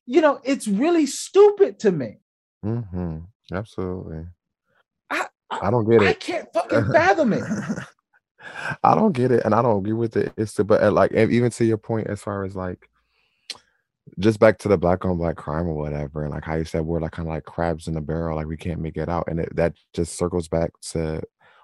[0.06, 2.18] You know, it's really stupid to me.
[2.64, 3.24] Mhm.
[3.52, 4.26] Absolutely.
[5.10, 6.08] I, I don't get it.
[6.08, 7.44] I can't fucking fathom it.
[8.82, 10.32] I don't get it, and I don't agree with it.
[10.36, 12.88] It's the, but uh, like even to your point, as far as like
[14.18, 16.82] just back to the black on black crime or whatever, and like how you said
[16.82, 19.24] we're like kind of like crabs in a barrel, like we can't make it out,
[19.28, 21.22] and it, that just circles back to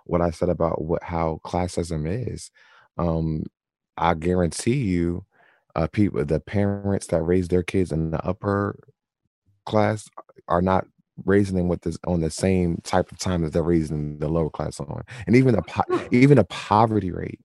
[0.08, 2.50] what I said about what how classism is.
[2.98, 3.44] Um,
[3.96, 5.24] I guarantee you,
[5.76, 8.78] uh, people, the parents that raise their kids in the upper
[9.66, 10.08] class
[10.48, 10.86] are not
[11.24, 14.50] raising them with this on the same type of time that they're raising the lower
[14.50, 17.40] class on, and even the po- even the poverty rate,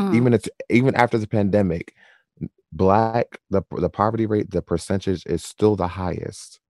[0.00, 0.14] Mm.
[0.14, 1.94] even if even after the pandemic,
[2.72, 6.60] black the the poverty rate, the percentage is still the highest.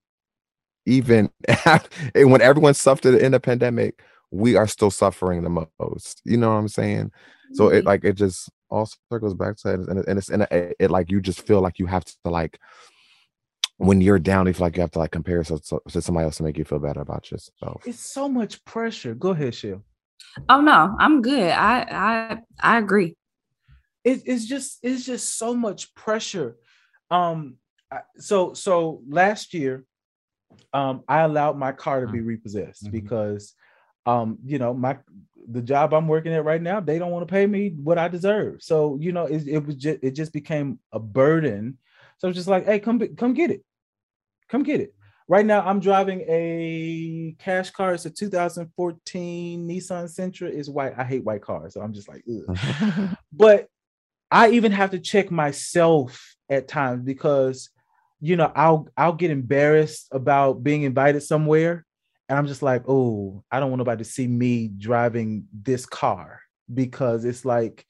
[0.86, 1.30] Even
[2.14, 6.22] when everyone suffered in the pandemic, we are still suffering the most.
[6.24, 7.10] You know what I'm saying?
[7.52, 7.86] So it Mhm.
[7.86, 10.90] like it just all circles back to it, and, it- and it's and it, it
[10.90, 12.58] like you just feel like you have to like
[13.78, 16.24] when you're down, you feel like you have to like compare yourself to, to somebody
[16.24, 17.82] else to make you feel better about yourself.
[17.86, 19.14] It's so much pressure.
[19.14, 19.82] Go ahead, Shil.
[20.48, 21.50] Oh no, I'm good.
[21.50, 23.16] I I I agree.
[24.04, 26.56] it, it's just it's just so much pressure
[27.10, 27.56] um
[28.16, 29.84] so so last year
[30.72, 32.92] um i allowed my car to be repossessed Mhm.
[32.92, 33.54] because
[34.06, 34.96] um you know my
[35.50, 38.08] the job i'm working at right now they don't want to pay me what i
[38.08, 38.62] deserve.
[38.62, 41.78] So you know it, it was just it just became a burden.
[42.18, 43.64] So it's just like hey come come get it.
[44.48, 44.94] Come get it.
[45.28, 47.94] Right now i'm driving a cash car.
[47.94, 50.48] It's a 2014 nissan sentra.
[50.48, 50.94] It's white.
[50.96, 53.16] I hate white cars so i'm just like Ugh.
[53.32, 53.68] But
[54.30, 57.70] I even have to check myself at times because
[58.20, 61.84] you know I'll I'll get embarrassed about being invited somewhere
[62.30, 66.40] and I'm just like oh I don't want nobody to see me driving this car
[66.72, 67.84] because it's like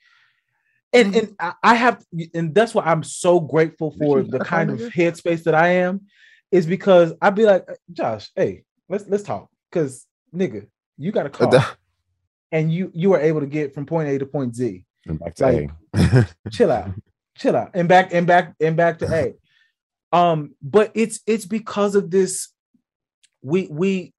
[0.93, 2.05] and and I- I have
[2.35, 6.07] and that's why I'm so grateful for the kind of headspace that I am
[6.51, 9.49] is because I'd be like Josh hey let's let's talk.
[9.71, 10.67] Because nigga
[10.99, 11.49] you got a car
[12.51, 14.85] and you you were able to get from point A to point Z.
[15.07, 16.27] And back to Like, A.
[16.51, 16.91] chill out
[17.37, 17.71] chill out.
[17.75, 19.35] And back and back and back to a.
[20.13, 22.49] Um but it's it's because of this
[23.43, 24.13] we we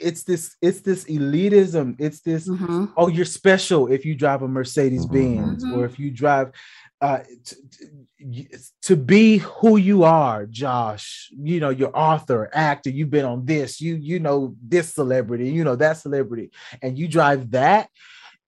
[0.00, 2.92] it's this it's this elitism it's this Mhm.
[2.96, 5.72] oh you're special if you drive a mercedes benz Mhm.
[5.72, 6.50] or if you drive
[7.00, 7.86] uh t- t-
[8.20, 8.48] y-
[8.82, 13.80] to be who you are josh you know you're author actor you've been on this
[13.80, 16.50] you you know this celebrity you know that celebrity
[16.82, 17.88] and you drive that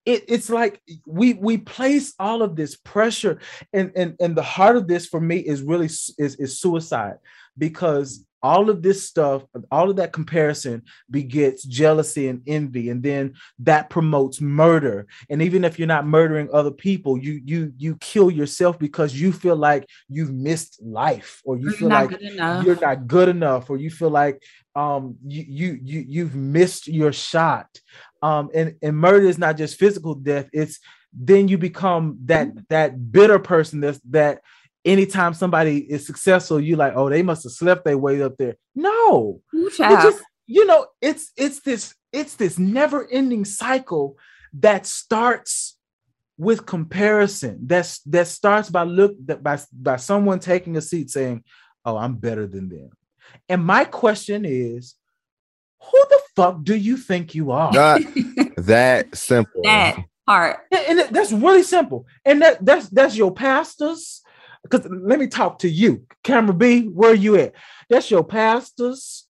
[0.06, 3.39] it, it's like we we place all of this pressure
[3.73, 7.19] and and and the heart of this for me is really s- is, is suicide
[7.56, 13.35] because all of this stuff all of that comparison begets jealousy and envy and then
[13.59, 15.06] that promotes murder.
[15.28, 19.32] And even if you're not murdering other people you you you kill yourself because you
[19.32, 23.90] feel like you've missed life or you feel like you're not good enough or you
[23.90, 24.43] feel like
[24.77, 27.66] um you you you you've missed your shot.
[28.23, 30.78] Um and and murder is not just physical death it's
[31.12, 34.43] then you become that that bitter person that's that
[34.89, 38.56] anytime somebody is successful you like oh they must have slept their way up there
[38.74, 44.16] no Ooh, it just you know it's it's this it's this never ending cycle
[44.52, 45.77] that starts
[46.39, 51.43] with comparison that's that starts by look that by by someone taking a seat saying
[51.85, 52.90] oh i'm better than them
[53.48, 54.94] And my question is,
[55.81, 57.77] who the fuck do you think you are?
[57.77, 57.98] Uh,
[58.56, 59.62] that simple.
[59.65, 60.60] that part.
[60.70, 62.06] Yeah, and that's really simple.
[62.24, 64.23] And that that's that's your pastors.
[64.69, 66.86] Because let me talk to you, camera B.
[66.86, 67.55] Where you at?
[67.89, 69.27] That's your pastors.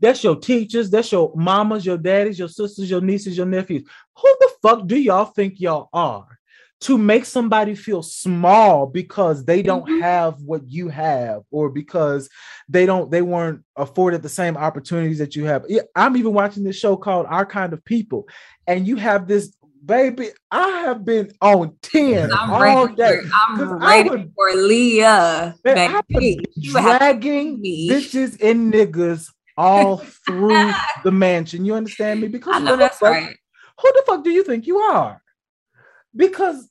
[0.00, 0.90] That's your teachers.
[0.90, 3.88] That's your mamas, your daddies, your sisters, your nieces, your nephews.
[4.18, 6.26] Who the fuck do y'all think y'all are
[6.80, 10.00] to make somebody feel small because they don't Mhm.
[10.00, 12.28] have what you have, or because
[12.68, 15.64] they don't they weren't afforded the same opportunities that you have?
[15.94, 18.26] I'm even watching this show called Our Kind of People,
[18.66, 20.28] and you have this baby.
[20.50, 22.94] I have been on 10 I'm all ready.
[22.96, 23.20] day.
[23.22, 25.54] For, I'm I ready would- for Leah.
[25.64, 26.36] Man, I've baby.
[26.36, 27.88] been You have dragging me.
[27.90, 30.72] bitches and niggas all through
[31.04, 31.64] the mansion.
[31.64, 32.28] You understand me?
[32.28, 33.36] Because I who know the that's fuck- right.
[33.80, 35.20] Who the fuck do you think you are?
[36.14, 36.68] Because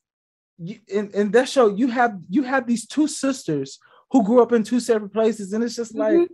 [0.58, 3.80] you, in, in that show, you have you have these two sisters
[4.12, 6.28] who grew up in two separate places, and it's just like Mhm.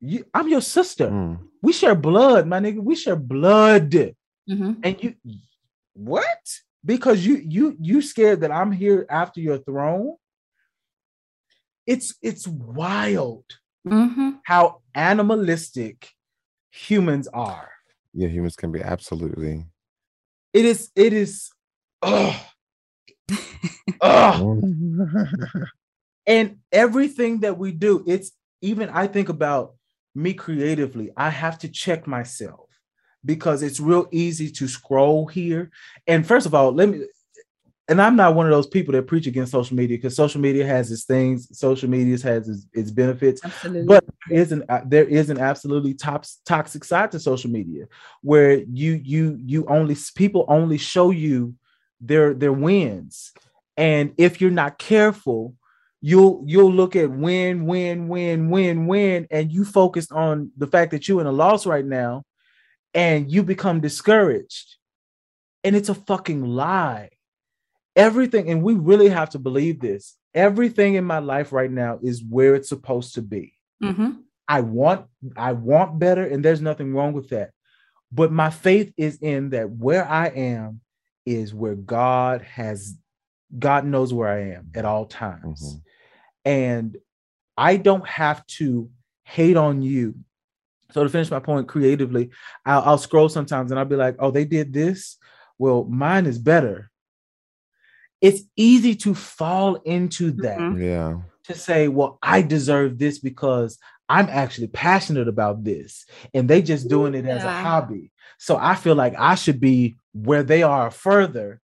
[0.00, 1.08] you, I'm your sister.
[1.08, 1.38] Mm.
[1.62, 2.78] We share blood, my nigga.
[2.78, 3.90] We share blood,
[4.48, 4.78] Mhm.
[4.82, 5.14] and you
[5.96, 6.60] what?
[6.84, 10.16] Because you you you scared that I'm here after your throne.
[11.86, 13.44] It's it's wild
[13.86, 14.40] Mhm.
[14.44, 16.10] how animalistic
[16.70, 17.70] humans are.
[18.12, 19.66] Yeah, humans can be absolutely.
[20.52, 21.50] It is it is
[22.02, 22.34] ugh.
[24.00, 24.62] Ugh.
[26.26, 29.74] and everything that we do it's even i think about
[30.14, 32.65] me creatively i have to check myself
[33.26, 35.70] because it's real easy to scroll here.
[36.06, 37.04] And first of all let me
[37.88, 40.66] and i'm not one of those people that preach against social media because social media
[40.66, 43.40] has its things social media has its, its benefits.
[43.44, 43.86] Absolutely.
[43.86, 47.86] but there is an uh, there is an absolutely top, toxic side to social media
[48.22, 51.54] where you you you only people only show you
[52.00, 53.32] their their wins.
[53.76, 55.54] And if you're not careful
[56.00, 60.90] you'll you'll look at win win win win win and you focused on the fact
[60.90, 62.22] that you're in a loss right now
[62.96, 64.76] and you become discouraged
[65.62, 67.10] and it's a fucking lie
[67.94, 72.22] everything and we really have to believe this everything in my life right now is
[72.24, 73.52] where it's supposed to be
[73.82, 74.22] Mhm.
[74.48, 75.06] I want
[75.36, 77.50] I want better and there's nothing wrong with that.
[78.12, 80.80] But my faith is in that where I am
[81.26, 82.96] is where God has
[83.58, 85.60] God knows where I am at all times.
[85.74, 85.82] Mhm.
[86.44, 86.96] And
[87.56, 88.88] I don't have to
[89.24, 90.14] hate on you.
[90.92, 92.30] So to finish my point creatively,
[92.64, 95.16] I'll, I'll scroll sometimes and I'll be like, "Oh, they did this.
[95.58, 96.90] Well, mine is better."
[98.20, 100.80] It's easy to fall into that Mhm.
[100.82, 101.18] Yeah.
[101.44, 106.88] to say, well, I deserve this because I'm actually passionate about this and they just
[106.88, 108.10] doing it as a hobby.
[108.38, 111.60] So I feel like I should be where they are further.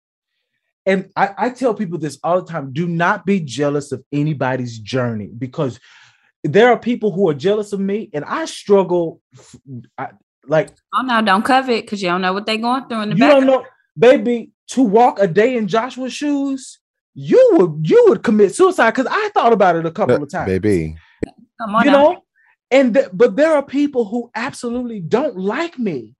[0.84, 4.78] And I, I tell people this all the time do not be jealous of anybody's
[4.78, 5.80] journey because
[6.44, 9.20] there are people who are jealous of me and I struggle.
[9.38, 9.56] f-
[9.98, 10.08] I,
[10.46, 13.14] like, Oh no, don't covet because you don't know what they're going through in the
[13.16, 13.30] you back.
[13.30, 13.64] don't know,
[13.96, 16.78] baby, to walk a day in Joshua's shoes,
[17.14, 20.48] you would you would commit suicide because I thought about it a couple of times
[20.48, 20.96] Baby.
[21.60, 22.02] Come on you now.
[22.02, 22.22] know
[22.70, 26.14] and th- but there are people who absolutely don't like me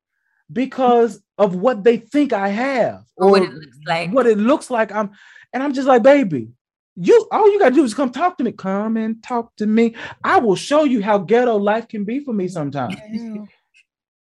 [0.52, 4.10] because of what they think i have Or what it looks like.
[4.10, 5.10] what it looks like i'm
[5.54, 6.48] and i'm just like baby
[6.96, 9.94] you all you gotta do is come talk to me come and talk to me
[10.24, 12.94] i will show you how ghetto life can be for me sometimes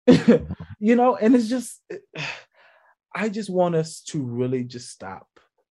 [0.78, 1.82] you know and it's just
[3.14, 5.26] i just want us to really just stop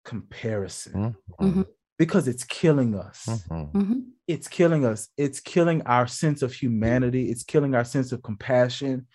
[0.04, 1.66] comparison Mhm.
[1.98, 3.72] because it's killing us Mhm.
[3.72, 4.04] Mhm.
[4.26, 5.08] it's killing us.
[5.16, 7.30] It's killing our sense of humanity.
[7.30, 9.06] It's killing our sense of compassion.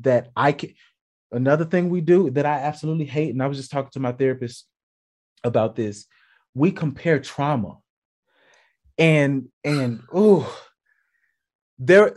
[0.00, 0.70] That I can.
[1.32, 4.12] Another thing we do that I absolutely hate, and I was just talking to my
[4.12, 4.66] therapist
[5.42, 6.06] about this.
[6.54, 7.78] We compare trauma,
[8.98, 10.52] and and oh,
[11.78, 12.16] there,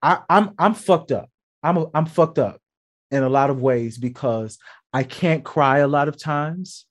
[0.00, 1.30] I, I'm I'm fucked up.
[1.62, 2.60] I'm a, I'm fucked up
[3.10, 4.58] in a lot of ways because
[4.92, 6.86] I can't cry a lot of times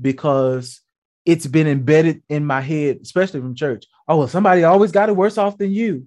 [0.00, 0.80] because
[1.24, 3.86] it's been embedded in my head, especially from church.
[4.08, 6.06] Oh, well, somebody always got it worse off than you.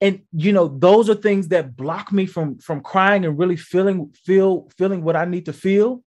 [0.00, 4.12] And you know, those are things that block me from from crying and really feeling
[4.24, 6.02] feel feeling what I need to feel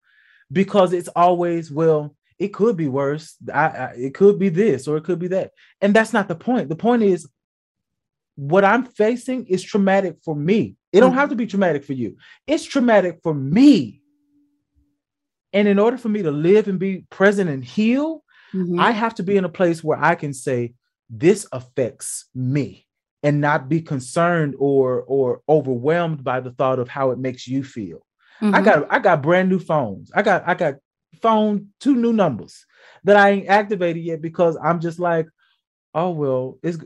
[0.52, 3.36] because it's always, well, it could be worse.
[3.53, 5.52] I, I it could be this or it could be that.
[5.82, 6.70] And that's not the point.
[6.70, 7.28] The point is
[8.36, 10.76] what I'm facing is traumatic for me.
[10.94, 12.16] It don't have to be traumatic for you.
[12.48, 14.02] It's traumatic for me.
[15.52, 18.80] And in order for me to live and be present and heal, Mhm.
[18.80, 20.74] I have to be in a place where I can say,
[21.10, 22.86] this affects me
[23.22, 27.64] and not be concerned or or overwhelmed by the thought of how it makes you
[27.64, 28.06] feel.
[28.41, 28.64] I Mhm.
[28.66, 30.11] got I got brand new phones.
[30.16, 30.76] I got I got
[31.22, 32.65] phone two new numbers
[33.03, 35.27] that I ain't activated yet because I'm just like,
[35.94, 36.77] oh well, it's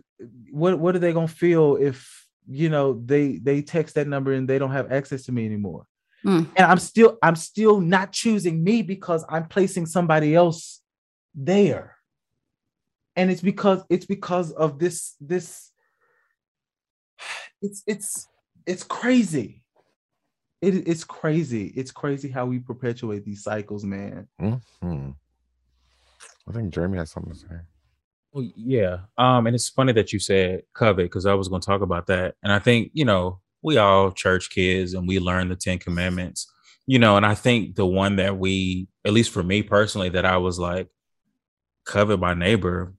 [0.51, 4.47] what what are they gonna feel if you know they they text that number and
[4.47, 5.85] they don't have access to me anymore?
[6.25, 6.47] Mm.
[6.55, 10.81] And I'm still I'm still not choosing me because I'm placing somebody else
[11.35, 11.97] there.
[13.15, 15.71] And it's because it's because of this this
[17.61, 18.27] it's it's
[18.65, 19.62] it's crazy.
[20.63, 21.73] It, it's crazy.
[21.75, 24.29] It's crazy how we perpetuate these cycles, man.
[24.39, 25.09] Hmm.
[26.47, 27.55] I think Jeremy has something to say.
[28.31, 28.99] Well, yeah.
[29.17, 32.07] Um, and it's funny that you said covet because I was going to talk about
[32.07, 32.35] that.
[32.43, 36.49] And I think, you know, we all church kids and we learn the Ten Commandments,
[36.87, 40.25] you know, and I think the one that we, at least for me personally, that
[40.25, 40.87] I was like,
[41.85, 42.93] covet my neighbor.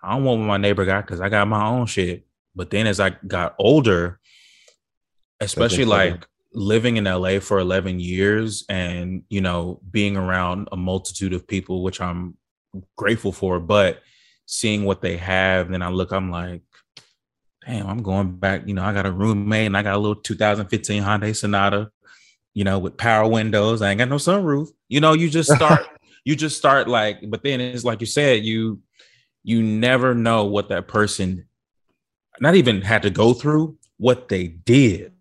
[0.00, 2.24] I don't want what my neighbor got because I got my own shit.
[2.54, 4.20] But then as I got older,
[5.40, 6.12] especially covet.
[6.12, 11.46] like living in LA for 11 years and, you know, being around a multitude of
[11.46, 12.36] people, which I'm
[12.96, 14.02] grateful for, but
[14.46, 16.62] seeing what they have, then I look, I'm like,
[17.66, 18.62] damn, I'm going back.
[18.66, 21.90] You know, I got a roommate and I got a little 2015 Hyundai Sonata,
[22.52, 23.82] you know, with power windows.
[23.82, 24.68] I ain't got no sunroof.
[24.88, 25.86] You know, you just start,
[26.24, 28.80] you just start like, but then it's like you said, you
[29.44, 31.46] you never know what that person
[32.40, 35.12] not even had to go through, what they did.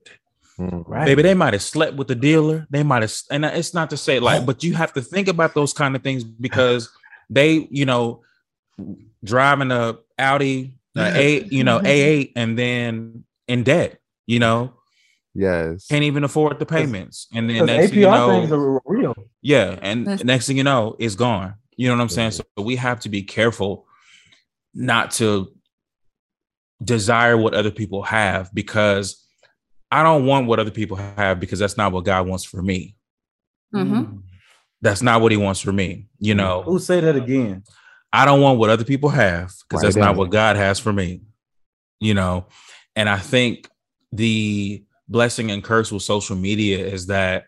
[0.58, 1.06] Right.
[1.06, 2.68] Baby, they might have slept with the dealer.
[2.70, 5.54] They might have, and it's not to say like, but you have to think about
[5.56, 6.90] those kind of things because
[7.30, 8.22] they, you know,
[9.24, 14.74] driving a Audi uh, A, you know, A8, and then in debt, you know,
[15.34, 15.88] Yes.
[15.88, 18.82] can't even afford the payments, and then Because next APR thing you know, things are
[18.86, 19.16] real.
[19.42, 21.56] yeah, and That's- next thing you know, it's gone.
[21.76, 22.34] You know what I'm saying?
[22.34, 22.42] Yeah.
[22.58, 23.88] So we have to be careful
[24.76, 25.52] not to
[26.84, 29.23] desire what other people have because
[29.94, 32.96] I don't want what other people have because that's not what God wants for me.
[33.76, 34.24] Mhm.
[34.82, 36.08] That's not what He wants for me.
[36.18, 37.64] You know, Who say that again?
[38.12, 40.80] I don't want what other people have because Write that's it not what God has
[40.80, 41.22] for me.
[42.00, 42.48] You know,
[42.96, 43.70] and I think
[44.12, 47.46] the blessing and curse with social media is that,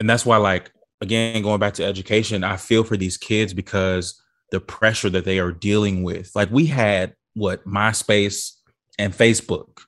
[0.00, 0.72] and that's why, like,
[1.02, 4.18] again, going back to education, I feel for these kids because
[4.50, 6.30] the pressure that they are dealing with.
[6.34, 8.52] Like, we had what MySpace
[8.98, 9.82] and Facebook,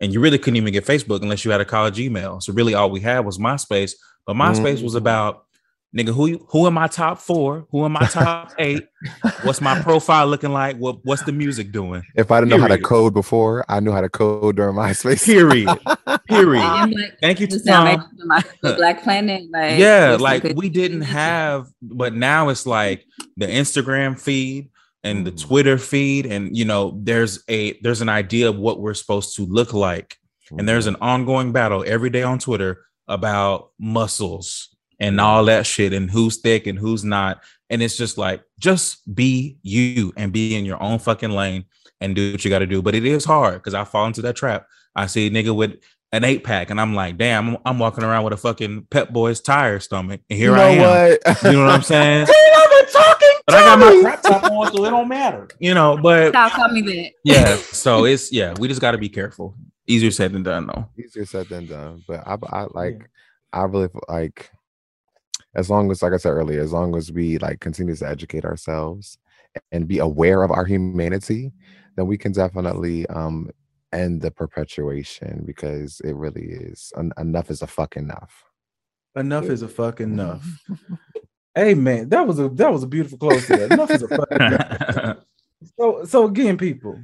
[0.00, 2.40] and you really couldn't even get Facebook unless you had a college email.
[2.40, 3.92] So, really, all we had was MySpace.
[4.26, 4.98] But MySpace was Mhm.
[4.98, 5.42] about
[5.96, 7.66] nigga, who who am I top four?
[7.70, 8.84] Who am I top eight?
[9.44, 10.76] What's my profile looking like?
[10.76, 12.02] What what's the music doing?
[12.16, 15.24] If I didn't know how to code before, I knew how to code during MySpace.
[15.24, 15.68] Period.
[16.28, 16.62] Period.
[16.62, 18.28] And Black- Thank you, you sound Tom.
[18.28, 19.44] like Black Planet.
[19.50, 23.06] Like yeah, like we didn't have, but now it's like
[23.38, 24.68] the Instagram feed
[25.06, 25.40] and the Mhm.
[25.46, 29.46] Twitter feed, and you know, there's a there's an idea of what we're supposed to
[29.46, 30.18] look like,
[30.58, 34.68] and there's an ongoing battle every day on Twitter about muscles
[34.98, 39.14] and all that shit, and who's thick and who's not, and it's just like just
[39.14, 41.64] be you and be in your own fucking lane
[42.00, 42.82] and do what you got to do.
[42.82, 44.66] But it is hard because I fall into that trap.
[44.94, 45.74] I see a nigga with
[46.12, 49.10] an eight pack, and I'm like, damn, I'm, I'm walking around with a fucking Pep
[49.10, 50.80] Boys tire stomach, and here you know I am.
[51.26, 51.42] what?
[51.44, 52.26] You know what I'm saying?
[53.48, 55.48] talking But I got my crop top on, so it don't matter.
[55.58, 57.12] You know, but Stop calling me that.
[57.24, 57.56] yeah.
[57.72, 59.54] So it's yeah, we just got to be careful.
[59.86, 60.86] Easier said than done, though.
[60.98, 62.02] Easier said than done.
[62.08, 63.08] But I, I like,
[63.52, 64.50] I really feel like,
[65.54, 68.44] as long as, like I said earlier, as long as we like continue to educate
[68.44, 69.16] ourselves
[69.72, 71.52] and be aware of our humanity,
[71.96, 73.48] then we can definitely um
[73.92, 78.44] end the perpetuation because it really is en- enough is a fuck enough.
[79.14, 80.44] Enough is a fucking enough.
[81.56, 83.72] Hey man, that was a that was a beautiful close to that.
[83.72, 85.22] Enough is a fucking.
[85.78, 87.00] So so again, people,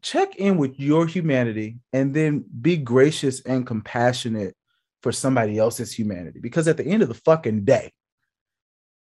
[0.00, 4.54] check in with your humanity and then be gracious and compassionate
[5.02, 6.38] for somebody else's humanity.
[6.40, 7.92] Because at the end of the fucking day,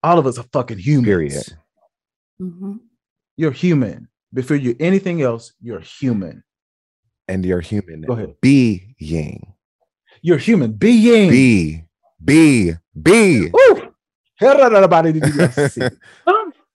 [0.03, 1.05] all of us are fucking humans.
[1.05, 1.43] Period.
[2.39, 2.79] Mhm.
[3.35, 4.07] You're human.
[4.33, 6.43] Before you're anything else, you're human.
[7.27, 8.01] And you're human.
[8.01, 8.35] Go ahead.
[8.39, 9.53] Being.
[10.21, 11.31] You're human being.
[11.31, 11.83] Be.
[12.23, 12.73] Be.
[13.01, 13.49] Be.
[13.49, 13.82] Woo!
[14.43, 15.81] Everybody did you see?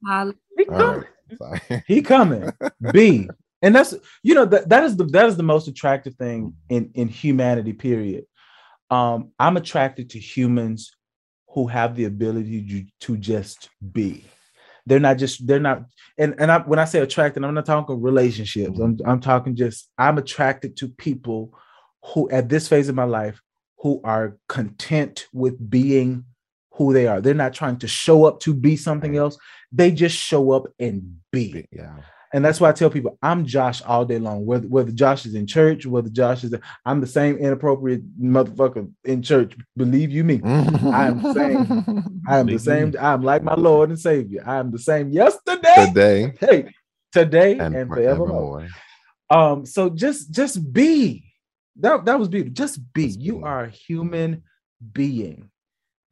[0.05, 0.35] Holla.
[0.57, 1.05] He coming.
[1.41, 1.83] right.
[1.87, 2.51] He coming.
[2.93, 3.29] B.
[3.63, 6.91] And that's you know that that is the that is the most attractive thing in
[6.95, 7.73] in humanity.
[7.73, 8.25] Period.
[8.91, 10.95] Um, I'm attracted to humans
[11.51, 14.25] who have the ability to, to just be.
[14.87, 15.85] They're not just they're not
[16.17, 18.79] and and I, when I say attracted, I'm not talking relationships.
[18.79, 21.53] I'm I'm talking just I'm attracted to people
[22.05, 23.43] who at this phase of my life
[23.79, 26.25] who are content with being
[26.79, 27.21] who they are.
[27.21, 29.37] They're not trying to show up to be something else.
[29.73, 31.67] They just show up and be.
[31.73, 31.97] Yeah.
[32.33, 34.45] And that's why I tell people I'm Josh all day long.
[34.45, 39.23] Whether whether Josh is in church, whether Josh is, I'm the same inappropriate motherfucker in
[39.23, 39.57] church.
[39.77, 42.23] Believe you me, I am the same.
[42.29, 42.95] I am the same.
[43.01, 44.43] I'm like my Lord and Savior.
[44.47, 45.87] I am the same yesterday.
[45.87, 46.33] Today.
[46.39, 46.75] Hey,
[47.13, 48.61] today And, and, forevermore.
[48.61, 48.69] forevermore.
[49.31, 51.25] Um, so just just be.
[51.77, 52.53] That that was beautiful.
[52.55, 53.07] Just be.
[53.07, 53.43] Just you be.
[53.45, 54.43] are a human
[54.93, 55.51] being.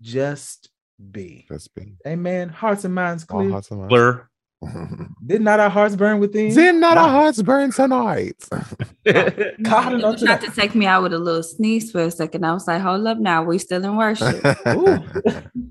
[0.01, 0.71] Just
[1.11, 1.47] be.
[1.49, 1.97] Just be.
[2.07, 2.49] Amen.
[2.49, 3.51] Hearts and minds All clear.
[3.51, 3.91] hearts and minds.
[3.91, 4.29] Blur.
[5.27, 6.55] Did not our hearts burn within?
[6.55, 8.37] Did not our hearts burn tonight?
[8.51, 12.11] God You enough to tried to take me out with a little sneeze for a
[12.11, 12.45] second.
[12.45, 14.43] I was like, hold up now, we still in worship.
[14.69, 14.99] Ooh.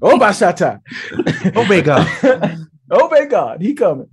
[0.01, 0.81] Oh, my shata.
[1.57, 2.67] Obey oh, God.
[2.91, 3.61] Oh, Obey God.
[3.61, 4.09] He coming.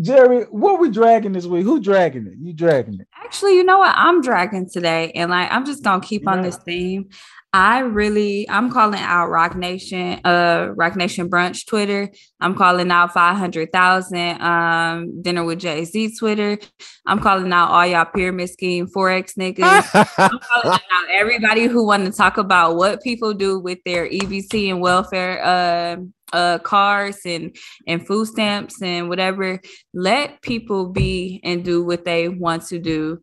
[0.00, 1.62] Jerry, what we dragging this week?
[1.62, 2.34] Who dragging it?
[2.38, 3.08] You dragging it.
[3.24, 3.94] Actually, you know what?
[3.96, 7.10] I'm dragging today, and like I'm just gonna keep on this theme.
[7.54, 12.10] I really, I'm calling out Roc Nation, uh, Roc Nation Brunch Twitter.
[12.40, 16.58] I'm calling out 500,000, um, Dinner with Jay Z Twitter.
[17.06, 19.88] I'm calling out all y'all pyramid scheme Forex niggas.
[20.18, 24.70] I'm calling out everybody who want to talk about what people do with their EBT
[24.70, 25.96] and welfare uh,
[26.32, 27.56] uh, cards and
[27.86, 29.60] and food stamps and whatever.
[29.94, 33.22] Let people be and do what they want to do.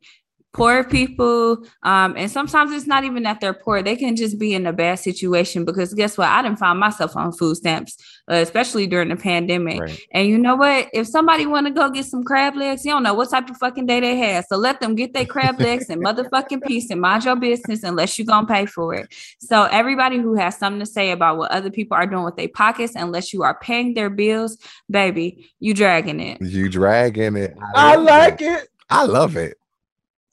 [0.53, 4.53] Poor people, um, and sometimes it's not even that they're poor; they can just be
[4.53, 5.63] in a bad situation.
[5.63, 6.27] Because guess what?
[6.27, 7.97] I didn't find myself on food stamps,
[8.29, 9.79] uh, especially during the pandemic.
[9.79, 9.99] Right.
[10.11, 10.89] And you know what?
[10.91, 13.55] If somebody want to go get some crab legs, you don't know what type of
[13.57, 14.45] fucking day they had.
[14.47, 18.19] So let them get their crab legs and motherfucking peace and mind your business unless
[18.19, 19.13] you're gonna pay for it.
[19.39, 22.49] So everybody who has something to say about what other people are doing with their
[22.49, 24.57] pockets, unless you are paying their bills,
[24.89, 26.41] baby, you dragging it.
[26.41, 27.57] You dragging it.
[27.73, 28.67] I love like it.
[28.89, 29.57] I love it.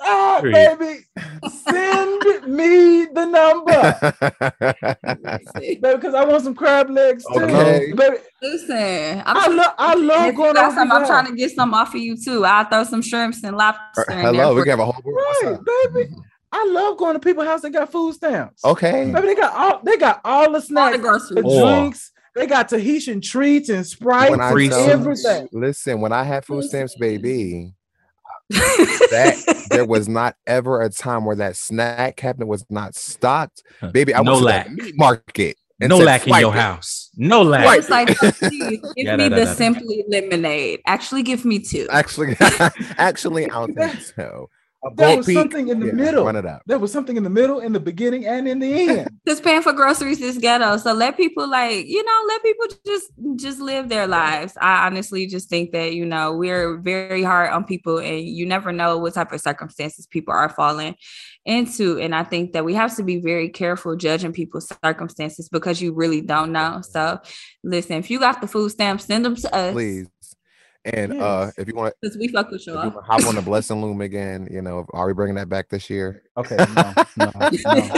[0.00, 0.78] Ah, Period.
[0.78, 1.00] baby.
[1.50, 3.98] Send me the number.
[5.54, 7.40] Baby, because I want some crab legs too.
[7.40, 7.92] Okay.
[7.96, 11.74] Baby, Listen, I'm I love I love going got over I'm trying to get some
[11.74, 12.44] off of you too.
[12.44, 14.32] I'll throw some shrimps and lobster in there.
[14.32, 15.64] Hello, we can have a whole What's Right, up?
[15.94, 16.10] baby.
[16.50, 18.64] I love going to people's house that got food stamps.
[18.64, 19.10] Okay.
[19.12, 22.12] Baby, they got all they got all the all the snacks, the drinks.
[22.34, 25.48] They got Tahitian treats and Sprite When and everything.
[25.52, 27.72] Listen, when I had food stamps, baby,
[28.50, 33.62] that there was not ever a time where that snack cabinet was not stocked.
[33.92, 34.66] Baby, I No went to lack.
[34.66, 35.56] the meat market.
[35.80, 37.10] and No said, lack in your it." house.
[37.16, 37.64] No lack.
[37.66, 37.78] Right.
[37.78, 39.54] It's like, please give Yeah, me da, da, the da, da.
[39.54, 40.80] simply lemonade.
[40.86, 41.86] Actually, give me two.
[41.90, 42.36] Actually,
[42.98, 44.48] actually, I don't think so.
[44.84, 46.24] A There was Peep, something in the yeah, middle.
[46.24, 46.62] Run it up.
[46.66, 49.08] There was something in the middle, in the beginning, and in the end.
[49.24, 50.78] Because paying for groceries is ghetto.
[50.78, 54.54] So let people like, you know, let people just just live their lives.
[54.58, 58.72] I honestly just think that, you know, we're very hard on people and you never
[58.72, 60.96] know what type of circumstances people are falling
[61.44, 61.98] into.
[61.98, 65.92] And I think that we have to be very careful judging people's circumstances because you
[65.92, 66.80] really don't know.
[66.88, 67.20] So
[67.62, 69.72] listen, if you got the food stamps, send them to us.
[69.72, 70.06] Please.
[70.94, 72.88] And uh if you want Because we fuck with if you y'all.
[72.90, 75.90] wanna hop on the blessing loom again, you know, are we bringing that back this
[75.90, 76.22] year?
[76.36, 77.90] Okay, no, no, no,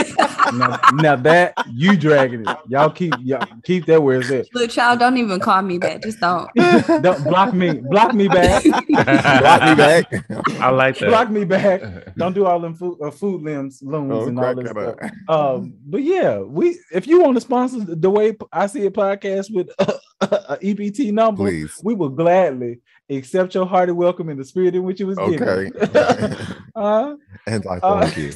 [0.53, 0.77] no.
[0.95, 4.47] Now that you dragging it, y'all keep y'all keep that where it's at.
[4.55, 6.01] Look, child, don't even call me that.
[6.03, 6.49] Just don't.
[7.01, 10.25] Don't block me, block me back, Block me back.
[10.59, 11.09] I like that.
[11.09, 11.81] block me back.
[12.15, 15.11] Don't do all them food uh, food limbs, looms, Oh, and all crack this stuff.
[15.29, 19.53] Um, but yeah, we if you want to sponsor the way I see it podcast
[19.53, 19.69] with
[20.49, 21.79] a, EBT number, Please.
[21.83, 22.79] we will gladly
[23.09, 25.69] accept your hearty welcome in the spirit in which it was Okay.
[25.69, 26.37] given.
[26.75, 27.15] uh,
[27.47, 28.31] and I uh, thank you.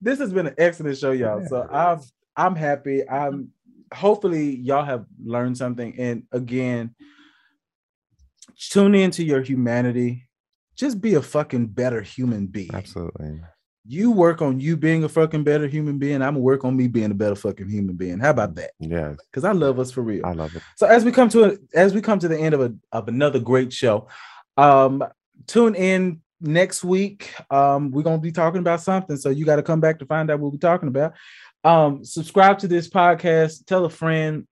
[0.00, 1.46] this has been an excellent show, y'all.
[1.46, 2.02] So I've
[2.36, 3.08] I'm happy.
[3.08, 3.50] I'm
[3.92, 5.98] hopefully y'all have learned something.
[5.98, 6.94] And again,
[8.70, 10.28] tune into your humanity.
[10.76, 12.74] Just be a fucking better human being.
[12.74, 13.40] Absolutely.
[13.86, 16.22] You work on you being a fucking better human being.
[16.22, 18.20] I'm gonna work on me being a better fucking human being.
[18.20, 18.72] How about that?
[18.78, 20.24] Yeah, Because I love us for real.
[20.24, 20.62] I love it.
[20.76, 23.08] So as we come to a, as we come to the end of a of
[23.08, 24.08] another great show,
[24.56, 25.02] um,
[25.46, 27.32] tune in next week.
[27.50, 30.30] Um, we're gonna be talking about something, so you got to come back to find
[30.30, 31.14] out what we're talking about.
[31.64, 34.46] Um, subscribe to this podcast, tell a friend,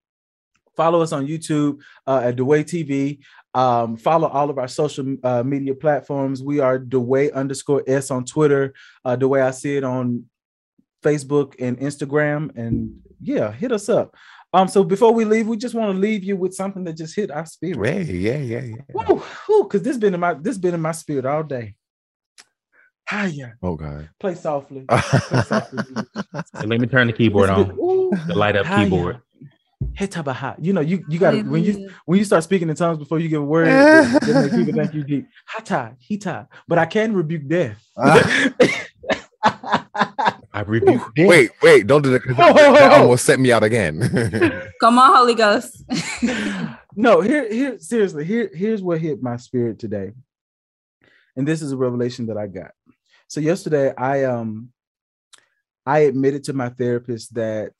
[0.75, 3.19] follow us on YouTube uh, at Dewey TV.
[3.53, 6.41] Um, follow all of our social uh, media platforms.
[6.41, 8.73] We are Dewey underscore S on Twitter.
[9.03, 10.25] Uh, the way I see it on
[11.03, 14.15] Facebook and Instagram, and yeah, hit us up.
[14.53, 17.15] Um, so before we leave, we just want to leave you with something that just
[17.15, 18.07] hit our spirit.
[18.07, 18.75] Yeah, yeah, yeah, yeah.
[19.07, 21.75] Woo, woo, cause this been in my this been in my spirit all day.
[23.09, 24.09] Hiya, Oh God.
[24.19, 24.85] play softly.
[24.89, 25.83] Play softly.
[26.65, 27.79] Let me turn the keyboard It's been- on.
[27.79, 28.77] ooh, The light up hiya.
[28.85, 29.17] keyboard.
[29.97, 30.55] Hitabaha.
[30.59, 33.19] You know, you you got to when you when you start speaking in tongues before
[33.19, 35.27] you give a word, it, it make people think you deep.
[35.45, 36.47] Hata, hita.
[36.67, 37.83] But I can rebuke death.
[40.53, 41.27] I rebuke death.
[41.27, 42.21] wait, wait, don't do that.
[42.23, 43.99] Ho, ho, ho, That almost set me out again.
[44.79, 45.83] Come on, Holy Ghost.
[46.95, 50.11] no, here, here, seriously, here, here's what hit my spirit today.
[51.35, 52.71] And this is a revelation that I got.
[53.27, 54.69] So yesterday, I um
[55.85, 57.73] I admitted to my therapist that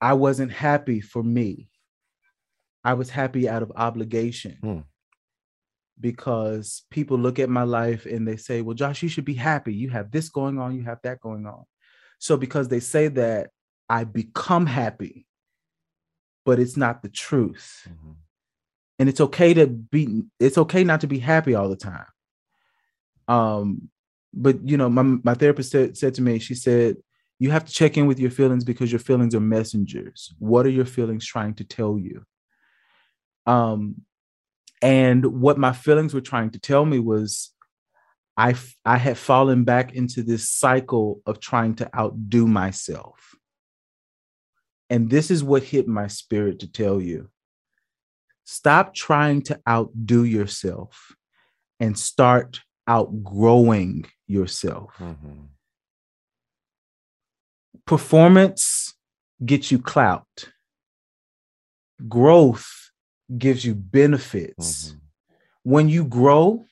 [0.00, 1.70] I wasn't happy for me.
[2.84, 4.58] I was happy out of obligation.
[4.62, 4.80] Hmm.
[5.98, 9.72] because people look at my life and they say, Well, Josh, you should be happy.
[9.74, 11.64] You have this going on, you have that going on.
[12.18, 13.50] So, because they say that,
[13.88, 15.26] I become happy,
[16.44, 17.88] but it's not the truth.
[17.88, 18.16] Mhm.
[18.98, 22.06] And it's okay to be, it's okay not to be happy all the time.
[23.28, 23.88] Um,
[24.34, 26.96] but you know, my, my therapist said, said to me, she said,
[27.38, 30.34] you have to check in with your feelings because your feelings are messengers.
[30.38, 32.24] What are your feelings trying to tell you?
[33.46, 34.02] Um,
[34.82, 37.52] and what my feelings were trying to tell me was
[38.36, 38.54] I,
[38.84, 43.34] I had fallen back into this cycle of trying to outdo myself.
[44.90, 47.28] And this is what hit my spirit to tell you.
[48.44, 51.14] Stop trying to outdo yourself
[51.80, 54.94] and start outgrowing yourself.
[54.98, 55.48] Mhm.
[57.86, 58.94] Performance
[59.44, 60.48] gets you clout,
[62.08, 62.66] growth
[63.38, 64.90] gives you benefits.
[64.92, 65.00] Mhm.
[65.62, 66.64] When you grow,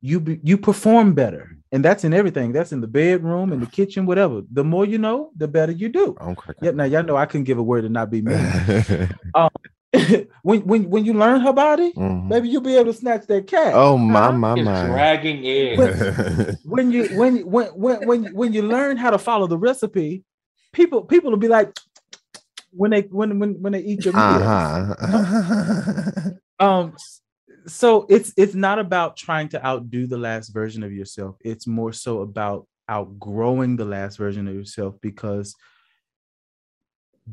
[0.00, 1.56] you be, you perform better.
[1.72, 2.50] And that's in everything.
[2.52, 4.42] That's in the bedroom, in the kitchen, whatever.
[4.50, 6.16] The more you know, the better you do.
[6.20, 6.64] I'm cracking.
[6.64, 6.74] Yep.
[6.74, 8.32] Now y'all know I couldn't give a word and not be me.
[8.32, 9.14] Mhm.
[10.42, 13.72] when when when you learn her body, maybe you'll be able to snatch that cat.
[13.74, 14.32] Oh my Huh?
[14.32, 14.86] my It's my.
[14.86, 16.56] dragging in.
[16.64, 20.22] When you when when when when when you learn how to follow the recipe,
[20.72, 21.76] people people will be like
[22.70, 24.42] when they when when when they eat your meal.
[25.02, 26.30] uh-huh.
[26.60, 26.94] Um
[27.66, 31.36] so it's it's not about trying to outdo the last version of yourself.
[31.40, 35.54] It's more so about outgrowing the last version of yourself because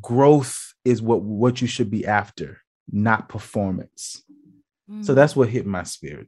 [0.01, 2.61] growth is what what you should be after,
[2.91, 4.23] not performance.
[5.03, 6.27] So that's what hit my spirit.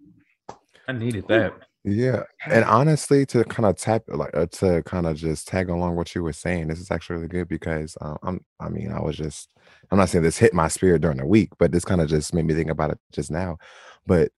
[0.88, 1.54] I needed that.
[1.84, 2.24] Yeah.
[2.46, 6.14] And honestly, to kind of tap like uh, to kind of just tag along what
[6.14, 9.16] you were saying, this is actually really good because uh, I'm I mean, I was
[9.16, 9.50] just
[9.90, 12.34] I'm not saying this hit my spirit during the week, but this kind of just
[12.34, 13.58] made me think about it just now.
[14.06, 14.32] But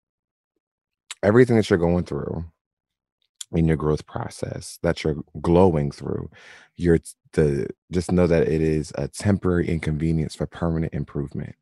[1.23, 2.45] everything that you're going through
[3.53, 6.29] in your growth process that you're glowing through,
[6.75, 6.99] you're
[7.33, 11.55] the just know that it is a temporary inconvenience for permanent improvement.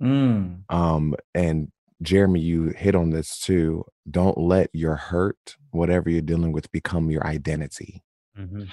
[0.00, 0.64] Mm.
[0.68, 1.70] um and
[2.02, 7.10] jeremy you hit on this too don't let your hurt whatever you're dealing with become
[7.10, 8.02] your identity.
[8.38, 8.68] Mhm.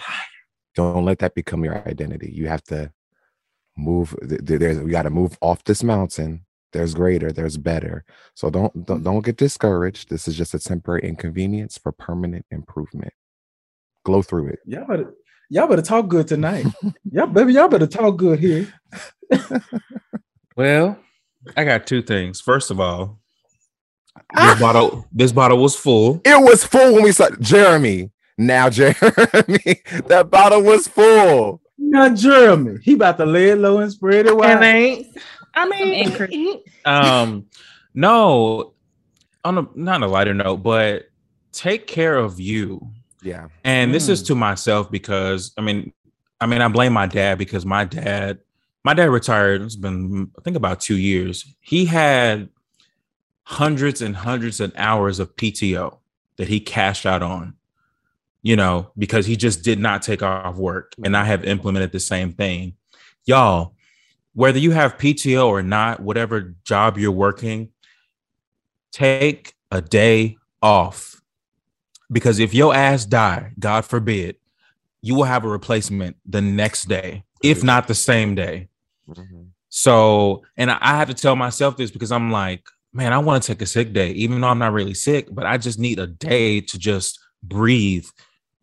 [0.76, 2.32] don't let that become your identity.
[2.32, 2.92] You have to
[3.78, 6.46] move th- th- there's we got to move off this mountain.
[6.74, 8.04] There's greater there's better.
[8.36, 10.10] So don't, don't don't get discouraged.
[10.10, 13.14] This is just a temporary inconvenience for permanent improvement.
[14.06, 14.60] Glow through it.
[14.66, 15.14] Y'all better
[15.50, 16.66] y'all better talk good tonight.
[17.12, 18.72] y'all baby, y'all better talk good here.
[20.56, 20.98] Well,
[21.58, 22.42] I got two things.
[22.42, 23.20] First of all,
[24.42, 26.22] this bottle this bottle was full.
[26.26, 32.80] it was full when we saw jeremy now jeremy that bottle was full Now Jeremy,
[32.84, 34.62] he about to lay it low and spread it wide.
[34.64, 35.08] ain't.
[35.56, 36.30] I Some mean, anchor.
[36.86, 37.46] um,
[37.94, 38.74] no,
[39.44, 41.06] on a not a lighter note, but
[41.54, 42.92] take care of you.
[43.24, 44.28] yeah And this is Mm.
[44.28, 45.94] to myself because I mean,
[46.42, 48.40] I mean, I blame my dad because my dad,
[48.84, 49.62] my dad retired.
[49.62, 51.46] It's been I think about two years.
[51.60, 52.50] He had
[53.44, 55.98] hundreds and hundreds of hours of PTO
[56.38, 57.56] that he cashed out on,
[58.42, 60.94] you know, because he just did not take off work.
[61.04, 62.74] And I have implemented the same thing.
[63.26, 63.74] Y'all,
[64.34, 67.70] whether you have PTO or not, whatever job you're working,
[68.92, 71.22] take a day off.
[72.12, 74.38] Because if your ass die, God forbid,
[75.02, 78.68] you will have a replacement the next day, if not the same day.
[79.10, 79.48] Mhm.
[79.70, 82.64] So, and I I have to tell myself this because I'm like,
[82.94, 85.46] man, I want to take a sick day, even though I'm not really sick, but
[85.46, 88.08] I just need a day to just breathe.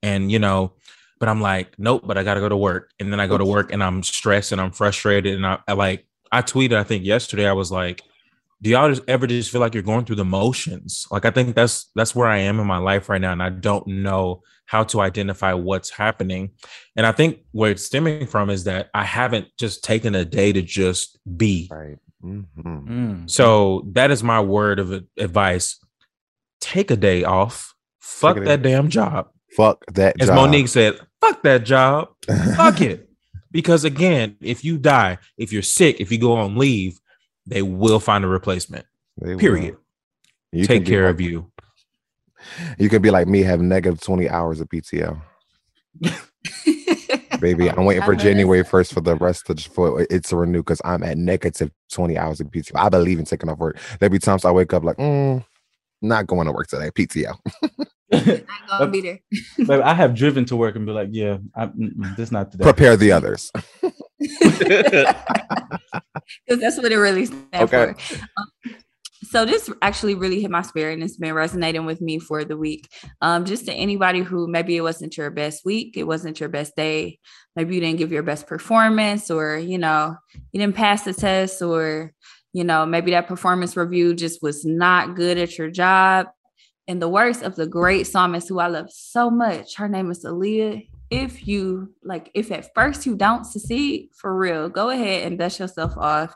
[0.02, 0.72] And, you know,
[1.18, 2.90] but I'm like, nope, but I got to go to work.
[3.00, 5.34] And then I go to work and I'm stressed and I'm frustrated.
[5.34, 8.02] And I, I like, I tweeted, I think yesterday, I was like,
[8.62, 11.06] do y'all just ever just feel like you're going through the motions?
[11.10, 13.32] Like, I think that's, that's where I am in my life right now.
[13.32, 16.50] And I don't know how to identify what's happening.
[16.96, 20.52] And I think where it's stemming from is that I haven't just taken a day
[20.52, 21.68] to just be.
[21.70, 22.46] right Mhm.
[22.56, 23.30] Mm.
[23.30, 25.78] So that is my word of advice.
[26.60, 27.74] Take a day off.
[28.00, 28.70] Fuck Take that day.
[28.72, 29.28] damn job.
[29.54, 30.36] fuck that As job.
[30.36, 32.08] Monique said, fuck that job.
[32.56, 33.08] Fuck it.
[33.52, 36.98] Because again, if you die, if you're sick, if you go on leave,
[37.46, 38.86] they will find a replacement.
[39.20, 39.40] They will.
[39.40, 39.76] Period.
[40.52, 41.50] You Take care like- of you.
[42.78, 45.20] You could be like me, have negative 20 hours of PTO.
[47.40, 50.80] Baby, I'm waiting for January 1st for the rest of for it to renew because
[50.84, 52.72] I'm at negative 20 hours of PTO.
[52.76, 53.78] I believe in taking off work.
[53.98, 55.44] There'll be times I wake up like, mm,
[56.00, 57.34] not going to work today, PTO.
[58.12, 58.44] Not
[58.78, 59.18] gonna be there.
[59.58, 62.62] Baby, I have driven to work and be like, yeah, I, mm-mm, this not today.
[62.62, 63.50] Prepare the others.
[66.46, 67.94] Because that's what it really stands Okay.
[67.94, 68.14] for.
[68.36, 68.76] Um,
[69.22, 72.56] so this actually really hit my spirit and it's been resonating with me for the
[72.56, 72.88] week.
[73.20, 76.76] Um, just to anybody who maybe it wasn't your best week, it wasn't your best
[76.76, 77.18] day,
[77.54, 80.16] maybe you didn't give your best performance, or you know,
[80.52, 82.12] you didn't pass the test, or
[82.52, 86.26] you know, maybe that performance review just was not good at your job.
[86.86, 90.24] In the words of the great psalmist who I love so much, her name is
[90.24, 90.88] Aaliyah.
[91.10, 95.60] If you like, if at first you don't succeed for real, go ahead and dust
[95.60, 96.34] yourself off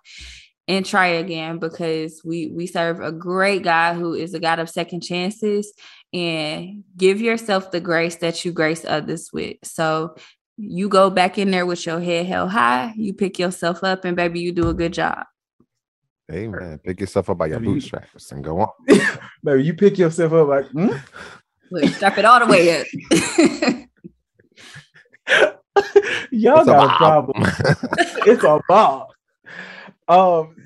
[0.69, 4.71] and try again because we we serve a great God who is a God of
[4.71, 5.73] second chances
[6.13, 9.57] and give yourself the grace that you grace others with.
[9.65, 10.15] So
[10.57, 14.17] you go back in there with your head held high, you pick yourself up, and
[14.17, 15.25] baby, you do a good job.
[16.29, 18.69] Hey man, pick yourself up by your Maybe you- bootstraps and go on.
[19.43, 20.91] Baby, you pick yourself up like, hmm?
[21.73, 22.87] Look, strap it all the way up.
[26.31, 26.97] y'all It's a got a bob.
[26.97, 27.43] problem.
[28.27, 29.09] it's a bob.
[30.09, 30.57] Um,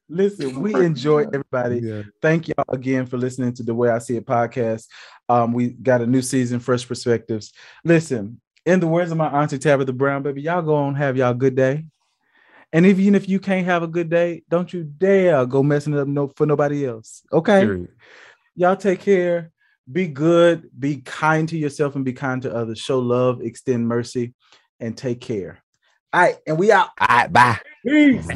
[0.08, 1.80] listen, we enjoy everybody.
[1.80, 2.02] Yeah.
[2.22, 4.86] Thank y'all again for listening to the Way I See It podcast.
[5.28, 7.52] Um, we got a new season, fresh perspectives.
[7.84, 11.34] Listen, in the words of my auntie Tabitha Brown, baby, y'all go on have y'all
[11.34, 11.84] good day.
[12.72, 15.98] And even if you can't have a good day, don't you dare go messing it
[16.00, 17.22] up no, for nobody else.
[17.32, 17.60] Okay.
[17.60, 17.88] Period.
[18.56, 19.50] Y'all take care.
[19.90, 20.70] Be good.
[20.78, 22.78] Be kind to yourself and be kind to others.
[22.78, 24.34] Show love, extend mercy,
[24.80, 25.62] and take care.
[26.12, 26.36] All right.
[26.46, 26.88] And we out.
[27.00, 27.58] All right, bye.
[27.84, 28.26] Peace.